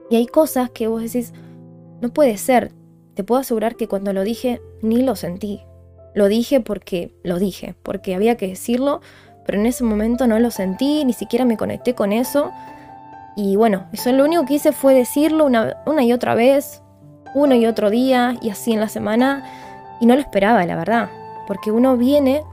Y 0.10 0.16
hay 0.16 0.26
cosas 0.26 0.72
que 0.72 0.88
vos 0.88 1.04
decís, 1.04 1.32
no 2.02 2.10
puede 2.10 2.38
ser. 2.38 2.72
Te 3.14 3.24
puedo 3.24 3.42
asegurar 3.42 3.76
que 3.76 3.88
cuando 3.88 4.14
lo 4.14 4.24
dije, 4.24 4.60
ni 4.82 5.04
lo 5.04 5.16
sentí. 5.16 5.62
Lo 6.16 6.28
dije 6.28 6.60
porque 6.60 7.14
lo 7.22 7.38
dije, 7.38 7.76
porque 7.84 8.16
había 8.16 8.36
que 8.36 8.48
decirlo, 8.48 9.02
pero 9.46 9.60
en 9.60 9.68
ese 9.68 9.84
momento 9.84 10.26
no 10.26 10.40
lo 10.40 10.50
sentí, 10.50 11.06
ni 11.06 11.14
siquiera 11.14 11.46
me 11.46 11.56
conecté 11.56 11.94
con 11.94 12.12
eso. 12.12 12.50
Y 13.36 13.58
bueno, 13.58 13.86
eso 13.94 14.12
lo 14.12 14.26
único 14.26 14.44
que 14.48 14.56
hice 14.56 14.72
fue 14.72 14.96
decirlo 14.96 15.46
una, 15.46 15.78
una 15.86 16.04
y 16.04 16.14
otra 16.14 16.34
vez, 16.34 16.82
uno 17.36 17.54
y 17.54 17.68
otro 17.68 17.92
día, 17.92 18.40
y 18.42 18.50
así 18.50 18.74
en 18.74 18.80
la 18.80 18.90
semana, 18.90 19.46
y 20.02 20.08
no 20.08 20.16
lo 20.16 20.22
esperaba, 20.22 20.66
la 20.66 20.76
verdad 20.76 21.10
porque 21.50 21.72
uno 21.72 21.98
viene 21.98 22.44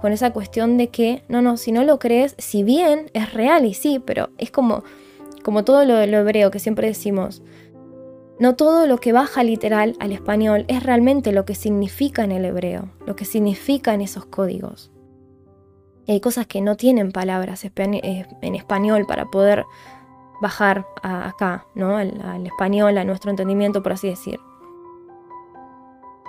con 0.00 0.12
esa 0.12 0.32
cuestión 0.32 0.78
de 0.78 0.86
que, 0.88 1.24
no, 1.26 1.42
no, 1.42 1.56
si 1.56 1.72
no 1.72 1.82
lo 1.82 1.98
crees, 1.98 2.36
si 2.38 2.62
bien 2.62 3.10
es 3.12 3.32
real 3.32 3.66
y 3.66 3.74
sí, 3.74 3.98
pero 3.98 4.28
es 4.38 4.52
como, 4.52 4.84
como 5.42 5.64
todo 5.64 5.84
lo, 5.84 6.06
lo 6.06 6.18
hebreo 6.18 6.52
que 6.52 6.60
siempre 6.60 6.86
decimos, 6.86 7.42
no 8.38 8.54
todo 8.54 8.86
lo 8.86 8.98
que 8.98 9.12
baja 9.12 9.42
literal 9.42 9.96
al 9.98 10.12
español 10.12 10.66
es 10.68 10.84
realmente 10.84 11.32
lo 11.32 11.44
que 11.44 11.56
significa 11.56 12.22
en 12.22 12.30
el 12.30 12.44
hebreo, 12.44 12.90
lo 13.04 13.16
que 13.16 13.24
significa 13.24 13.92
en 13.92 14.02
esos 14.02 14.24
códigos. 14.24 14.92
Y 16.06 16.12
hay 16.12 16.20
cosas 16.20 16.46
que 16.46 16.60
no 16.60 16.76
tienen 16.76 17.10
palabras 17.10 17.64
eh, 17.64 17.72
en 18.40 18.54
español 18.54 19.04
para 19.08 19.32
poder 19.32 19.64
bajar 20.40 20.86
acá, 21.02 21.66
¿no? 21.74 21.96
al, 21.96 22.46
español, 22.46 22.98
a 22.98 23.04
nuestro 23.04 23.30
entendimiento, 23.30 23.82
por 23.82 23.94
así 23.94 24.10
decir. 24.10 24.38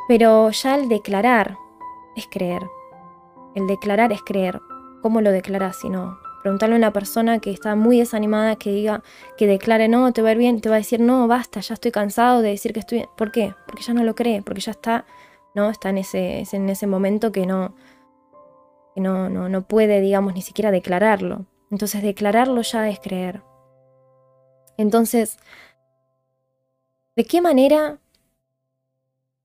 Pero 0.08 0.50
ya 0.50 0.74
al 0.74 0.90
declarar 0.90 1.60
es 2.16 2.28
creer. 2.28 2.64
El 3.56 3.68
declarar 3.68 4.12
es 4.12 4.22
creer. 4.22 4.62
¿Cómo 5.02 5.22
lo 5.22 5.32
declaras 5.32 5.78
si 5.78 5.90
no? 5.90 6.18
Preguntarle 6.42 6.76
a 6.76 6.78
una 6.78 6.94
persona 6.94 7.40
que 7.40 7.52
está 7.52 7.76
muy 7.76 8.00
desanimada 8.00 8.56
que 8.56 8.72
diga, 8.72 9.02
que 9.38 9.48
declare 9.48 9.88
no, 9.88 10.14
te 10.14 10.22
va 10.22 10.30
a 10.30 10.32
ir 10.34 10.38
bien, 10.38 10.62
te 10.62 10.70
va 10.70 10.76
a 10.76 10.78
decir 10.78 11.00
no, 11.00 11.28
basta, 11.28 11.60
ya 11.60 11.74
estoy 11.74 11.92
cansado 11.92 12.42
de 12.42 12.50
decir 12.50 12.74
que 12.74 12.82
estoy 12.82 13.00
bien. 13.00 13.10
¿Por 13.18 13.32
qué? 13.32 13.56
Porque 13.66 13.82
ya 13.82 13.94
no 13.94 14.04
lo 14.04 14.14
cree, 14.14 14.42
porque 14.44 14.62
ya 14.62 14.72
está, 14.72 15.06
¿no? 15.56 15.70
Está 15.70 15.90
en 15.90 15.98
ese, 15.98 16.44
en 16.52 16.70
ese 16.70 16.86
momento 16.86 17.32
que 17.32 17.46
no, 17.46 17.76
que 18.94 19.02
no, 19.02 19.30
no, 19.30 19.50
no 19.50 19.62
puede, 19.64 20.02
digamos, 20.02 20.36
ni 20.36 20.42
siquiera 20.42 20.70
declararlo. 20.70 21.46
Entonces 21.72 22.04
declararlo 22.04 22.62
ya 22.62 22.90
es 22.90 23.00
creer. 23.00 23.42
Entonces, 24.78 25.38
¿de 27.16 27.26
qué 27.26 27.42
manera 27.42 28.00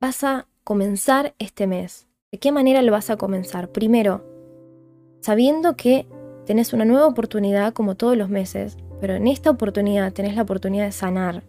vas 0.01 0.25
a 0.25 0.49
comenzar 0.65 1.35
este 1.39 1.67
mes? 1.67 2.10
¿De 2.33 2.39
qué 2.39 2.53
manera 2.53 2.81
lo 2.83 2.93
vas 2.93 3.11
a 3.11 3.17
comenzar? 3.17 3.73
Primero, 3.73 4.25
sabiendo 5.21 5.75
que 5.75 6.07
tenés 6.47 6.73
una 6.73 6.85
nueva 6.85 7.09
oportunidad 7.09 7.73
como 7.73 7.97
todos 7.97 8.17
los 8.17 8.29
meses, 8.29 8.77
pero 9.01 9.15
en 9.15 9.27
esta 9.27 9.51
oportunidad 9.51 10.13
tenés 10.13 10.37
la 10.37 10.43
oportunidad 10.43 10.85
de 10.85 10.93
sanar. 10.93 11.43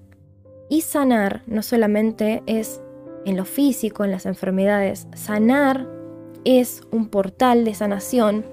Y 0.70 0.82
sanar 0.82 1.44
no 1.46 1.62
solamente 1.62 2.42
es 2.48 2.82
en 3.26 3.38
lo 3.38 3.46
físico, 3.46 4.04
en 4.04 4.10
las 4.10 4.26
enfermedades, 4.26 5.08
sanar 5.14 5.88
es 6.46 6.82
un 6.90 7.10
portal 7.10 7.64
de 7.64 7.76
sanación 7.76 8.44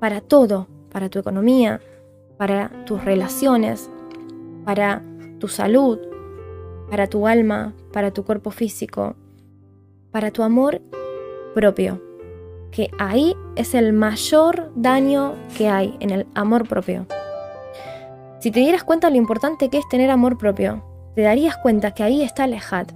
para 0.00 0.20
todo, 0.20 0.68
para 0.92 1.08
tu 1.08 1.18
economía, 1.18 1.80
para 2.36 2.84
tus 2.84 3.02
relaciones, 3.02 3.88
para 4.66 5.02
tu 5.38 5.48
salud, 5.48 5.98
para 6.90 7.06
tu 7.06 7.26
alma, 7.26 7.72
para 7.90 8.10
tu 8.10 8.24
cuerpo 8.24 8.50
físico, 8.50 9.16
para 10.10 10.30
tu 10.30 10.42
amor 10.42 10.82
propio. 11.58 12.00
que 12.70 12.90
ahí 12.98 13.34
es 13.56 13.74
el 13.74 13.92
mayor 13.92 14.70
daño 14.76 15.34
que 15.56 15.68
hay 15.68 15.96
en 16.00 16.10
el 16.10 16.26
amor 16.34 16.68
propio. 16.68 17.06
Si 18.40 18.52
te 18.52 18.60
dieras 18.60 18.84
cuenta 18.84 19.10
lo 19.10 19.16
importante 19.16 19.68
que 19.68 19.78
es 19.78 19.88
tener 19.88 20.10
amor 20.10 20.38
propio, 20.38 20.84
te 21.16 21.22
darías 21.22 21.56
cuenta 21.56 21.92
que 21.92 22.04
ahí 22.04 22.22
está 22.22 22.46
la 22.46 22.56
ejad. 22.56 22.86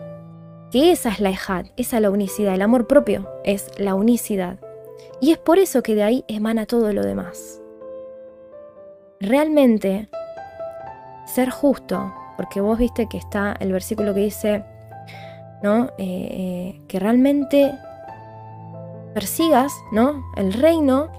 Que 0.71 0.93
esa 0.93 1.09
es 1.09 1.19
la 1.19 1.31
ejad, 1.31 1.67
esa 1.77 1.97
es 1.97 2.03
la 2.03 2.11
unicidad. 2.11 2.55
El 2.55 2.63
amor 2.63 2.87
propio 2.87 3.29
es 3.45 3.71
la 3.79 3.97
unicidad. 3.97 4.59
Y 5.21 5.33
es 5.33 5.39
por 5.39 5.59
eso 5.59 5.83
que 5.83 5.97
de 5.97 6.05
ahí 6.05 6.25
emana 6.29 6.67
todo 6.67 6.93
lo 6.93 7.03
demás. 7.03 7.61
Realmente, 9.19 10.09
ser 11.27 11.51
justo, 11.51 12.15
porque 12.37 12.61
vos 12.61 12.79
viste 12.79 13.09
que 13.09 13.19
está 13.19 13.57
el 13.59 13.73
versículo 13.73 14.15
que 14.15 14.21
dice, 14.21 14.65
¿no? 15.63 15.87
Eh, 15.99 16.29
eh, 16.79 16.83
que 16.87 17.01
realmente 17.01 17.73
persigas, 19.15 19.73
¿no? 19.93 20.25
El 20.37 20.53
reino, 20.53 21.11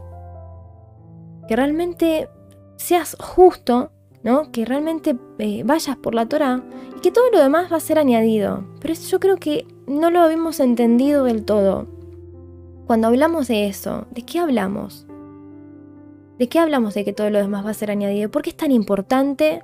que 1.47 1.55
realmente 1.55 2.29
seas 2.77 3.15
justo, 3.19 3.91
¿no? 4.23 4.51
Que 4.51 4.65
realmente 4.65 5.17
eh, 5.39 5.63
vayas 5.63 5.97
por 5.97 6.15
la 6.15 6.27
Torah 6.27 6.63
y 6.97 7.01
que 7.01 7.11
todo 7.11 7.29
lo 7.31 7.39
demás 7.39 7.71
va 7.71 7.77
a 7.77 7.81
ser 7.81 7.99
añadido. 7.99 8.63
Pero 8.79 8.93
yo 8.93 9.19
creo 9.19 9.37
que 9.37 9.67
no 9.87 10.09
lo 10.09 10.21
habíamos 10.21 10.59
entendido 10.59 11.23
del 11.23 11.45
todo. 11.45 11.87
Cuando 12.87 13.07
hablamos 13.07 13.47
de 13.47 13.67
eso, 13.67 14.05
¿de 14.11 14.23
qué 14.23 14.39
hablamos? 14.39 15.07
¿De 16.37 16.49
qué 16.49 16.59
hablamos 16.59 16.93
de 16.93 17.05
que 17.05 17.13
todo 17.13 17.29
lo 17.29 17.39
demás 17.39 17.65
va 17.65 17.69
a 17.69 17.75
ser 17.75 17.91
añadido? 17.91 18.29
¿Por 18.31 18.41
qué 18.41 18.49
es 18.49 18.57
tan 18.57 18.71
importante 18.71 19.63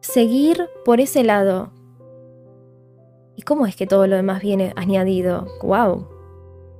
seguir 0.00 0.68
por 0.84 1.00
ese 1.00 1.22
lado? 1.24 1.72
¿Y 3.36 3.42
cómo 3.42 3.66
es 3.66 3.76
que 3.76 3.86
todo 3.86 4.06
lo 4.06 4.16
demás 4.16 4.42
viene 4.42 4.72
añadido? 4.76 5.46
¡Wow! 5.62 6.19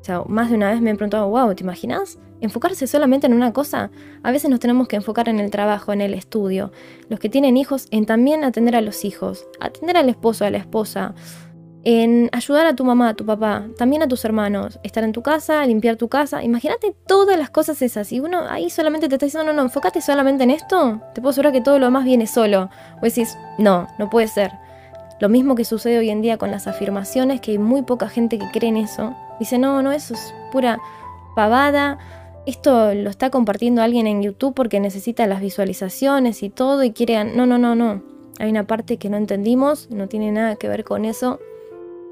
O 0.01 0.05
sea, 0.05 0.22
más 0.26 0.48
de 0.48 0.57
una 0.57 0.70
vez 0.70 0.80
me 0.80 0.90
he 0.90 0.94
preguntado, 0.94 1.28
wow, 1.28 1.55
¿te 1.55 1.62
imaginas? 1.62 2.18
Enfocarse 2.40 2.86
solamente 2.86 3.26
en 3.26 3.34
una 3.34 3.53
cosa. 3.53 3.90
A 4.22 4.32
veces 4.32 4.51
nos 4.51 4.61
tenemos 4.61 4.88
que 4.88 4.96
enfocar 4.96 5.28
en 5.28 5.40
el 5.40 5.51
trabajo, 5.51 5.92
en 5.92 6.01
el 6.01 6.14
estudio. 6.14 6.72
Los 7.09 7.20
que 7.20 7.28
tienen 7.28 7.57
hijos, 7.57 7.86
en 7.90 8.07
también 8.07 8.44
atender 8.44 8.76
a 8.76 8.80
los 8.80 9.05
hijos, 9.05 9.46
atender 9.61 9.98
al 9.98 10.09
esposo, 10.09 10.46
a 10.46 10.51
la 10.51 10.57
esposa, 10.57 11.14
en 11.84 12.28
ayudar 12.32 12.66
a 12.66 12.74
tu 12.74 12.84
mamá, 12.84 13.11
a 13.11 13.14
tu 13.14 13.24
papá, 13.24 13.66
también 13.76 14.03
a 14.03 14.09
tus 14.09 14.24
hermanos, 14.24 14.78
estar 14.82 15.05
en 15.05 15.12
tu 15.12 15.22
casa, 15.22 15.64
limpiar 15.66 15.96
tu 15.96 16.09
casa. 16.09 16.42
Imagínate 16.42 16.94
todas 17.07 17.38
las 17.38 17.51
cosas 17.51 17.80
esas. 17.82 18.12
Y 18.12 18.20
uno 18.20 18.44
ahí 18.48 18.70
solamente 18.70 19.09
te 19.09 19.16
está 19.16 19.26
diciendo, 19.26 19.53
no, 19.53 19.57
no, 19.57 19.62
enfócate 19.62 20.01
solamente 20.01 20.44
en 20.44 20.51
esto. 20.51 21.01
Te 21.14 21.20
puedo 21.20 21.30
asegurar 21.30 21.53
que 21.53 21.61
todo 21.61 21.78
lo 21.78 21.86
demás 21.86 22.05
viene 22.05 22.26
solo. 22.26 22.70
O 23.03 23.05
decís, 23.05 23.36
no, 23.59 23.86
no 23.98 24.11
puede 24.11 24.28
ser. 24.28 24.53
Lo 25.20 25.28
mismo 25.28 25.55
que 25.55 25.64
sucede 25.64 25.98
hoy 25.98 26.11
en 26.11 26.22
día 26.22 26.38
con 26.38 26.51
las 26.51 26.66
afirmaciones, 26.66 27.40
que 27.42 27.53
hay 27.53 27.59
muy 27.59 27.82
poca 27.82 28.09
gente 28.09 28.38
que 28.38 28.51
cree 28.51 28.70
en 28.70 28.78
eso. 28.78 29.14
Dice, 29.41 29.59
no, 29.59 29.82
no, 29.82 29.91
eso 29.91 30.14
es 30.14 30.34
pura 30.53 30.78
pavada. 31.34 31.99
Esto 32.47 32.95
lo 32.95 33.11
está 33.11 33.30
compartiendo 33.30 33.82
alguien 33.82 34.07
en 34.07 34.22
YouTube 34.22 34.55
porque 34.55 34.78
necesita 34.78 35.26
las 35.26 35.41
visualizaciones 35.41 36.45
y 36.45 36.51
todo 36.51 36.84
y 36.84 36.93
quiere... 36.93 37.24
No, 37.24 37.47
no, 37.47 37.59
no, 37.59 37.74
no. 37.74 38.03
Hay 38.38 38.51
una 38.51 38.66
parte 38.66 38.97
que 38.99 39.11
no 39.11 39.16
entendimos, 39.16 39.91
no 39.91 40.09
tiene 40.09 40.30
nada 40.30 40.57
que 40.57 40.68
ver 40.68 40.84
con 40.84 41.05
eso. 41.05 41.41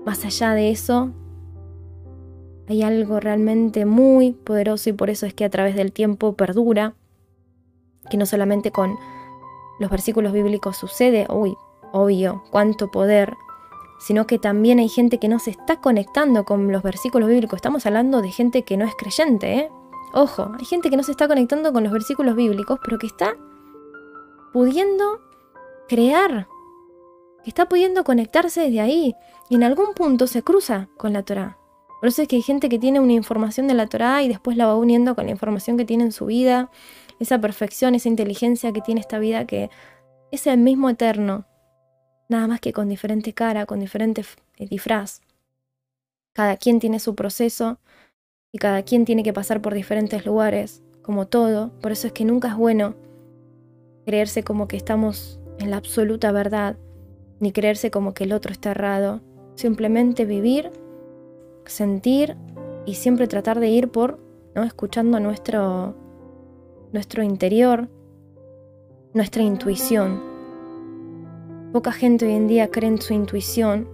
Más 0.05 0.25
allá 0.25 0.55
de 0.55 0.71
eso, 0.71 1.13
hay 2.69 2.83
algo 2.83 3.19
realmente 3.21 3.87
muy 3.87 4.33
poderoso 4.33 4.91
y 4.91 4.93
por 4.93 5.09
eso 5.09 5.27
es 5.27 5.33
que 5.33 5.45
a 5.45 5.51
través 5.51 5.75
del 5.75 5.93
tiempo 5.93 6.35
perdura, 6.35 6.95
que 8.11 8.17
no 8.17 8.27
solamente 8.27 8.71
con 8.71 8.97
los 9.81 9.91
versículos 9.91 10.33
bíblicos 10.33 10.77
sucede, 10.77 11.27
uy, 11.31 11.57
obvio, 11.93 12.43
cuánto 12.51 12.91
poder, 12.91 13.35
sino 13.99 14.27
que 14.27 14.39
también 14.39 14.79
hay 14.79 14.89
gente 14.89 15.19
que 15.19 15.29
no 15.29 15.39
se 15.39 15.51
está 15.51 15.81
conectando 15.81 16.45
con 16.45 16.71
los 16.73 16.83
versículos 16.83 17.29
bíblicos. 17.29 17.57
Estamos 17.57 17.85
hablando 17.87 18.23
de 18.23 18.31
gente 18.31 18.63
que 18.63 18.77
no 18.77 18.85
es 18.85 18.95
creyente, 18.97 19.55
¿eh? 19.55 19.71
Ojo, 20.15 20.53
hay 20.59 20.65
gente 20.65 20.89
que 20.89 20.97
no 20.97 21.03
se 21.03 21.11
está 21.11 21.29
conectando 21.29 21.73
con 21.73 21.85
los 21.85 21.93
versículos 21.93 22.35
bíblicos, 22.35 22.79
pero 22.83 22.99
que 22.99 23.07
está 23.07 23.37
pudiendo 24.53 25.21
crear, 25.89 26.49
que 27.45 27.51
está 27.51 27.69
pudiendo 27.69 28.05
conectarse 28.05 28.63
desde 28.63 28.81
ahí 28.81 29.15
y 29.51 29.57
en 29.57 29.65
algún 29.65 29.95
punto 29.95 30.27
se 30.27 30.43
cruza 30.43 30.89
con 30.97 31.13
la 31.13 31.23
Torah. 31.25 31.59
Por 32.01 32.09
eso 32.09 32.23
es 32.23 32.29
que 32.29 32.37
hay 32.37 32.43
gente 32.43 32.69
que 32.69 32.79
tiene 32.79 33.01
una 33.01 33.13
información 33.13 33.67
de 33.67 33.75
la 33.75 33.87
Torah 33.87 34.23
y 34.23 34.29
después 34.29 34.57
la 34.57 34.67
va 34.67 34.77
uniendo 34.77 35.15
con 35.15 35.27
la 35.27 35.33
información 35.33 35.77
que 35.77 35.85
tiene 35.85 36.05
en 36.05 36.13
su 36.13 36.27
vida, 36.27 36.71
esa 37.19 37.41
perfección, 37.41 37.95
esa 37.95 38.09
inteligencia 38.09 38.73
que 38.73 38.81
tiene 38.81 39.01
esta 39.01 39.19
vida 39.19 39.47
que 39.47 39.71
es 40.31 40.47
el 40.47 40.59
mismo 40.59 40.89
eterno, 40.89 41.47
nada 42.29 42.47
más 42.47 42.61
que 42.61 42.73
con 42.73 42.89
diferente 42.89 43.33
cara, 43.33 43.67
con 43.67 43.81
diferente 43.81 44.25
eh, 44.59 44.67
disfraz. 44.69 45.23
Cada 46.35 46.57
quien 46.57 46.79
tiene 46.79 47.01
su 47.01 47.15
proceso 47.15 47.79
y 48.53 48.59
cada 48.59 48.83
quien 48.83 49.05
tiene 49.05 49.23
que 49.23 49.33
pasar 49.33 49.61
por 49.61 49.75
diferentes 49.75 50.25
lugares, 50.25 50.83
como 51.03 51.27
todo. 51.27 51.73
Por 51.81 51.93
eso 51.93 52.07
es 52.07 52.13
que 52.13 52.25
nunca 52.25 52.49
es 52.49 52.57
bueno 52.57 52.95
creerse 54.07 54.43
como 54.43 54.69
que 54.69 54.77
estamos 54.77 55.41
en 55.59 55.71
la 55.71 55.77
absoluta 55.79 56.31
verdad, 56.33 56.77
ni 57.41 57.53
creerse 57.53 57.91
como 57.91 58.15
que 58.15 58.25
el 58.25 58.33
otro 58.33 58.53
está 58.53 58.71
errado. 58.71 59.21
Simplemente 59.57 60.25
vivir, 60.25 60.71
sentir 61.67 62.37
y 62.87 62.95
siempre 62.95 63.27
tratar 63.27 63.59
de 63.59 63.69
ir 63.69 63.89
por, 63.89 64.21
¿no? 64.55 64.63
escuchando 64.63 65.19
nuestro, 65.19 65.97
nuestro 66.93 67.23
interior, 67.23 67.89
nuestra 69.13 69.43
intuición. 69.43 70.28
Poca 71.73 71.93
gente 71.93 72.25
hoy 72.25 72.33
en 72.33 72.49
día 72.49 72.71
cree 72.71 72.89
en 72.89 73.01
su 73.01 73.13
intuición 73.13 73.87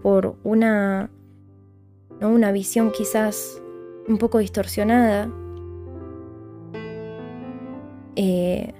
por 0.00 0.36
una, 0.44 1.10
¿no? 2.20 2.28
una 2.28 2.52
visión 2.52 2.92
quizás 2.92 3.60
un 4.06 4.18
poco 4.18 4.38
distorsionada. 4.38 5.28
Eh, 8.14 8.72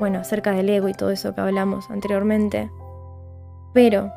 bueno, 0.00 0.20
acerca 0.20 0.52
del 0.52 0.70
ego 0.70 0.88
y 0.88 0.94
todo 0.94 1.10
eso 1.10 1.34
que 1.34 1.42
hablamos 1.42 1.90
anteriormente. 1.90 2.70
Pero 3.74 4.10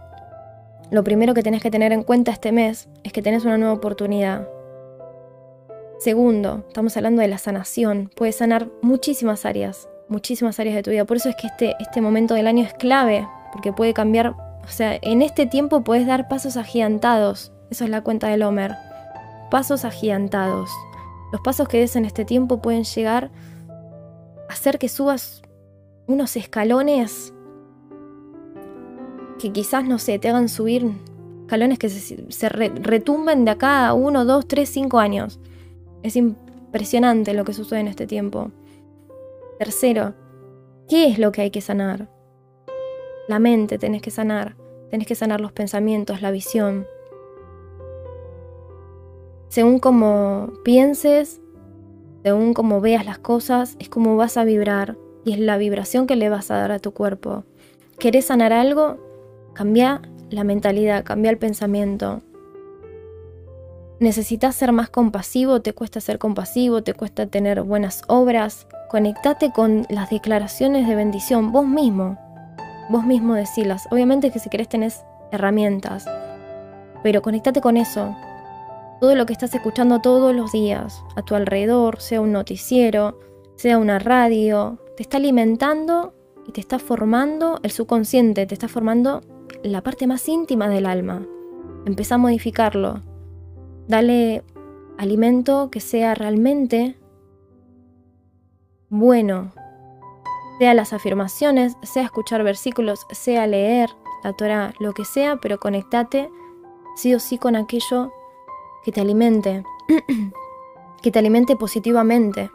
lo 0.89 1.03
primero 1.03 1.33
que 1.33 1.43
tenés 1.43 1.61
que 1.61 1.71
tener 1.71 1.91
en 1.91 2.03
cuenta 2.03 2.31
este 2.31 2.53
mes 2.53 2.87
es 3.03 3.11
que 3.11 3.21
tenés 3.21 3.43
una 3.43 3.57
nueva 3.57 3.73
oportunidad. 3.73 4.47
Segundo, 5.97 6.63
estamos 6.69 6.95
hablando 6.95 7.21
de 7.21 7.27
la 7.27 7.37
sanación. 7.37 8.11
Puedes 8.15 8.37
sanar 8.37 8.69
muchísimas 8.81 9.45
áreas 9.45 9.88
muchísimas 10.09 10.59
áreas 10.59 10.75
de 10.75 10.83
tu 10.83 10.91
vida. 10.91 11.05
Por 11.05 11.17
eso 11.17 11.29
es 11.29 11.35
que 11.35 11.47
este, 11.47 11.75
este 11.79 12.01
momento 12.01 12.33
del 12.33 12.47
año 12.47 12.65
es 12.65 12.73
clave, 12.73 13.27
porque 13.53 13.71
puede 13.71 13.93
cambiar, 13.93 14.29
o 14.29 14.67
sea, 14.67 14.97
en 15.01 15.21
este 15.21 15.45
tiempo 15.45 15.83
puedes 15.83 16.05
dar 16.05 16.27
pasos 16.27 16.57
agigantados. 16.57 17.51
Eso 17.69 17.83
es 17.83 17.89
la 17.89 18.01
cuenta 18.01 18.27
del 18.27 18.43
Homer. 18.43 18.75
Pasos 19.51 19.85
agigantados. 19.85 20.69
Los 21.31 21.41
pasos 21.41 21.67
que 21.67 21.79
des 21.79 21.95
en 21.95 22.05
este 22.05 22.25
tiempo 22.25 22.61
pueden 22.61 22.83
llegar 22.83 23.31
a 24.49 24.53
hacer 24.53 24.79
que 24.79 24.89
subas 24.89 25.41
unos 26.07 26.35
escalones 26.35 27.33
que 29.39 29.51
quizás, 29.51 29.85
no 29.85 29.99
sé, 29.99 30.19
te 30.19 30.29
hagan 30.29 30.49
subir 30.49 30.91
escalones 31.41 31.79
que 31.79 31.89
se, 31.89 32.49
retumben 32.49 33.45
de 33.45 33.51
acá 33.51 33.87
a 33.87 33.93
uno, 33.93 34.25
dos, 34.25 34.47
tres, 34.47 34.69
cinco 34.69 34.99
años. 34.99 35.39
Es 36.03 36.15
impresionante 36.15 37.33
lo 37.33 37.43
que 37.43 37.53
sucede 37.53 37.79
en 37.79 37.87
este 37.87 38.05
tiempo. 38.05 38.51
Tercero, 39.59 40.13
¿qué 40.87 41.09
es 41.09 41.19
lo 41.19 41.33
que 41.33 41.41
hay 41.41 41.51
que 41.51 41.59
sanar? 41.59 42.07
La 43.27 43.39
mente 43.39 43.77
tenés 43.77 44.01
que 44.01 44.09
sanar, 44.09 44.55
tenés 44.89 45.05
que 45.05 45.15
sanar 45.15 45.41
los 45.41 45.51
pensamientos, 45.51 46.21
la 46.21 46.31
visión. 46.31 46.87
Según 49.49 49.79
como 49.79 50.53
pienses, 50.63 51.41
según 52.23 52.53
como 52.53 52.79
veas 52.79 53.05
las 53.05 53.19
cosas, 53.19 53.75
es 53.79 53.89
como 53.89 54.15
vas 54.15 54.37
a 54.37 54.45
vibrar 54.45 54.95
y 55.25 55.33
es 55.33 55.39
la 55.39 55.57
vibración 55.57 56.07
que 56.07 56.15
le 56.15 56.29
vas 56.29 56.51
a 56.51 56.55
dar 56.55 56.71
a 56.71 56.79
tu 56.79 56.93
cuerpo. 56.93 57.43
¿Querés 57.97 58.27
sanar 58.27 58.53
algo? 58.53 58.97
Cambia 59.55 60.01
la 60.29 60.45
mentalidad, 60.45 61.03
cambia 61.03 61.31
el 61.31 61.37
pensamiento. 61.37 62.21
¿Necesitas 63.99 64.55
ser 64.55 64.71
más 64.71 64.89
compasivo? 64.89 65.61
¿Te 65.61 65.73
cuesta 65.73 65.99
ser 65.99 66.19
compasivo? 66.19 66.81
¿Te 66.81 66.93
cuesta 66.93 67.25
tener 67.25 67.63
buenas 67.63 68.03
obras? 68.07 68.65
Conectate 68.89 69.51
con 69.51 69.85
las 69.89 70.09
declaraciones 70.09 70.87
de 70.87 70.95
bendición, 70.95 71.51
vos 71.51 71.67
mismo. 71.67 72.17
Vos 72.89 73.05
mismo 73.05 73.33
decirlas. 73.33 73.89
Obviamente 73.91 74.31
que 74.31 74.39
si 74.39 74.49
querés 74.49 74.69
tenés 74.69 75.03
herramientas, 75.33 76.05
pero 77.03 77.21
conectate 77.21 77.59
con 77.59 77.75
eso. 77.75 78.15
Todo 79.01 79.15
lo 79.15 79.25
que 79.25 79.33
estás 79.33 79.53
escuchando 79.53 79.99
todos 79.99 80.33
los 80.33 80.53
días 80.53 81.03
a 81.17 81.21
tu 81.21 81.35
alrededor, 81.35 81.99
sea 81.99 82.21
un 82.21 82.31
noticiero, 82.31 83.19
sea 83.57 83.77
una 83.77 83.99
radio, 83.99 84.79
te 84.95 85.03
está 85.03 85.17
alimentando 85.17 86.13
y 86.47 86.53
te 86.53 86.61
está 86.61 86.79
formando 86.79 87.59
el 87.63 87.71
subconsciente, 87.71 88.45
te 88.45 88.53
está 88.53 88.69
formando 88.69 89.21
la 89.61 89.81
parte 89.81 90.07
más 90.07 90.25
íntima 90.29 90.69
del 90.69 90.85
alma. 90.85 91.25
Empezá 91.85 92.15
a 92.15 92.19
modificarlo. 92.19 93.08
Dale 93.89 94.43
alimento 94.99 95.71
que 95.71 95.79
sea 95.79 96.13
realmente 96.13 96.95
bueno, 98.87 99.51
sea 100.59 100.75
las 100.75 100.93
afirmaciones, 100.93 101.75
sea 101.81 102.03
escuchar 102.03 102.43
versículos, 102.43 103.07
sea 103.09 103.47
leer 103.47 103.89
la 104.23 104.33
Torah, 104.33 104.73
lo 104.79 104.93
que 104.93 105.05
sea, 105.05 105.37
pero 105.37 105.59
conectate 105.59 106.29
sí 106.95 107.15
o 107.15 107.19
sí 107.19 107.39
con 107.39 107.55
aquello 107.55 108.13
que 108.83 108.91
te 108.91 109.01
alimente. 109.01 109.63
que 111.01 111.11
te 111.11 111.17
alimente 111.17 111.55
positivamente. 111.55 112.51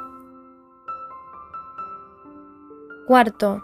Cuarto, 3.09 3.61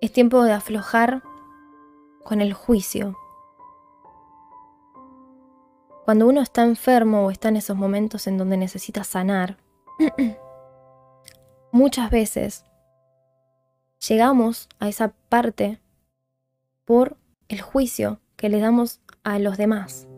es 0.00 0.12
tiempo 0.12 0.42
de 0.42 0.52
aflojar 0.52 1.22
con 2.24 2.40
el 2.40 2.54
juicio. 2.54 3.16
Cuando 6.04 6.26
uno 6.26 6.40
está 6.40 6.64
enfermo 6.64 7.26
o 7.26 7.30
está 7.30 7.48
en 7.48 7.56
esos 7.56 7.76
momentos 7.76 8.26
en 8.26 8.36
donde 8.36 8.56
necesita 8.56 9.04
sanar, 9.04 9.56
muchas 11.72 12.10
veces 12.10 12.64
llegamos 14.08 14.68
a 14.80 14.88
esa 14.88 15.14
parte 15.28 15.80
por 16.84 17.16
el 17.48 17.60
juicio 17.60 18.20
que 18.36 18.48
le 18.48 18.58
damos 18.58 19.00
a 19.22 19.38
los 19.38 19.56
demás. 19.56 20.08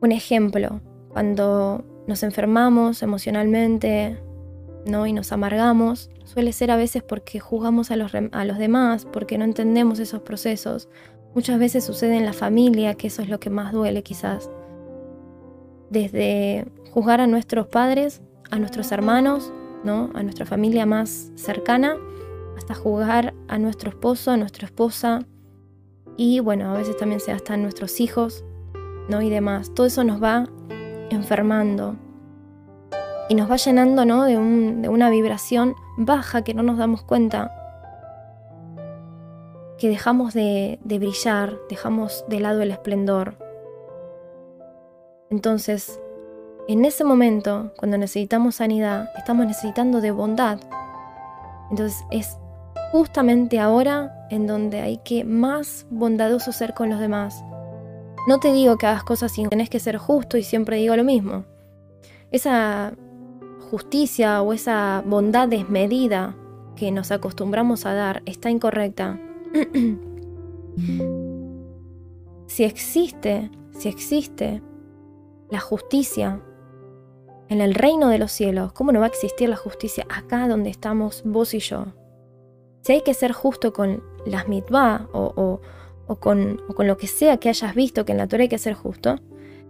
Un 0.00 0.12
ejemplo, 0.12 0.80
cuando 1.10 1.84
nos 2.06 2.22
enfermamos 2.22 3.02
emocionalmente 3.02 4.18
¿no? 4.86 5.06
y 5.06 5.12
nos 5.12 5.30
amargamos, 5.30 6.10
suele 6.24 6.54
ser 6.54 6.70
a 6.70 6.76
veces 6.76 7.02
porque 7.02 7.38
juzgamos 7.38 7.90
a 7.90 7.96
los, 7.96 8.12
a 8.14 8.44
los 8.46 8.56
demás, 8.56 9.04
porque 9.04 9.36
no 9.36 9.44
entendemos 9.44 9.98
esos 9.98 10.22
procesos. 10.22 10.88
Muchas 11.34 11.58
veces 11.58 11.84
sucede 11.84 12.16
en 12.16 12.24
la 12.24 12.32
familia, 12.32 12.94
que 12.94 13.06
eso 13.06 13.22
es 13.22 13.28
lo 13.28 13.38
que 13.38 13.50
más 13.50 13.72
duele 13.72 14.02
quizás. 14.02 14.50
Desde 15.90 16.66
juzgar 16.92 17.20
a 17.20 17.26
nuestros 17.26 17.66
padres, 17.66 18.20
a 18.50 18.58
nuestros 18.58 18.90
hermanos, 18.92 19.52
¿no? 19.84 20.10
a 20.14 20.22
nuestra 20.22 20.46
familia 20.46 20.86
más 20.86 21.30
cercana, 21.36 21.96
hasta 22.56 22.74
juzgar 22.74 23.34
a 23.48 23.58
nuestro 23.58 23.90
esposo, 23.90 24.32
a 24.32 24.36
nuestra 24.36 24.66
esposa, 24.66 25.24
y 26.16 26.40
bueno, 26.40 26.70
a 26.70 26.76
veces 26.76 26.96
también 26.96 27.20
se 27.20 27.32
hasta 27.32 27.56
nuestros 27.56 27.98
hijos, 27.98 28.44
¿no? 29.08 29.22
Y 29.22 29.30
demás. 29.30 29.72
Todo 29.74 29.86
eso 29.86 30.04
nos 30.04 30.22
va 30.22 30.46
enfermando 31.08 31.96
y 33.30 33.34
nos 33.34 33.50
va 33.50 33.56
llenando, 33.56 34.04
¿no? 34.04 34.24
De, 34.24 34.32
de 34.34 34.88
una 34.90 35.08
vibración 35.08 35.74
baja 35.96 36.42
que 36.42 36.52
no 36.52 36.62
nos 36.62 36.76
damos 36.76 37.02
cuenta. 37.02 37.59
Que 39.80 39.88
dejamos 39.88 40.34
de, 40.34 40.78
brillar, 40.84 41.58
dejamos 41.68 42.24
de 42.28 42.38
lado 42.38 42.62
el 42.62 42.70
esplendor. 42.70 43.34
Entonces, 45.30 46.00
en 46.68 46.84
ese 46.84 47.02
momento, 47.02 47.72
cuando 47.76 47.98
necesitamos 47.98 48.56
sanidad, 48.56 49.10
estamos 49.16 49.46
necesitando 49.46 50.00
de 50.00 50.12
bondad. 50.12 50.60
Entonces 51.70 52.04
es 52.10 52.36
justamente 52.92 53.58
ahora 53.58 54.26
en 54.30 54.46
donde 54.46 54.80
hay 54.80 54.98
que 54.98 55.24
más 55.24 55.86
bondadoso 55.90 56.52
ser 56.52 56.74
con 56.74 56.90
los 56.90 57.00
demás. 57.00 57.42
No 58.28 58.38
te 58.38 58.52
digo 58.52 58.76
que 58.76 58.86
hagas 58.86 59.04
cosas 59.04 59.32
sin 59.32 59.48
tenés 59.48 59.70
que 59.70 59.80
ser 59.80 59.96
justo 59.96 60.36
y 60.36 60.42
siempre 60.42 60.76
digo 60.76 60.94
lo 60.94 61.04
mismo. 61.04 61.44
Esa 62.30 62.92
justicia 63.70 64.42
o 64.42 64.52
esa 64.52 65.02
bondad 65.06 65.48
desmedida 65.48 66.36
que 66.76 66.90
nos 66.90 67.10
acostumbramos 67.10 67.86
a 67.86 67.94
dar 67.94 68.22
está 68.26 68.50
incorrecta. 68.50 69.18
Si 72.46 72.64
existe, 72.64 73.50
si 73.72 73.88
existe 73.88 74.62
la 75.50 75.60
justicia 75.60 76.40
en 77.48 77.60
el 77.60 77.74
reino 77.74 78.08
de 78.08 78.18
los 78.18 78.30
cielos, 78.30 78.72
¿cómo 78.72 78.92
no 78.92 79.00
va 79.00 79.06
a 79.06 79.08
existir 79.08 79.48
la 79.48 79.56
justicia 79.56 80.06
acá 80.08 80.46
donde 80.46 80.70
estamos 80.70 81.22
vos 81.24 81.54
y 81.54 81.58
yo? 81.58 81.86
Si 82.82 82.92
hay 82.92 83.02
que 83.02 83.14
ser 83.14 83.32
justo 83.32 83.72
con 83.72 84.02
las 84.24 84.48
mitzvah 84.48 85.08
o, 85.12 85.60
con, 86.20 86.62
con, 86.74 86.86
lo 86.86 86.96
que 86.96 87.06
sea 87.06 87.38
que 87.38 87.48
hayas 87.48 87.74
visto 87.74 88.04
que 88.04 88.12
en 88.12 88.18
la 88.18 88.28
Torah 88.28 88.42
hay 88.42 88.48
que 88.48 88.58
ser 88.58 88.74
justo, 88.74 89.16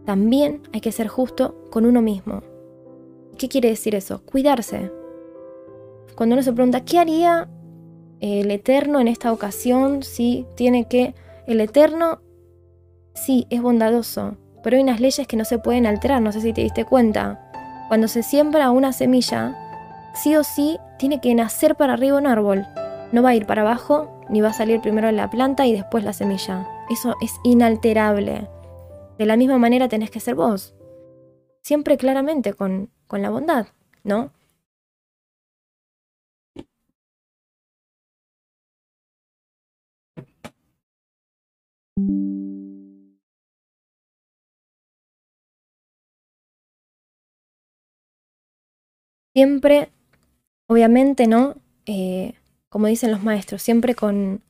también 0.04 0.62
hay 0.72 0.80
que 0.80 0.92
ser 0.92 1.08
justo 1.08 1.64
con 1.70 1.86
uno 1.86 2.02
mismo. 2.02 2.42
¿Qué 3.38 3.48
quiere 3.48 3.70
decir 3.70 3.94
eso? 3.94 4.22
Cuidarse. 4.24 4.92
Cuando 6.14 6.34
uno 6.34 6.42
se 6.42 6.52
pregunta, 6.52 6.84
¿qué 6.84 6.98
haría 6.98 7.48
el 8.20 8.50
Eterno 8.50 9.00
en 9.00 9.08
esta 9.08 9.32
ocasión 9.32 10.02
si 10.02 10.46
tiene 10.54 10.86
que... 10.86 11.14
El 11.46 11.60
Eterno, 11.60 12.20
sí, 13.14 13.46
es 13.50 13.60
bondadoso, 13.60 14.36
pero 14.62 14.76
hay 14.76 14.82
unas 14.82 15.00
leyes 15.00 15.26
que 15.26 15.36
no 15.36 15.44
se 15.44 15.58
pueden 15.58 15.86
alterar, 15.86 16.22
no 16.22 16.32
sé 16.32 16.40
si 16.40 16.52
te 16.52 16.60
diste 16.60 16.84
cuenta. 16.84 17.50
Cuando 17.88 18.08
se 18.08 18.22
siembra 18.22 18.70
una 18.70 18.92
semilla, 18.92 19.56
sí 20.14 20.36
o 20.36 20.44
sí 20.44 20.78
tiene 20.98 21.20
que 21.20 21.34
nacer 21.34 21.74
para 21.76 21.94
arriba 21.94 22.18
un 22.18 22.26
árbol. 22.26 22.66
No 23.10 23.22
va 23.22 23.30
a 23.30 23.34
ir 23.34 23.46
para 23.46 23.62
abajo, 23.62 24.20
ni 24.28 24.40
va 24.40 24.50
a 24.50 24.52
salir 24.52 24.80
primero 24.80 25.10
la 25.10 25.28
planta 25.28 25.66
y 25.66 25.72
después 25.72 26.04
la 26.04 26.12
semilla. 26.12 26.68
Eso 26.88 27.16
es 27.20 27.32
inalterable. 27.42 28.48
De 29.18 29.26
la 29.26 29.36
misma 29.36 29.58
manera 29.58 29.88
tenés 29.88 30.10
que 30.10 30.20
ser 30.20 30.34
vos. 30.34 30.74
Siempre 31.62 31.96
claramente 31.96 32.54
con, 32.54 32.90
con 33.06 33.22
la 33.22 33.30
bondad, 33.30 33.66
¿no? 34.04 34.32
Siempre, 49.34 49.90
obviamente, 50.68 51.26
¿no? 51.26 51.56
Eh, 51.86 52.34
como 52.68 52.86
dicen 52.88 53.12
los 53.12 53.22
maestros, 53.22 53.62
siempre 53.62 53.94
con, 53.94 54.42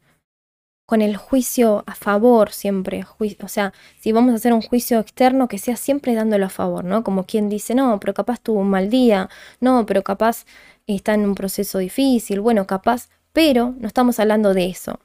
con 0.87 1.03
el 1.03 1.17
juicio 1.17 1.85
a 1.87 1.95
favor, 1.95 2.53
siempre. 2.53 3.05
o 3.43 3.49
sea, 3.49 3.73
si 4.01 4.13
vamos 4.13 4.33
a 4.33 4.37
hacer 4.37 4.53
un 4.55 4.63
juicio 4.63 4.99
externo, 5.01 5.49
que 5.49 5.59
sea 5.59 5.77
siempre 5.77 6.15
dándolo 6.15 6.47
a 6.47 6.51
favor, 6.51 6.85
¿no? 6.85 7.05
Como 7.05 7.27
quien 7.27 7.49
dice, 7.49 7.75
no, 7.75 8.01
pero 8.01 8.15
capaz 8.15 8.41
tuvo 8.41 8.61
un 8.61 8.71
mal 8.71 8.91
día, 8.91 9.31
no, 9.61 9.87
pero 9.87 10.03
capaz 10.05 10.47
está 10.87 11.15
en 11.15 11.25
un 11.27 11.35
proceso 11.37 11.79
difícil, 11.79 12.41
bueno, 12.41 12.67
capaz, 12.67 13.09
pero 13.33 13.75
no 13.79 13.89
estamos 13.89 14.21
hablando 14.21 14.55
de 14.55 14.67
eso. 14.71 15.01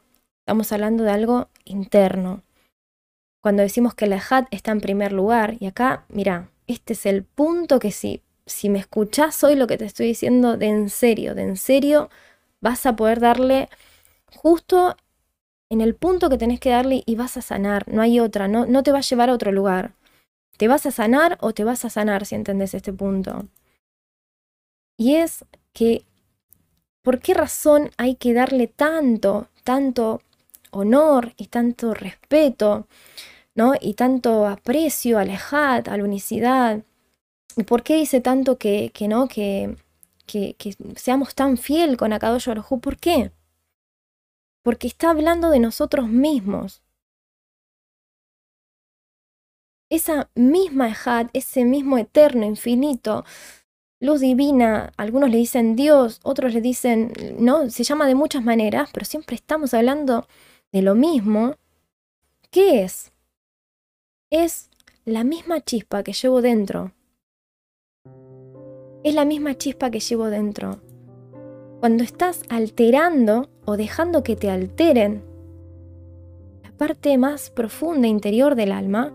Estamos 0.46 0.72
hablando 0.72 1.04
de 1.04 1.10
algo 1.10 1.50
interno. 1.64 2.44
Cuando 3.42 3.64
decimos 3.64 3.96
que 3.96 4.06
la 4.06 4.22
hat 4.30 4.46
está 4.52 4.72
en 4.72 4.80
primer 4.80 5.12
lugar, 5.12 5.56
y 5.60 5.66
acá, 5.66 6.06
mira, 6.08 6.52
este 6.68 6.94
es 6.94 7.08
el 7.08 7.24
punto 7.24 7.80
que 7.80 7.92
si, 7.92 8.22
si 8.46 8.70
me 8.70 8.78
escuchás 8.78 9.44
hoy 9.44 9.56
lo 9.56 9.66
que 9.66 9.80
te 9.80 9.86
estoy 9.86 10.06
diciendo 10.06 10.56
de 10.56 10.68
en 10.68 10.90
serio, 10.92 11.34
de 11.34 11.42
en 11.42 11.58
serio, 11.58 12.12
vas 12.62 12.86
a 12.86 12.96
poder 12.96 13.22
darle 13.22 13.70
justo 14.36 14.96
en 15.72 15.82
el 15.82 15.96
punto 15.96 16.30
que 16.30 16.38
tenés 16.38 16.60
que 16.60 16.70
darle 16.70 17.02
y 17.08 17.16
vas 17.16 17.38
a 17.38 17.42
sanar, 17.42 17.88
no 17.88 18.04
hay 18.04 18.20
otra, 18.20 18.48
no, 18.48 18.68
no 18.68 18.84
te 18.84 18.92
va 18.92 19.00
a 19.00 19.02
llevar 19.02 19.32
a 19.32 19.34
otro 19.34 19.52
lugar. 19.52 19.94
¿Te 20.58 20.68
vas 20.68 20.86
a 20.86 20.92
sanar 20.92 21.40
o 21.42 21.56
te 21.56 21.64
vas 21.64 21.86
a 21.86 21.90
sanar 21.90 22.28
si 22.28 22.36
entendés 22.36 22.76
este 22.76 22.94
punto? 22.94 23.48
Y 24.96 25.16
es 25.16 25.44
que, 25.74 26.06
¿por 27.02 27.18
qué 27.20 27.34
razón 27.34 27.90
hay 27.98 28.14
que 28.14 28.36
darle 28.36 28.68
tanto, 28.68 29.48
tanto 29.64 30.22
honor 30.72 31.34
y 31.38 31.48
tanto 31.48 31.94
respeto, 31.94 32.88
¿no? 33.56 33.74
Y 33.80 33.94
tanto 33.96 34.48
aprecio 34.48 35.20
al 35.20 35.30
Ejat, 35.30 35.88
a 35.88 35.98
la 35.98 36.04
unicidad. 36.04 36.84
¿Y 37.58 37.64
por 37.64 37.84
qué 37.84 37.96
dice 37.98 38.22
tanto 38.22 38.58
que, 38.58 38.92
que 38.94 39.08
no, 39.08 39.28
que, 39.28 39.78
que, 40.26 40.56
seamos 40.96 41.36
tan 41.36 41.58
fiel 41.58 41.98
con 41.98 42.14
Akadosh 42.14 42.48
Baruj 42.48 42.80
¿Por 42.82 42.98
qué? 42.98 43.32
Porque 44.64 44.88
está 44.88 45.12
hablando 45.12 45.50
de 45.50 45.60
nosotros 45.60 46.08
mismos. 46.08 46.82
Esa 49.90 50.30
misma 50.36 50.90
Ejad, 50.90 51.28
ese 51.34 51.64
mismo 51.64 51.98
eterno, 51.98 52.46
infinito, 52.46 53.24
luz 54.00 54.20
divina, 54.20 54.92
algunos 54.98 55.30
le 55.30 55.38
dicen 55.38 55.76
Dios, 55.76 56.20
otros 56.24 56.54
le 56.54 56.62
dicen, 56.62 57.14
no, 57.40 57.70
se 57.70 57.84
llama 57.84 58.08
de 58.08 58.16
muchas 58.16 58.44
maneras, 58.44 58.90
pero 58.92 59.06
siempre 59.06 59.36
estamos 59.36 59.74
hablando 59.74 60.28
de 60.76 60.82
lo 60.82 60.94
mismo. 60.94 61.56
¿Qué 62.52 62.84
es? 62.84 63.14
Es 64.30 64.70
la 65.06 65.24
misma 65.24 65.62
chispa 65.62 66.04
que 66.04 66.12
llevo 66.12 66.42
dentro, 66.42 66.92
es 69.02 69.16
la 69.16 69.24
misma 69.24 69.56
chispa 69.56 69.90
que 69.90 70.02
llevo 70.02 70.26
dentro. 70.26 70.82
Cuando 71.80 72.04
estás 72.04 72.44
alterando 72.50 73.50
o 73.64 73.78
dejando 73.78 74.22
que 74.22 74.36
te 74.36 74.50
alteren 74.50 75.24
la 76.62 76.72
parte 76.72 77.18
más 77.18 77.52
profunda 77.52 78.10
interior 78.10 78.56
del 78.56 78.74
alma, 78.74 79.14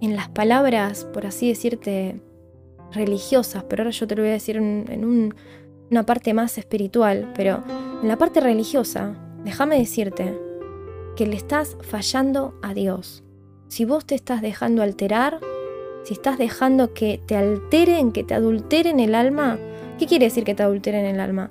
en 0.00 0.16
las 0.16 0.30
palabras, 0.30 1.04
por 1.04 1.26
así 1.26 1.46
decirte, 1.50 2.22
religiosas, 2.92 3.64
pero 3.64 3.82
ahora 3.82 3.90
yo 3.90 4.06
te 4.06 4.16
lo 4.16 4.22
voy 4.22 4.30
a 4.30 4.34
decir 4.34 4.56
en, 4.56 5.34
una 5.90 6.04
parte 6.04 6.34
más 6.34 6.58
espiritual, 6.58 7.32
pero 7.34 7.62
en 8.02 8.08
la 8.08 8.16
parte 8.16 8.40
religiosa, 8.40 9.14
déjame 9.44 9.78
decirte 9.78 10.38
que 11.16 11.26
le 11.26 11.36
estás 11.36 11.76
fallando 11.82 12.54
a 12.62 12.74
Dios. 12.74 13.22
Si 13.68 13.84
vos 13.84 14.06
te 14.06 14.14
estás 14.14 14.42
dejando 14.42 14.82
alterar, 14.82 15.40
si 16.04 16.14
estás 16.14 16.38
dejando 16.38 16.94
que 16.94 17.20
te 17.26 17.36
alteren, 17.36 18.12
que 18.12 18.24
te 18.24 18.34
adulteren 18.34 19.00
el 19.00 19.14
alma, 19.14 19.58
¿qué 19.98 20.06
quiere 20.06 20.26
decir 20.26 20.44
que 20.44 20.54
te 20.54 20.62
adulteren 20.62 21.04
el 21.04 21.20
alma? 21.20 21.50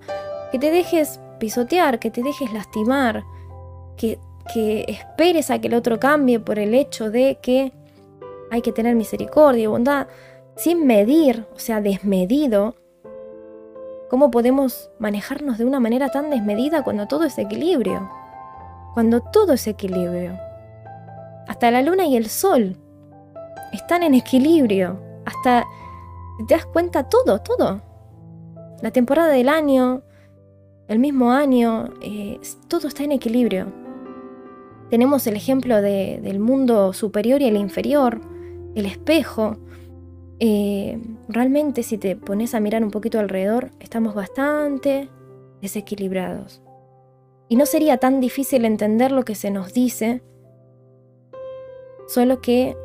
Que 0.52 0.60
te 0.60 0.72
dejes 0.72 1.20
pisotear, 1.40 2.00
que 2.00 2.12
te 2.12 2.24
dejes 2.24 2.52
lastimar, 2.52 3.24
que 3.96 4.20
que 4.54 4.86
esperes 4.88 5.52
a 5.52 5.60
que 5.60 5.68
el 5.68 5.74
otro 5.74 6.00
cambie 6.00 6.40
por 6.40 6.60
el 6.60 6.74
hecho 6.74 7.10
de 7.10 7.38
que 7.42 7.72
hay 8.52 8.62
que 8.62 8.72
tener 8.72 8.96
misericordia 8.96 9.64
y 9.64 9.68
bondad 9.68 10.08
sin 10.56 10.86
medir, 10.86 11.46
o 11.56 11.60
sea, 11.60 11.82
desmedido. 11.82 12.76
¿Cómo 14.10 14.32
podemos 14.32 14.90
manejarnos 14.98 15.60
de 15.60 15.66
una 15.66 15.80
manera 15.80 16.10
tan 16.10 16.32
desmedida 16.32 16.84
cuando 16.84 17.08
todo 17.08 17.26
es 17.26 17.38
equilibrio? 17.38 18.10
Cuando 18.96 19.22
todo 19.22 19.54
es 19.54 19.68
equilibrio. 19.68 20.36
Hasta 21.48 21.70
la 21.70 21.84
luna 21.84 22.06
y 22.06 22.18
el 22.18 22.28
sol 22.28 22.76
están 23.72 24.02
en 24.02 24.16
equilibrio. 24.16 25.00
Hasta 25.26 25.66
te 26.48 26.56
das 26.56 26.66
cuenta 26.66 27.04
todo, 27.04 27.40
todo. 27.42 27.82
La 28.82 28.90
temporada 28.90 29.30
del 29.30 29.48
año, 29.48 30.02
el 30.88 30.98
mismo 30.98 31.32
año, 31.32 31.90
eh, 32.02 32.40
todo 32.68 32.88
está 32.88 33.04
en 33.04 33.12
equilibrio. 33.12 33.72
Tenemos 34.90 35.28
el 35.28 35.36
ejemplo 35.36 35.84
del 35.84 36.40
mundo 36.40 36.94
superior 36.94 37.44
y 37.44 37.46
el 37.46 37.58
inferior, 37.58 38.22
el 38.74 38.88
espejo. 38.88 39.58
Eh, 40.40 40.98
realmente 41.28 41.84
si 41.84 41.98
te 41.98 42.16
pones 42.16 42.56
a 42.56 42.62
mirar 42.62 42.84
un 42.84 42.92
poquito 42.92 43.20
alrededor, 43.20 43.72
estamos 43.80 44.16
bastante 44.16 45.10
desequilibrados. 45.62 46.62
Y 47.50 47.58
no 47.58 47.66
sería 47.66 47.98
tan 47.98 48.22
difícil 48.22 48.64
entender 48.64 49.12
lo 49.12 49.26
que 49.26 49.36
se 49.36 49.52
nos 49.52 49.74
dice, 49.74 50.22
solo 52.08 52.42
que 52.42 52.78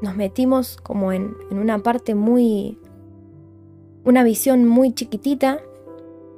nos 0.00 0.16
metimos 0.16 0.78
como 0.78 1.12
en, 1.12 1.34
en 1.50 1.58
una 1.58 1.80
parte 1.80 2.14
muy, 2.14 2.78
una 4.04 4.24
visión 4.24 4.66
muy 4.66 4.94
chiquitita 4.94 5.60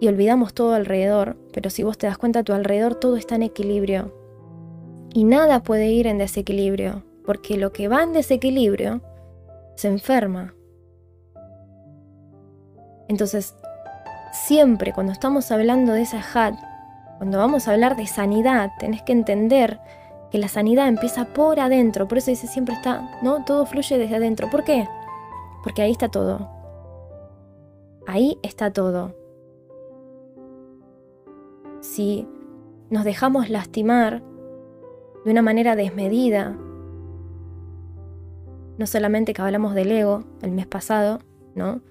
y 0.00 0.08
olvidamos 0.08 0.54
todo 0.54 0.74
alrededor, 0.74 1.36
pero 1.52 1.70
si 1.70 1.84
vos 1.84 1.96
te 1.96 2.08
das 2.08 2.18
cuenta 2.18 2.40
a 2.40 2.42
tu 2.42 2.52
alrededor 2.52 2.96
todo 2.96 3.16
está 3.16 3.36
en 3.36 3.42
equilibrio. 3.44 4.12
Y 5.14 5.24
nada 5.24 5.62
puede 5.62 5.92
ir 5.92 6.08
en 6.08 6.18
desequilibrio, 6.18 7.04
porque 7.24 7.56
lo 7.56 7.72
que 7.72 7.86
va 7.86 8.02
en 8.02 8.12
desequilibrio 8.12 9.02
se 9.76 9.88
enferma. 9.88 10.54
Entonces, 13.08 13.54
siempre 14.32 14.92
cuando 14.92 15.12
estamos 15.12 15.50
hablando 15.50 15.92
de 15.92 16.02
esa 16.02 16.20
hat, 16.34 16.54
cuando 17.18 17.38
vamos 17.38 17.68
a 17.68 17.72
hablar 17.72 17.96
de 17.96 18.06
sanidad, 18.06 18.70
tenés 18.78 19.02
que 19.02 19.12
entender 19.12 19.80
que 20.30 20.38
la 20.38 20.48
sanidad 20.48 20.88
empieza 20.88 21.26
por 21.26 21.60
adentro, 21.60 22.08
por 22.08 22.18
eso 22.18 22.30
dice 22.30 22.46
siempre 22.46 22.74
está, 22.74 23.10
¿no? 23.22 23.44
Todo 23.44 23.66
fluye 23.66 23.98
desde 23.98 24.16
adentro. 24.16 24.48
¿Por 24.50 24.64
qué? 24.64 24.88
Porque 25.62 25.82
ahí 25.82 25.92
está 25.92 26.08
todo. 26.08 26.50
Ahí 28.06 28.38
está 28.42 28.72
todo 28.72 29.14
si 31.82 32.26
nos 32.90 33.04
dejamos 33.04 33.50
lastimar 33.50 34.22
de 35.24 35.30
una 35.30 35.42
manera 35.42 35.76
desmedida, 35.76 36.56
no 38.82 38.86
solamente 38.88 39.32
que 39.32 39.40
hablamos 39.40 39.76
del 39.76 39.92
ego 39.92 40.24
el 40.42 40.50
mes 40.50 40.66
pasado, 40.66 41.20
¿no? 41.54 41.82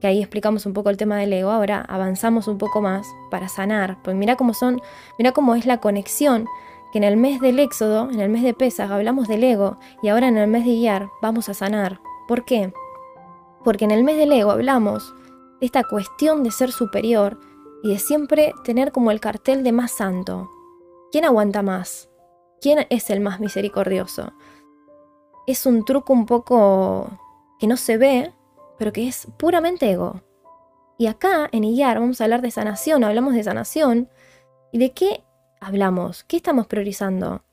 Que 0.00 0.06
ahí 0.06 0.20
explicamos 0.20 0.64
un 0.64 0.72
poco 0.72 0.88
el 0.88 0.96
tema 0.96 1.18
del 1.18 1.30
ego, 1.34 1.50
ahora 1.50 1.82
avanzamos 1.82 2.48
un 2.48 2.56
poco 2.56 2.80
más 2.80 3.06
para 3.30 3.48
sanar. 3.48 4.02
Pues 4.02 4.16
mira 4.16 4.36
cómo 4.36 4.54
son, 4.54 4.80
mira 5.18 5.32
cómo 5.32 5.54
es 5.54 5.66
la 5.66 5.76
conexión 5.76 6.46
que 6.90 6.98
en 6.98 7.04
el 7.04 7.18
mes 7.18 7.38
del 7.42 7.58
Éxodo, 7.58 8.08
en 8.10 8.20
el 8.20 8.30
mes 8.30 8.42
de 8.42 8.54
Pesas, 8.54 8.90
hablamos 8.90 9.28
del 9.28 9.44
ego 9.44 9.78
y 10.02 10.08
ahora 10.08 10.28
en 10.28 10.38
el 10.38 10.48
mes 10.48 10.64
de 10.64 10.70
guiar 10.70 11.10
vamos 11.20 11.50
a 11.50 11.54
sanar. 11.54 12.00
¿Por 12.26 12.46
qué? 12.46 12.72
Porque 13.62 13.84
en 13.84 13.90
el 13.90 14.02
mes 14.02 14.16
del 14.16 14.32
ego 14.32 14.52
hablamos 14.52 15.14
de 15.60 15.66
esta 15.66 15.84
cuestión 15.84 16.44
de 16.44 16.50
ser 16.50 16.72
superior, 16.72 17.38
y 17.82 17.90
de 17.90 17.98
siempre 17.98 18.54
tener 18.64 18.92
como 18.92 19.10
el 19.10 19.20
cartel 19.20 19.64
de 19.64 19.72
más 19.72 19.90
santo. 19.90 20.48
¿Quién 21.10 21.24
aguanta 21.24 21.62
más? 21.62 22.08
¿Quién 22.60 22.86
es 22.90 23.10
el 23.10 23.20
más 23.20 23.40
misericordioso? 23.40 24.32
Es 25.46 25.66
un 25.66 25.84
truco 25.84 26.12
un 26.12 26.26
poco 26.26 27.10
que 27.58 27.66
no 27.66 27.76
se 27.76 27.96
ve, 27.96 28.32
pero 28.78 28.92
que 28.92 29.08
es 29.08 29.26
puramente 29.36 29.90
ego. 29.90 30.22
Y 30.98 31.06
acá 31.06 31.48
en 31.52 31.64
IAR 31.64 32.00
vamos 32.00 32.20
a 32.20 32.24
hablar 32.24 32.42
de 32.42 32.50
sanación, 32.50 33.04
hablamos 33.04 33.34
de 33.34 33.44
sanación. 33.44 34.08
¿Y 34.72 34.78
de 34.78 34.92
qué 34.92 35.24
hablamos? 35.60 36.24
¿Qué 36.24 36.36
estamos 36.36 36.66
priorizando? 36.66 37.44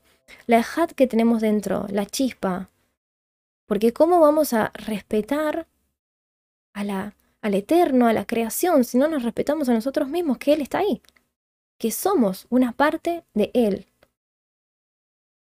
La 0.45 0.59
hat 0.59 0.91
que 0.91 1.07
tenemos 1.07 1.41
dentro, 1.41 1.85
la 1.89 2.05
chispa. 2.05 2.69
Porque 3.65 3.93
¿cómo 3.93 4.19
vamos 4.19 4.53
a 4.53 4.71
respetar 4.75 5.67
a 6.73 6.83
la 6.83 7.15
al 7.41 7.53
eterno, 7.53 8.07
a 8.07 8.13
la 8.13 8.25
creación, 8.25 8.83
si 8.83 8.97
no 8.97 9.07
nos 9.07 9.23
respetamos 9.23 9.69
a 9.69 9.73
nosotros 9.73 10.09
mismos, 10.09 10.37
que 10.37 10.53
Él 10.53 10.61
está 10.61 10.79
ahí, 10.79 11.01
que 11.77 11.91
somos 11.91 12.47
una 12.49 12.73
parte 12.73 13.23
de 13.33 13.51
Él. 13.53 13.87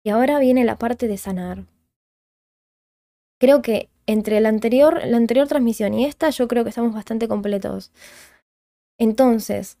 Y 0.03 0.09
ahora 0.09 0.39
viene 0.39 0.65
la 0.65 0.77
parte 0.77 1.07
de 1.07 1.17
sanar. 1.17 1.65
Creo 3.45 3.61
que 3.61 3.89
entre 4.07 4.39
la 4.39 4.49
anterior, 4.49 5.05
la 5.05 5.17
anterior 5.17 5.47
transmisión 5.47 5.93
y 5.93 6.05
esta, 6.05 6.31
yo 6.31 6.47
creo 6.47 6.63
que 6.63 6.69
estamos 6.69 6.95
bastante 6.95 7.27
completos. 7.27 7.91
Entonces, 8.97 9.77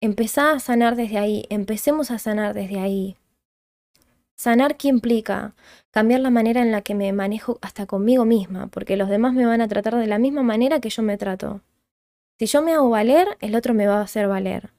empezá 0.00 0.50
a 0.50 0.58
sanar 0.58 0.96
desde 0.96 1.18
ahí, 1.18 1.46
empecemos 1.48 2.10
a 2.10 2.18
sanar 2.18 2.52
desde 2.52 2.80
ahí. 2.80 3.16
Sanar 4.34 4.76
qué 4.76 4.88
implica 4.88 5.54
cambiar 5.92 6.18
la 6.18 6.30
manera 6.30 6.60
en 6.62 6.72
la 6.72 6.82
que 6.82 6.96
me 6.96 7.12
manejo 7.12 7.60
hasta 7.62 7.86
conmigo 7.86 8.24
misma, 8.24 8.66
porque 8.66 8.96
los 8.96 9.08
demás 9.08 9.34
me 9.34 9.46
van 9.46 9.60
a 9.60 9.68
tratar 9.68 9.94
de 9.94 10.08
la 10.08 10.18
misma 10.18 10.42
manera 10.42 10.80
que 10.80 10.90
yo 10.90 11.04
me 11.04 11.16
trato. 11.16 11.60
Si 12.40 12.46
yo 12.46 12.60
me 12.60 12.72
hago 12.72 12.90
valer, 12.90 13.28
el 13.40 13.54
otro 13.54 13.72
me 13.72 13.86
va 13.86 13.98
a 14.00 14.02
hacer 14.02 14.26
valer. 14.26 14.72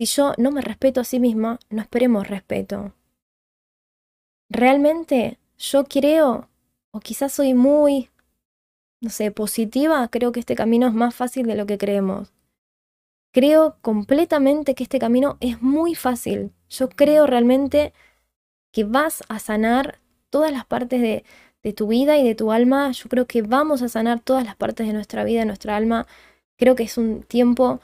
Si 0.00 0.06
yo 0.06 0.32
no 0.36 0.50
me 0.50 0.62
respeto 0.62 1.00
a 1.00 1.04
sí 1.04 1.20
misma, 1.20 1.60
no 1.70 1.80
esperemos 1.80 2.26
respeto. 2.26 2.92
Realmente 4.50 5.38
yo 5.58 5.84
creo, 5.84 6.47
o 6.92 7.00
quizás 7.00 7.32
soy 7.32 7.54
muy, 7.54 8.10
no 9.00 9.10
sé, 9.10 9.30
positiva, 9.30 10.06
creo 10.08 10.32
que 10.32 10.40
este 10.40 10.54
camino 10.54 10.86
es 10.86 10.94
más 10.94 11.14
fácil 11.14 11.46
de 11.46 11.54
lo 11.54 11.66
que 11.66 11.78
creemos. 11.78 12.32
Creo 13.32 13.76
completamente 13.82 14.74
que 14.74 14.84
este 14.84 14.98
camino 14.98 15.36
es 15.40 15.62
muy 15.62 15.94
fácil. 15.94 16.52
Yo 16.70 16.88
creo 16.88 17.26
realmente 17.26 17.92
que 18.72 18.84
vas 18.84 19.22
a 19.28 19.38
sanar 19.38 19.98
todas 20.30 20.52
las 20.52 20.64
partes 20.66 21.00
de, 21.00 21.24
tu 21.74 21.88
vida 21.88 22.16
y 22.16 22.26
de 22.26 22.34
tu 22.34 22.50
alma. 22.50 22.90
Yo 22.92 23.10
creo 23.10 23.26
que 23.26 23.42
vamos 23.42 23.82
a 23.82 23.90
sanar 23.90 24.20
todas 24.20 24.44
las 24.44 24.56
partes 24.56 24.86
de 24.86 24.94
nuestra 24.94 25.22
vida, 25.24 25.40
de 25.40 25.46
nuestra 25.46 25.76
alma. 25.76 26.06
Creo 26.56 26.74
que 26.74 26.84
es 26.84 26.96
un 26.96 27.22
tiempo 27.22 27.80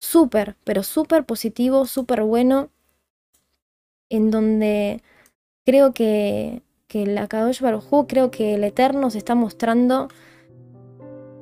súper, 0.00 0.56
pero 0.64 0.82
súper 0.82 1.24
positivo, 1.24 1.84
súper 1.86 2.22
bueno, 2.22 2.70
en 4.08 4.30
donde 4.30 5.02
creo 5.66 5.92
que, 5.92 6.62
que 6.88 7.06
la 7.06 7.28
Kadosh 7.28 7.60
Baruj 7.60 8.06
creo 8.08 8.30
que 8.30 8.54
el 8.54 8.64
Eterno 8.64 9.10
se 9.10 9.18
está 9.18 9.34
mostrando 9.34 10.08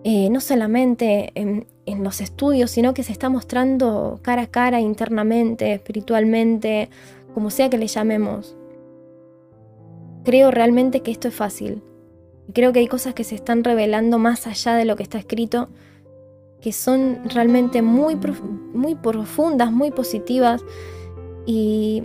eh, 0.04 0.28
no 0.30 0.40
solamente 0.40 1.32
en, 1.34 1.66
en, 1.86 2.04
los 2.04 2.20
estudios, 2.20 2.70
sino 2.70 2.94
que 2.94 3.02
se 3.02 3.12
está 3.12 3.28
mostrando 3.28 4.20
cara 4.22 4.42
a 4.42 4.46
cara, 4.46 4.80
internamente, 4.80 5.72
espiritualmente, 5.72 6.90
como 7.34 7.50
sea 7.50 7.70
que 7.70 7.78
le 7.78 7.86
llamemos 7.86 8.56
creo 10.26 10.50
realmente 10.50 11.02
que 11.02 11.12
esto 11.12 11.28
es 11.28 11.34
fácil. 11.34 11.82
Creo 12.52 12.72
que 12.72 12.80
hay 12.80 12.88
cosas 12.88 13.14
que 13.14 13.22
se 13.22 13.36
están 13.36 13.62
revelando 13.62 14.18
más 14.18 14.48
allá 14.48 14.74
de 14.74 14.84
lo 14.84 14.96
que 14.96 15.04
está 15.04 15.18
escrito, 15.18 15.68
que 16.60 16.72
son 16.72 17.20
realmente 17.32 17.80
muy, 17.80 18.18
muy 18.74 18.96
profundas, 18.96 19.70
muy 19.70 19.92
positivas 19.92 20.64
y, 21.46 22.02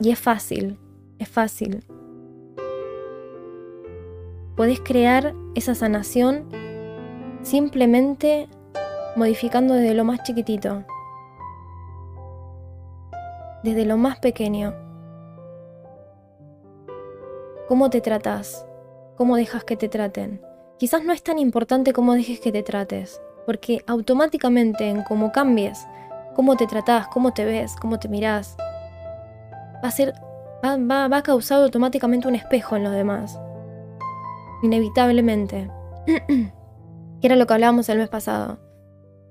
y 0.00 0.10
es 0.10 0.18
fácil, 0.18 0.76
es 1.20 1.28
fácil. 1.28 1.84
Podés 4.56 4.80
crear 4.80 5.34
esa 5.54 5.74
sanación 5.74 6.48
simplemente 7.42 8.48
modificando 9.16 9.74
desde 9.74 9.94
lo 9.94 10.04
más 10.04 10.22
chiquitito, 10.22 10.84
desde 13.62 13.86
lo 13.86 13.96
más 13.96 14.18
pequeño. 14.18 14.74
¿Cómo 17.66 17.88
te 17.88 18.00
tratas? 18.00 18.66
¿Cómo 19.16 19.36
dejas 19.36 19.64
que 19.64 19.76
te 19.76 19.88
traten? 19.88 20.42
Quizás 20.78 21.02
no 21.04 21.12
es 21.12 21.22
tan 21.22 21.38
importante 21.38 21.92
cómo 21.92 22.14
dejes 22.14 22.40
que 22.40 22.52
te 22.52 22.62
trates, 22.62 23.22
porque 23.46 23.82
automáticamente 23.86 24.88
en 24.88 25.02
cómo 25.02 25.32
cambies, 25.32 25.86
cómo 26.34 26.56
te 26.56 26.66
tratás, 26.66 27.08
cómo 27.08 27.32
te 27.32 27.44
ves, 27.44 27.76
cómo 27.76 27.98
te 27.98 28.08
mirás, 28.08 28.56
va 29.82 29.88
a 29.88 29.90
ser, 29.90 30.12
va, 30.62 31.08
va 31.08 31.16
a 31.16 31.22
causar 31.22 31.62
automáticamente 31.62 32.28
un 32.28 32.34
espejo 32.34 32.76
en 32.76 32.84
los 32.84 32.92
demás. 32.92 33.38
Inevitablemente. 34.62 35.70
que 36.06 36.52
era 37.26 37.36
lo 37.36 37.46
que 37.46 37.54
hablábamos 37.54 37.88
el 37.88 37.98
mes 37.98 38.08
pasado. 38.08 38.58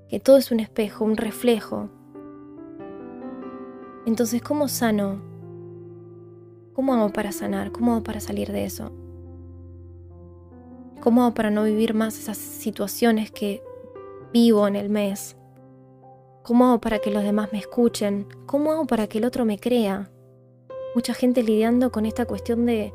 Que 0.08 0.20
todo 0.20 0.36
es 0.36 0.50
un 0.50 0.60
espejo, 0.60 1.04
un 1.04 1.16
reflejo. 1.16 1.88
Entonces, 4.06 4.42
¿cómo 4.42 4.68
sano 4.68 5.32
¿Cómo 6.74 6.94
hago 6.94 7.10
para 7.10 7.32
sanar? 7.32 7.70
¿Cómo 7.70 7.92
hago 7.92 8.02
para 8.02 8.20
salir 8.20 8.50
de 8.50 8.64
eso? 8.64 8.92
¿Cómo 11.02 11.22
hago 11.22 11.34
para 11.34 11.50
no 11.50 11.64
vivir 11.64 11.92
más 11.92 12.18
esas 12.18 12.38
situaciones 12.38 13.30
que 13.30 13.62
vivo 14.32 14.66
en 14.66 14.76
el 14.76 14.88
mes? 14.88 15.36
¿Cómo 16.42 16.64
hago 16.64 16.80
para 16.80 16.98
que 16.98 17.10
los 17.10 17.24
demás 17.24 17.50
me 17.52 17.58
escuchen? 17.58 18.26
¿Cómo 18.46 18.72
hago 18.72 18.86
para 18.86 19.06
que 19.06 19.18
el 19.18 19.26
otro 19.26 19.44
me 19.44 19.58
crea? 19.58 20.10
mucha 20.94 21.14
gente 21.14 21.42
lidiando 21.42 21.90
con 21.90 22.06
esta 22.06 22.26
cuestión 22.26 22.66
de, 22.66 22.92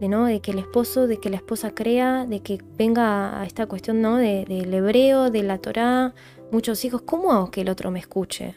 de, 0.00 0.08
¿no? 0.08 0.26
de 0.26 0.40
que 0.40 0.50
el 0.50 0.58
esposo, 0.58 1.06
de 1.06 1.18
que 1.18 1.30
la 1.30 1.36
esposa 1.36 1.74
crea, 1.74 2.26
de 2.26 2.40
que 2.40 2.58
venga 2.76 3.40
a 3.40 3.44
esta 3.44 3.66
cuestión 3.66 4.02
¿no? 4.02 4.16
del 4.16 4.46
de, 4.46 4.76
hebreo, 4.76 5.30
de 5.30 5.42
la 5.42 5.58
Torá, 5.58 6.14
muchos 6.50 6.84
hijos. 6.84 7.02
¿Cómo 7.02 7.32
hago 7.32 7.50
que 7.50 7.62
el 7.62 7.68
otro 7.68 7.90
me 7.90 8.00
escuche? 8.00 8.54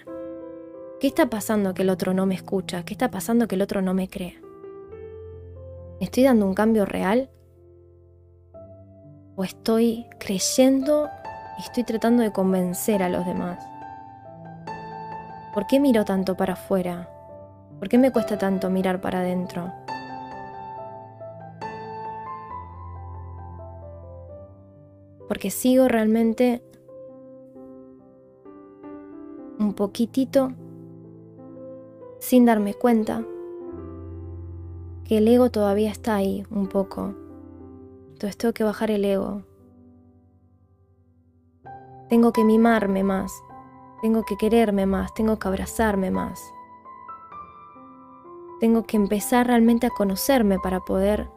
¿Qué 0.99 1.07
está 1.07 1.29
pasando 1.29 1.73
que 1.73 1.83
el 1.83 1.89
otro 1.89 2.13
no 2.13 2.25
me 2.25 2.35
escucha? 2.35 2.83
¿Qué 2.83 2.93
está 2.93 3.11
pasando 3.11 3.47
que 3.47 3.55
el 3.55 3.61
otro 3.61 3.81
no 3.81 3.93
me 3.93 4.09
cree? 4.09 4.41
estoy 5.99 6.23
dando 6.23 6.45
un 6.45 6.53
cambio 6.53 6.85
real? 6.85 7.29
¿O 9.35 9.43
estoy 9.43 10.05
creyendo 10.19 11.09
y 11.57 11.61
estoy 11.61 11.83
tratando 11.83 12.23
de 12.23 12.31
convencer 12.31 13.03
a 13.03 13.09
los 13.09 13.25
demás? 13.25 13.63
¿Por 15.53 15.65
qué 15.67 15.79
miro 15.79 16.05
tanto 16.05 16.35
para 16.35 16.53
afuera? 16.53 17.09
¿Por 17.79 17.89
qué 17.89 17.97
me 17.97 18.11
cuesta 18.11 18.37
tanto 18.37 18.69
mirar 18.69 19.01
para 19.01 19.19
adentro? 19.19 19.71
Porque 25.27 25.51
sigo 25.51 25.87
realmente 25.87 26.61
un 29.59 29.73
poquitito 29.73 30.51
sin 32.19 32.45
darme 32.45 32.73
cuenta 32.73 33.25
que 35.05 35.17
el 35.19 35.27
ego 35.27 35.49
todavía 35.49 35.91
está 35.91 36.15
ahí 36.15 36.45
un 36.49 36.67
poco. 36.67 37.13
Entonces 38.13 38.37
tengo 38.37 38.53
que 38.53 38.63
bajar 38.63 38.91
el 38.91 39.05
ego. 39.05 39.43
Tengo 42.09 42.31
que 42.31 42.43
mimarme 42.43 43.03
más. 43.03 43.31
Tengo 44.01 44.23
que 44.23 44.37
quererme 44.37 44.85
más. 44.85 45.13
Tengo 45.13 45.39
que 45.39 45.47
abrazarme 45.47 46.11
más. 46.11 46.41
Tengo 48.59 48.83
que 48.83 48.97
empezar 48.97 49.47
realmente 49.47 49.87
a 49.87 49.91
conocerme 49.91 50.57
para 50.59 50.79
poder 50.79 51.29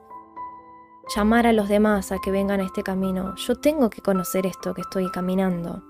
llamar 1.15 1.47
a 1.47 1.53
los 1.53 1.69
demás 1.69 2.13
a 2.13 2.19
que 2.19 2.31
vengan 2.31 2.61
a 2.61 2.65
este 2.65 2.83
camino. 2.83 3.35
Yo 3.37 3.57
tengo 3.57 3.91
que 3.91 4.01
conocer 4.01 4.47
esto 4.47 4.75
que 4.75 4.83
estoy 4.83 5.11
caminando. 5.11 5.83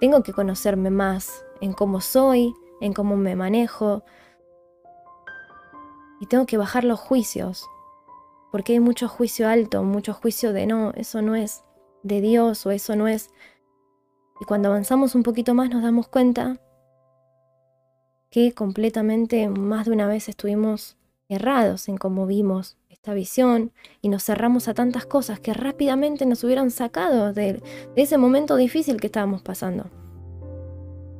Tengo 0.00 0.22
que 0.22 0.32
conocerme 0.32 0.90
más 0.90 1.44
en 1.60 1.72
cómo 1.72 2.00
soy, 2.00 2.54
en 2.80 2.92
cómo 2.92 3.16
me 3.16 3.36
manejo, 3.36 4.02
y 6.20 6.26
tengo 6.26 6.44
que 6.44 6.58
bajar 6.58 6.84
los 6.84 7.00
juicios, 7.00 7.66
porque 8.52 8.74
hay 8.74 8.80
mucho 8.80 9.08
juicio 9.08 9.48
alto, 9.48 9.82
mucho 9.82 10.12
juicio 10.12 10.52
de 10.52 10.66
no, 10.66 10.92
eso 10.92 11.22
no 11.22 11.34
es 11.34 11.64
de 12.02 12.20
Dios 12.20 12.64
o 12.66 12.70
eso 12.70 12.94
no 12.94 13.08
es... 13.08 13.30
Y 14.40 14.44
cuando 14.44 14.68
avanzamos 14.68 15.14
un 15.14 15.22
poquito 15.22 15.54
más 15.54 15.70
nos 15.70 15.82
damos 15.82 16.08
cuenta 16.08 16.58
que 18.30 18.52
completamente 18.52 19.48
más 19.48 19.86
de 19.86 19.92
una 19.92 20.06
vez 20.06 20.28
estuvimos 20.28 20.96
errados 21.28 21.88
en 21.88 21.98
cómo 21.98 22.26
vimos 22.26 22.78
esta 23.00 23.14
visión 23.14 23.72
y 24.02 24.10
nos 24.10 24.24
cerramos 24.24 24.68
a 24.68 24.74
tantas 24.74 25.06
cosas 25.06 25.40
que 25.40 25.54
rápidamente 25.54 26.26
nos 26.26 26.44
hubieran 26.44 26.70
sacado 26.70 27.32
de, 27.32 27.62
ese 27.96 28.18
momento 28.18 28.56
difícil 28.56 29.00
que 29.00 29.06
estábamos 29.06 29.40
pasando. 29.40 29.86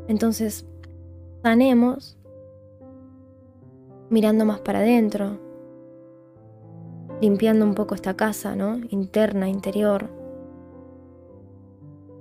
Entonces, 0.06 0.66
sanemos 1.42 2.18
mirando 4.10 4.44
más 4.44 4.60
para 4.60 4.80
adentro, 4.80 5.40
limpiando 7.22 7.64
un 7.64 7.74
poco 7.74 7.94
esta 7.94 8.14
casa, 8.14 8.54
¿no? 8.54 8.78
Interna, 8.90 9.48
interior, 9.48 10.10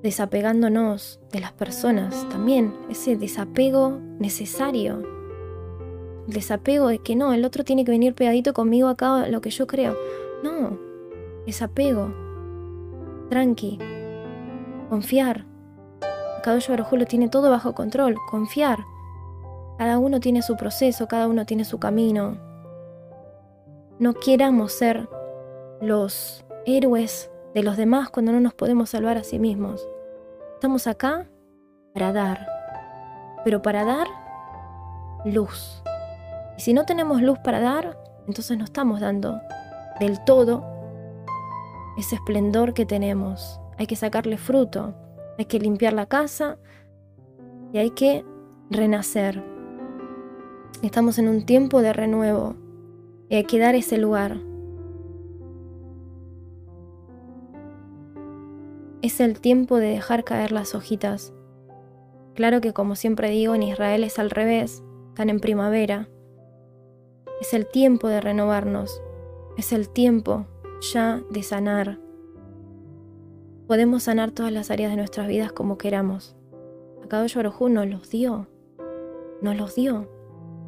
desapegándonos 0.01 1.19
de 1.33 1.41
las 1.41 1.51
personas 1.51 2.29
también, 2.29 2.73
ese 2.89 3.17
desapego 3.17 3.99
necesario, 4.19 5.18
desapego 6.29 6.87
de 6.87 6.99
que 6.99 7.15
no, 7.15 7.33
el 7.33 7.45
otro 7.45 7.63
tiene 7.63 7.85
que 7.85 7.91
venir 7.91 8.15
pegadito 8.15 8.53
conmigo 8.53 8.87
acá 8.87 9.27
lo 9.27 9.41
que 9.41 9.49
yo 9.49 9.67
creo. 9.67 9.95
No, 10.43 10.77
desapego, 11.45 12.13
tranqui, 13.29 13.79
confiar. 14.89 15.45
Caballo 16.43 16.69
Barujú 16.69 16.97
lo 16.97 17.05
tiene 17.05 17.29
todo 17.29 17.49
bajo 17.49 17.73
control, 17.73 18.15
confiar. 18.29 18.79
Cada 19.77 19.97
uno 19.97 20.19
tiene 20.19 20.41
su 20.41 20.55
proceso, 20.55 21.07
cada 21.07 21.27
uno 21.27 21.45
tiene 21.45 21.65
su 21.65 21.79
camino. 21.79 22.37
No 23.99 24.13
queramos 24.13 24.71
ser 24.73 25.09
los 25.81 26.45
héroes 26.65 27.31
de 27.53 27.63
los 27.63 27.77
demás 27.77 28.09
cuando 28.09 28.31
no 28.31 28.39
nos 28.39 28.53
podemos 28.53 28.89
salvar 28.89 29.17
a 29.17 29.23
sí 29.23 29.39
mismos. 29.39 29.87
Estamos 30.55 30.87
acá 30.87 31.27
para 31.93 32.13
dar, 32.13 32.47
pero 33.43 33.61
para 33.61 33.85
dar 33.85 34.07
luz. 35.25 35.83
Y 36.59 36.61
si 36.61 36.73
no 36.73 36.83
tenemos 36.83 37.21
luz 37.21 37.39
para 37.39 37.61
dar, 37.61 37.97
entonces 38.27 38.57
no 38.57 38.65
estamos 38.65 38.99
dando 38.99 39.39
del 40.01 40.21
todo 40.25 40.61
ese 41.97 42.15
esplendor 42.15 42.73
que 42.73 42.85
tenemos. 42.85 43.61
Hay 43.77 43.87
que 43.87 43.95
sacarle 43.95 44.35
fruto, 44.35 44.93
hay 45.37 45.45
que 45.45 45.57
limpiar 45.57 45.93
la 45.93 46.05
casa 46.05 46.57
y 47.71 47.77
hay 47.77 47.91
que 47.91 48.25
renacer. 48.69 49.41
Estamos 50.83 51.17
en 51.17 51.29
un 51.29 51.45
tiempo 51.45 51.81
de 51.81 51.93
renuevo 51.93 52.57
y 53.29 53.35
hay 53.35 53.45
que 53.45 53.57
dar 53.57 53.75
ese 53.75 53.97
lugar. 53.97 54.41
Es 59.01 59.21
el 59.21 59.39
tiempo 59.39 59.77
de 59.77 59.91
dejar 59.91 60.25
caer 60.25 60.51
las 60.51 60.75
hojitas. 60.75 61.31
Claro 62.35 62.59
que 62.59 62.73
como 62.73 62.97
siempre 62.97 63.29
digo, 63.29 63.55
en 63.55 63.63
Israel 63.63 64.03
es 64.03 64.19
al 64.19 64.29
revés, 64.29 64.83
están 65.07 65.29
en 65.29 65.39
primavera. 65.39 66.09
Es 67.41 67.53
el 67.53 67.67
tiempo 67.67 68.09
de 68.09 68.19
renovarnos, 68.19 69.01
es 69.57 69.71
el 69.71 69.87
tiempo 69.89 70.45
ya 70.93 71.21
de 71.29 71.41
sanar. 71.41 71.97
Podemos 73.65 74.03
sanar 74.03 74.31
todas 74.31 74.51
las 74.51 74.71
áreas 74.71 74.91
de 74.91 74.97
nuestras 74.97 75.27
vidas 75.27 75.53
como 75.53 75.77
queramos. 75.77 76.35
Acá 77.01 77.25
Baruj 77.33 77.69
nos 77.69 77.87
los 77.87 78.09
dio, 78.09 78.47
nos 79.41 79.55
los 79.55 79.75
dio. 79.75 80.09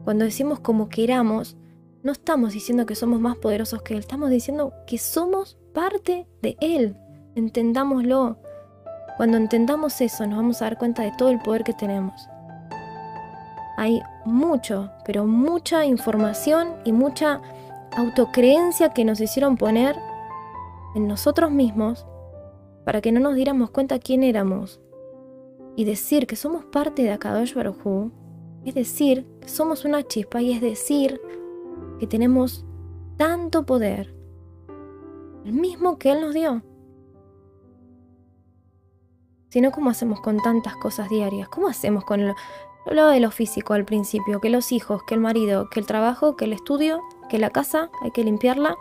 Cuando 0.06 0.24
decimos 0.24 0.62
como 0.62 0.88
queramos, 0.88 1.58
no 2.04 2.14
estamos 2.14 2.54
diciendo 2.54 2.86
que 2.86 2.96
somos 2.96 3.20
más 3.20 3.36
poderosos 3.36 3.82
que 3.82 3.94
Él, 3.94 4.00
estamos 4.00 4.30
diciendo 4.30 4.74
que 4.88 4.98
somos 4.98 5.60
parte 5.74 6.26
de 6.42 6.56
Él. 6.62 6.96
Entendámoslo. 7.36 8.40
Cuando 9.18 9.38
entendamos 9.38 10.00
eso, 10.00 10.26
nos 10.26 10.38
vamos 10.38 10.62
a 10.62 10.66
dar 10.66 10.78
cuenta 10.78 11.04
de 11.04 11.12
todo 11.18 11.30
el 11.30 11.40
poder 11.40 11.66
que 11.66 11.74
tenemos. 11.74 12.31
Hay 13.82 14.04
mucho, 14.26 14.92
pero 15.06 15.26
mucha 15.26 15.88
información 15.88 16.68
y 16.86 16.92
mucha 16.92 17.42
autocreencia 17.98 18.94
que 18.94 19.04
nos 19.04 19.20
hicieron 19.20 19.58
poner 19.58 19.96
en 20.94 21.08
nosotros 21.08 21.50
mismos 21.50 22.06
para 22.86 23.02
que 23.02 23.12
no 23.12 23.20
nos 23.20 23.34
diéramos 23.34 23.72
cuenta 23.72 23.98
quién 23.98 24.22
éramos. 24.22 24.80
Y 25.76 25.86
decir 25.86 26.28
que 26.28 26.36
somos 26.36 26.64
parte 26.66 27.02
de 27.02 27.10
Akadosh 27.10 27.56
Baruj 27.56 28.12
es 28.66 28.76
decir, 28.76 29.26
que 29.42 29.50
somos 29.50 29.84
una 29.84 30.04
chispa 30.04 30.44
y 30.44 30.52
es 30.52 30.62
decir 30.62 31.20
que 32.00 32.06
tenemos 32.06 32.64
tanto 33.18 33.66
poder, 33.66 34.14
el 35.44 35.54
mismo 35.54 35.98
que 35.98 36.12
Él 36.12 36.22
nos 36.22 36.36
dio. 36.36 36.62
Si 39.50 39.60
no, 39.60 39.72
¿cómo 39.72 39.90
hacemos 39.90 40.22
con 40.22 40.38
tantas 40.38 40.76
cosas 40.76 41.10
diarias? 41.10 41.50
¿Cómo 41.50 41.68
hacemos 41.68 42.06
con. 42.06 42.36
Hablaba 42.86 43.12
de 43.12 43.20
lo 43.20 43.32
físico 43.32 43.74
al 43.74 43.86
principio, 43.86 44.42
que 44.42 44.50
los 44.50 44.72
hijos, 44.72 45.04
que 45.04 45.14
el 45.14 45.22
marido, 45.22 45.70
que 45.70 45.80
el 45.80 45.86
trabajo, 45.86 46.36
que 46.36 46.46
el 46.46 46.54
estudio, 46.54 47.02
que 47.30 47.38
la 47.38 47.52
casa, 47.52 47.92
hay 48.02 48.12
que 48.12 48.24
limpiarla, 48.24 48.76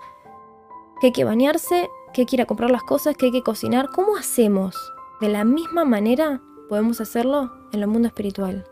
que 1.01 1.09
hay 1.09 1.13
que 1.13 1.25
bañarse, 1.25 1.89
que 2.13 2.23
hay 2.23 2.27
que 2.27 2.37
ir 2.37 2.43
a 2.43 2.47
comprar 2.47 2.71
las 2.71 2.83
cosas, 2.83 3.17
que 3.17 3.27
hay 3.27 3.33
que 3.33 3.43
cocinar. 3.43 3.91
¿Cómo 3.91 4.17
hacemos? 4.17 4.77
De 5.21 5.29
la 5.29 5.45
misma 5.45 5.85
manera 5.85 6.41
podemos 6.69 7.01
hacerlo 7.01 7.51
en 7.73 7.81
el 7.81 7.89
mundo 7.89 8.09
espiritual. 8.09 8.65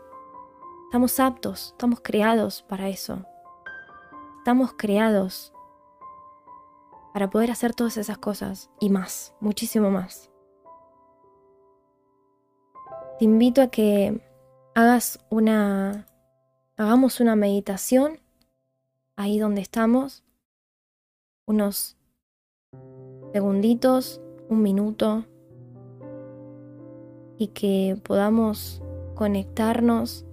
Estamos 0.85 1.19
aptos, 1.19 1.71
estamos 1.73 1.99
creados 2.01 2.63
para 2.63 2.89
eso. 2.89 3.23
Estamos 4.39 4.73
creados 4.75 5.53
para 7.13 7.29
poder 7.29 7.51
hacer 7.51 7.75
todas 7.75 7.97
esas 7.97 8.17
cosas 8.17 8.69
y 8.79 8.89
más, 8.89 9.35
muchísimo 9.39 9.91
más. 9.91 10.31
Te 13.19 13.25
invito 13.25 13.61
a 13.61 13.67
que 13.67 14.21
hagas 14.75 15.19
una 15.29 16.05
hagamos 16.77 17.19
una 17.19 17.35
meditación 17.35 18.19
ahí 19.17 19.37
donde 19.37 19.59
estamos, 19.59 20.23
unos 21.45 21.97
segunditos, 23.33 24.21
un 24.47 24.61
minuto, 24.61 25.25
y 27.37 27.47
que 27.47 27.99
podamos 28.03 28.81
conectarnos 29.15 30.25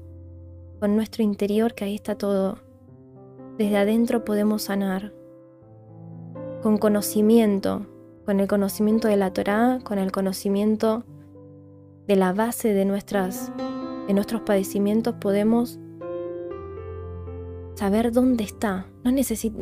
con 0.79 0.95
nuestro 0.95 1.25
interior, 1.25 1.75
que 1.75 1.85
ahí 1.85 1.97
está 1.97 2.17
todo. 2.17 2.59
Desde 3.59 3.77
adentro 3.77 4.25
podemos 4.25 4.63
sanar. 4.63 5.13
Con 6.63 6.79
conocimiento, 6.79 7.87
con 8.25 8.39
el 8.39 8.47
conocimiento 8.47 9.09
de 9.09 9.17
la 9.17 9.33
Torá, 9.33 9.81
con 9.83 9.99
el 9.99 10.13
conocimiento 10.13 11.05
de 12.07 12.17
la 12.17 12.33
base 12.33 12.73
de, 12.73 12.85
nuestras, 12.85 13.53
de 14.07 14.15
nuestros 14.15 14.43
padecimientos, 14.43 15.15
podemos 15.21 15.79
saber 17.75 18.13
dónde 18.13 18.45
está. 18.45 18.87
No 19.05 19.13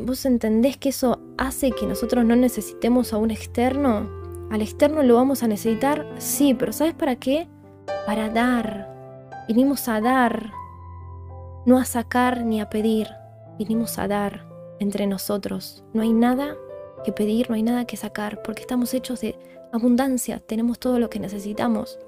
¿Vos 0.05 0.25
entendés 0.25 0.77
que 0.77 0.89
eso 0.89 1.19
hace 1.37 1.71
que 1.71 1.85
nosotros 1.85 2.25
no 2.25 2.35
necesitemos 2.35 3.13
a 3.13 3.17
un 3.17 3.31
externo? 3.31 4.09
¿Al 4.49 4.61
externo 4.61 5.03
lo 5.03 5.15
vamos 5.15 5.43
a 5.43 5.47
necesitar? 5.47 6.07
Sí, 6.17 6.53
pero 6.53 6.71
¿sabes 6.71 6.93
para 6.93 7.17
qué? 7.17 7.47
Para 8.05 8.29
dar. 8.29 8.93
Vinimos 9.47 9.87
a 9.87 10.01
dar, 10.01 10.51
no 11.65 11.77
a 11.77 11.85
sacar 11.85 12.43
ni 12.43 12.61
a 12.61 12.69
pedir. 12.69 13.07
Vinimos 13.59 13.99
a 13.99 14.07
dar 14.07 14.47
entre 14.79 15.07
nosotros. 15.07 15.83
No 15.93 16.01
hay 16.01 16.13
nada 16.13 16.55
que 17.03 17.11
pedir, 17.11 17.49
no 17.49 17.55
hay 17.55 17.63
nada 17.63 17.85
que 17.85 17.97
sacar, 17.97 18.41
porque 18.41 18.61
estamos 18.61 18.93
hechos 18.93 19.21
de 19.21 19.37
abundancia, 19.71 20.39
tenemos 20.39 20.79
todo 20.79 20.99
lo 20.99 21.09
que 21.09 21.19
necesitamos. 21.19 21.99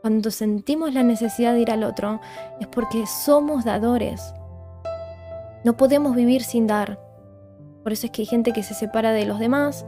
Cuando 0.00 0.30
sentimos 0.30 0.94
la 0.94 1.02
necesidad 1.02 1.54
de 1.54 1.60
ir 1.60 1.70
al 1.70 1.82
otro, 1.82 2.20
es 2.60 2.68
porque 2.68 3.06
somos 3.06 3.64
dadores. 3.64 4.32
No 5.64 5.76
podemos 5.76 6.14
vivir 6.14 6.42
sin 6.42 6.66
dar. 6.66 7.00
Por 7.82 7.92
eso 7.92 8.06
es 8.06 8.12
que 8.12 8.22
hay 8.22 8.26
gente 8.26 8.52
que 8.52 8.62
se 8.62 8.74
separa 8.74 9.10
de 9.12 9.26
los 9.26 9.40
demás 9.40 9.84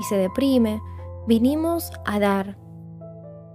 y 0.00 0.04
se 0.04 0.16
deprime. 0.16 0.80
Vinimos 1.26 1.90
a 2.06 2.20
dar. 2.20 2.58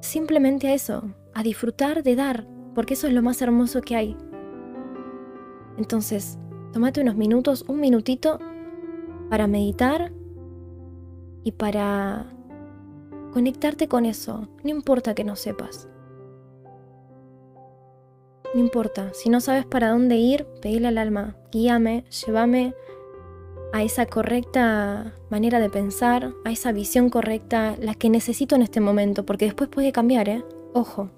Simplemente 0.02 0.68
a 0.68 0.74
eso, 0.74 1.04
a 1.34 1.44
disfrutar 1.44 2.04
de 2.04 2.16
dar, 2.16 2.46
porque 2.74 2.96
eso 2.96 3.08
es 3.08 3.14
lo 3.14 3.22
más 3.22 3.42
hermoso 3.42 3.82
que 3.82 3.96
hay. 3.96 4.18
Entonces, 5.78 6.38
tómate 6.74 7.02
unos 7.02 7.16
minutos, 7.16 7.64
un 7.68 7.80
minutito, 7.80 8.40
para 9.30 9.48
meditar 9.48 10.12
y 11.44 11.54
para 11.54 12.35
conectarte 13.36 13.90
con 13.90 14.06
eso. 14.06 14.48
No 14.64 14.70
importa 14.70 15.14
que 15.14 15.26
no 15.26 15.36
sepas. 15.36 15.90
No 18.54 18.62
importa, 18.62 19.12
si 19.14 19.28
no 19.30 19.42
sabes 19.42 19.66
para 19.66 19.90
dónde 19.90 20.16
ir, 20.16 20.46
pedile 20.62 20.88
al 20.88 20.98
alma, 20.98 21.36
guíame, 21.52 22.06
llévame 22.06 22.74
a 23.74 23.84
esa 23.84 24.06
correcta 24.06 25.14
manera 25.30 25.60
de 25.60 25.70
pensar, 25.70 26.32
a 26.46 26.52
esa 26.52 26.72
visión 26.72 27.10
correcta, 27.10 27.76
la 27.78 27.94
que 27.94 28.10
necesito 28.10 28.56
en 28.56 28.62
este 28.62 28.80
momento, 28.80 29.26
porque 29.26 29.44
después 29.44 29.70
puede 29.70 29.92
cambiar, 29.92 30.30
¿eh? 30.30 30.46
Ojo. 30.74 31.10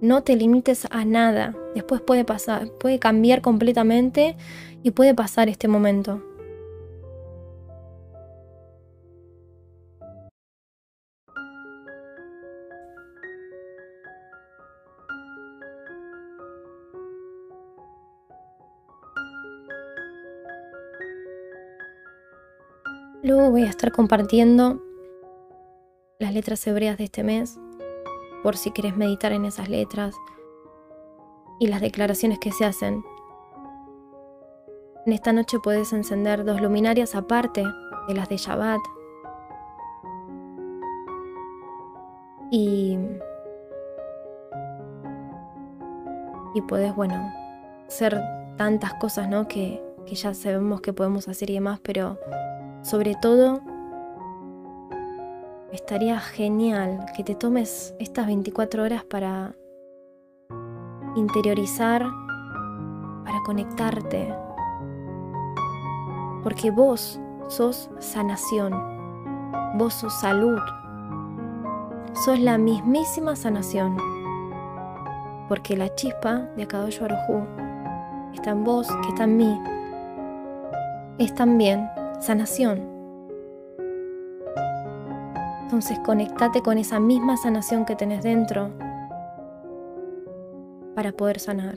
No 0.00 0.24
te 0.24 0.34
limites 0.34 0.88
a 0.90 1.04
nada, 1.04 1.54
después 1.76 2.00
puede 2.00 2.24
pasar, 2.24 2.72
puede 2.80 2.98
cambiar 2.98 3.40
completamente 3.40 4.36
y 4.82 4.90
puede 4.90 5.14
pasar 5.14 5.48
este 5.48 5.68
momento. 5.68 6.33
Luego 23.24 23.50
voy 23.50 23.62
a 23.62 23.70
estar 23.70 23.90
compartiendo 23.90 24.82
las 26.18 26.34
letras 26.34 26.66
hebreas 26.66 26.98
de 26.98 27.04
este 27.04 27.24
mes, 27.24 27.58
por 28.42 28.58
si 28.58 28.70
quieres 28.70 28.98
meditar 28.98 29.32
en 29.32 29.46
esas 29.46 29.70
letras 29.70 30.14
y 31.58 31.68
las 31.68 31.80
declaraciones 31.80 32.38
que 32.38 32.52
se 32.52 32.66
hacen. 32.66 33.02
En 35.06 35.12
esta 35.14 35.32
noche 35.32 35.58
puedes 35.58 35.94
encender 35.94 36.44
dos 36.44 36.60
luminarias 36.60 37.14
aparte 37.14 37.64
de 38.08 38.14
las 38.14 38.28
de 38.28 38.36
Shabbat. 38.36 38.80
Y, 42.50 42.98
y 46.54 46.60
puedes, 46.60 46.94
bueno, 46.94 47.32
hacer 47.86 48.20
tantas 48.58 48.92
cosas, 49.00 49.30
¿no? 49.30 49.48
Que, 49.48 49.82
que 50.04 50.14
ya 50.14 50.34
sabemos 50.34 50.82
que 50.82 50.92
podemos 50.92 51.26
hacer 51.26 51.48
y 51.48 51.54
demás, 51.54 51.80
pero 51.82 52.18
sobre 52.84 53.14
todo, 53.14 53.60
estaría 55.72 56.20
genial 56.20 57.06
que 57.16 57.24
te 57.24 57.34
tomes 57.34 57.94
estas 57.98 58.26
24 58.26 58.82
horas 58.82 59.04
para 59.04 59.54
interiorizar, 61.16 62.06
para 63.24 63.38
conectarte. 63.46 64.34
Porque 66.42 66.70
vos 66.70 67.18
sos 67.48 67.90
sanación, 68.00 68.74
vos 69.78 69.94
sos 69.94 70.12
salud, 70.20 70.60
sos 72.12 72.38
la 72.38 72.58
mismísima 72.58 73.34
sanación. 73.34 73.96
Porque 75.48 75.74
la 75.74 75.94
chispa 75.94 76.50
de 76.54 76.64
Akadosh 76.64 77.02
Arohu 77.02 77.46
está 78.34 78.50
en 78.50 78.62
vos, 78.62 78.86
que 79.02 79.08
está 79.08 79.24
en 79.24 79.36
mí, 79.38 79.60
es 81.18 81.34
también 81.34 81.88
sanación. 82.20 82.94
Entonces 85.62 85.98
conectate 86.04 86.62
con 86.62 86.78
esa 86.78 87.00
misma 87.00 87.36
sanación 87.36 87.84
que 87.84 87.96
tenés 87.96 88.22
dentro 88.22 88.70
para 90.94 91.12
poder 91.12 91.40
sanar. 91.40 91.74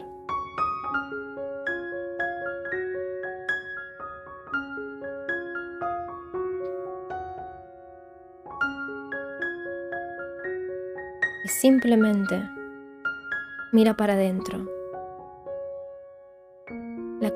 Y 11.44 11.48
simplemente 11.50 12.44
mira 13.72 13.96
para 13.96 14.14
adentro. 14.14 14.77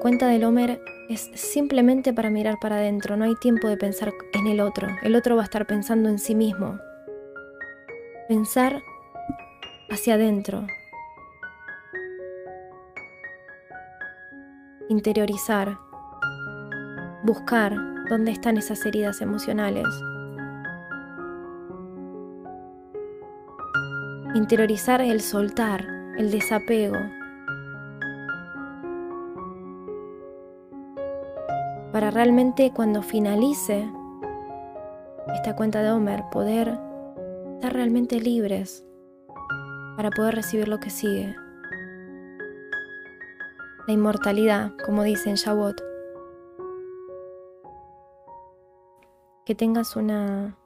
Cuenta 0.02 0.26
del 0.26 0.44
Homer 0.46 0.82
es 1.10 1.30
simplemente 1.36 2.12
para 2.12 2.32
mirar 2.32 2.58
para 2.60 2.78
adentro, 2.78 3.18
no 3.18 3.26
hay 3.26 3.36
tiempo 3.36 3.68
de 3.68 3.78
pensar 3.78 4.12
en 4.34 4.48
el 4.48 4.60
otro, 4.60 4.88
el 5.04 5.16
otro 5.16 5.36
va 5.36 5.44
a 5.44 5.46
estar 5.46 5.68
pensando 5.68 6.10
en 6.10 6.18
sí 6.18 6.34
mismo. 6.34 6.80
Pensar 8.28 8.82
hacia 9.92 10.16
adentro. 10.16 10.66
Interiorizar. 14.90 15.78
Buscar 17.24 17.76
dónde 18.10 18.32
están 18.32 18.58
esas 18.58 18.84
heridas 18.88 19.22
emocionales. 19.22 19.86
Interiorizar 24.34 25.00
el 25.02 25.22
soltar, 25.22 25.86
el 26.18 26.32
desapego, 26.32 26.98
para 32.02 32.10
realmente 32.10 32.74
cuando 32.74 33.04
finalice 33.04 33.88
esta 35.36 35.56
cuenta 35.56 35.84
de 35.84 35.92
Homer 35.92 36.24
poder 36.32 36.80
estar 37.54 37.74
realmente 37.74 38.20
libres 38.20 38.84
para 39.96 40.10
poder 40.10 40.34
recibir 40.34 40.68
lo 40.68 40.80
que 40.80 40.90
sigue. 40.90 41.36
La 43.86 43.94
inmortalidad, 43.94 44.72
como 44.84 45.04
dice 45.04 45.30
en 45.30 45.36
Shavuot. 45.36 45.80
Que 49.46 49.54
tengas 49.54 49.96
una 49.96 50.58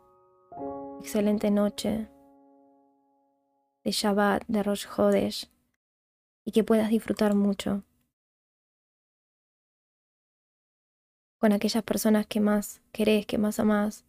excelente 1.01 1.51
noche 1.51 2.07
de 3.83 3.91
Shabbat, 3.91 4.45
de 4.47 4.63
Rosh 4.63 4.85
Hodesh, 4.87 5.51
y 6.45 6.53
que 6.53 6.63
puedas 6.63 6.87
disfrutar 6.87 7.35
mucho 7.35 7.83
con 11.37 11.51
aquellas 11.53 11.83
personas 11.83 12.25
que 12.27 12.39
más 12.39 12.81
querés, 12.91 13.25
que 13.25 13.37
más 13.37 13.59
amás. 13.59 14.05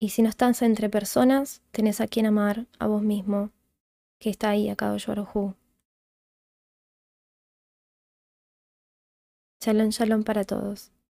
Y 0.00 0.10
si 0.10 0.22
no 0.22 0.28
estás 0.28 0.62
entre 0.62 0.88
personas, 0.88 1.62
tenés 1.70 2.00
a 2.00 2.06
quien 2.06 2.26
amar, 2.26 2.66
a 2.78 2.86
vos 2.86 3.02
mismo, 3.02 3.50
que 4.18 4.30
está 4.30 4.50
ahí 4.50 4.68
a 4.68 4.76
cada 4.76 4.96
Shalom, 9.60 9.90
shalom 9.90 10.24
para 10.24 10.44
todos. 10.44 10.90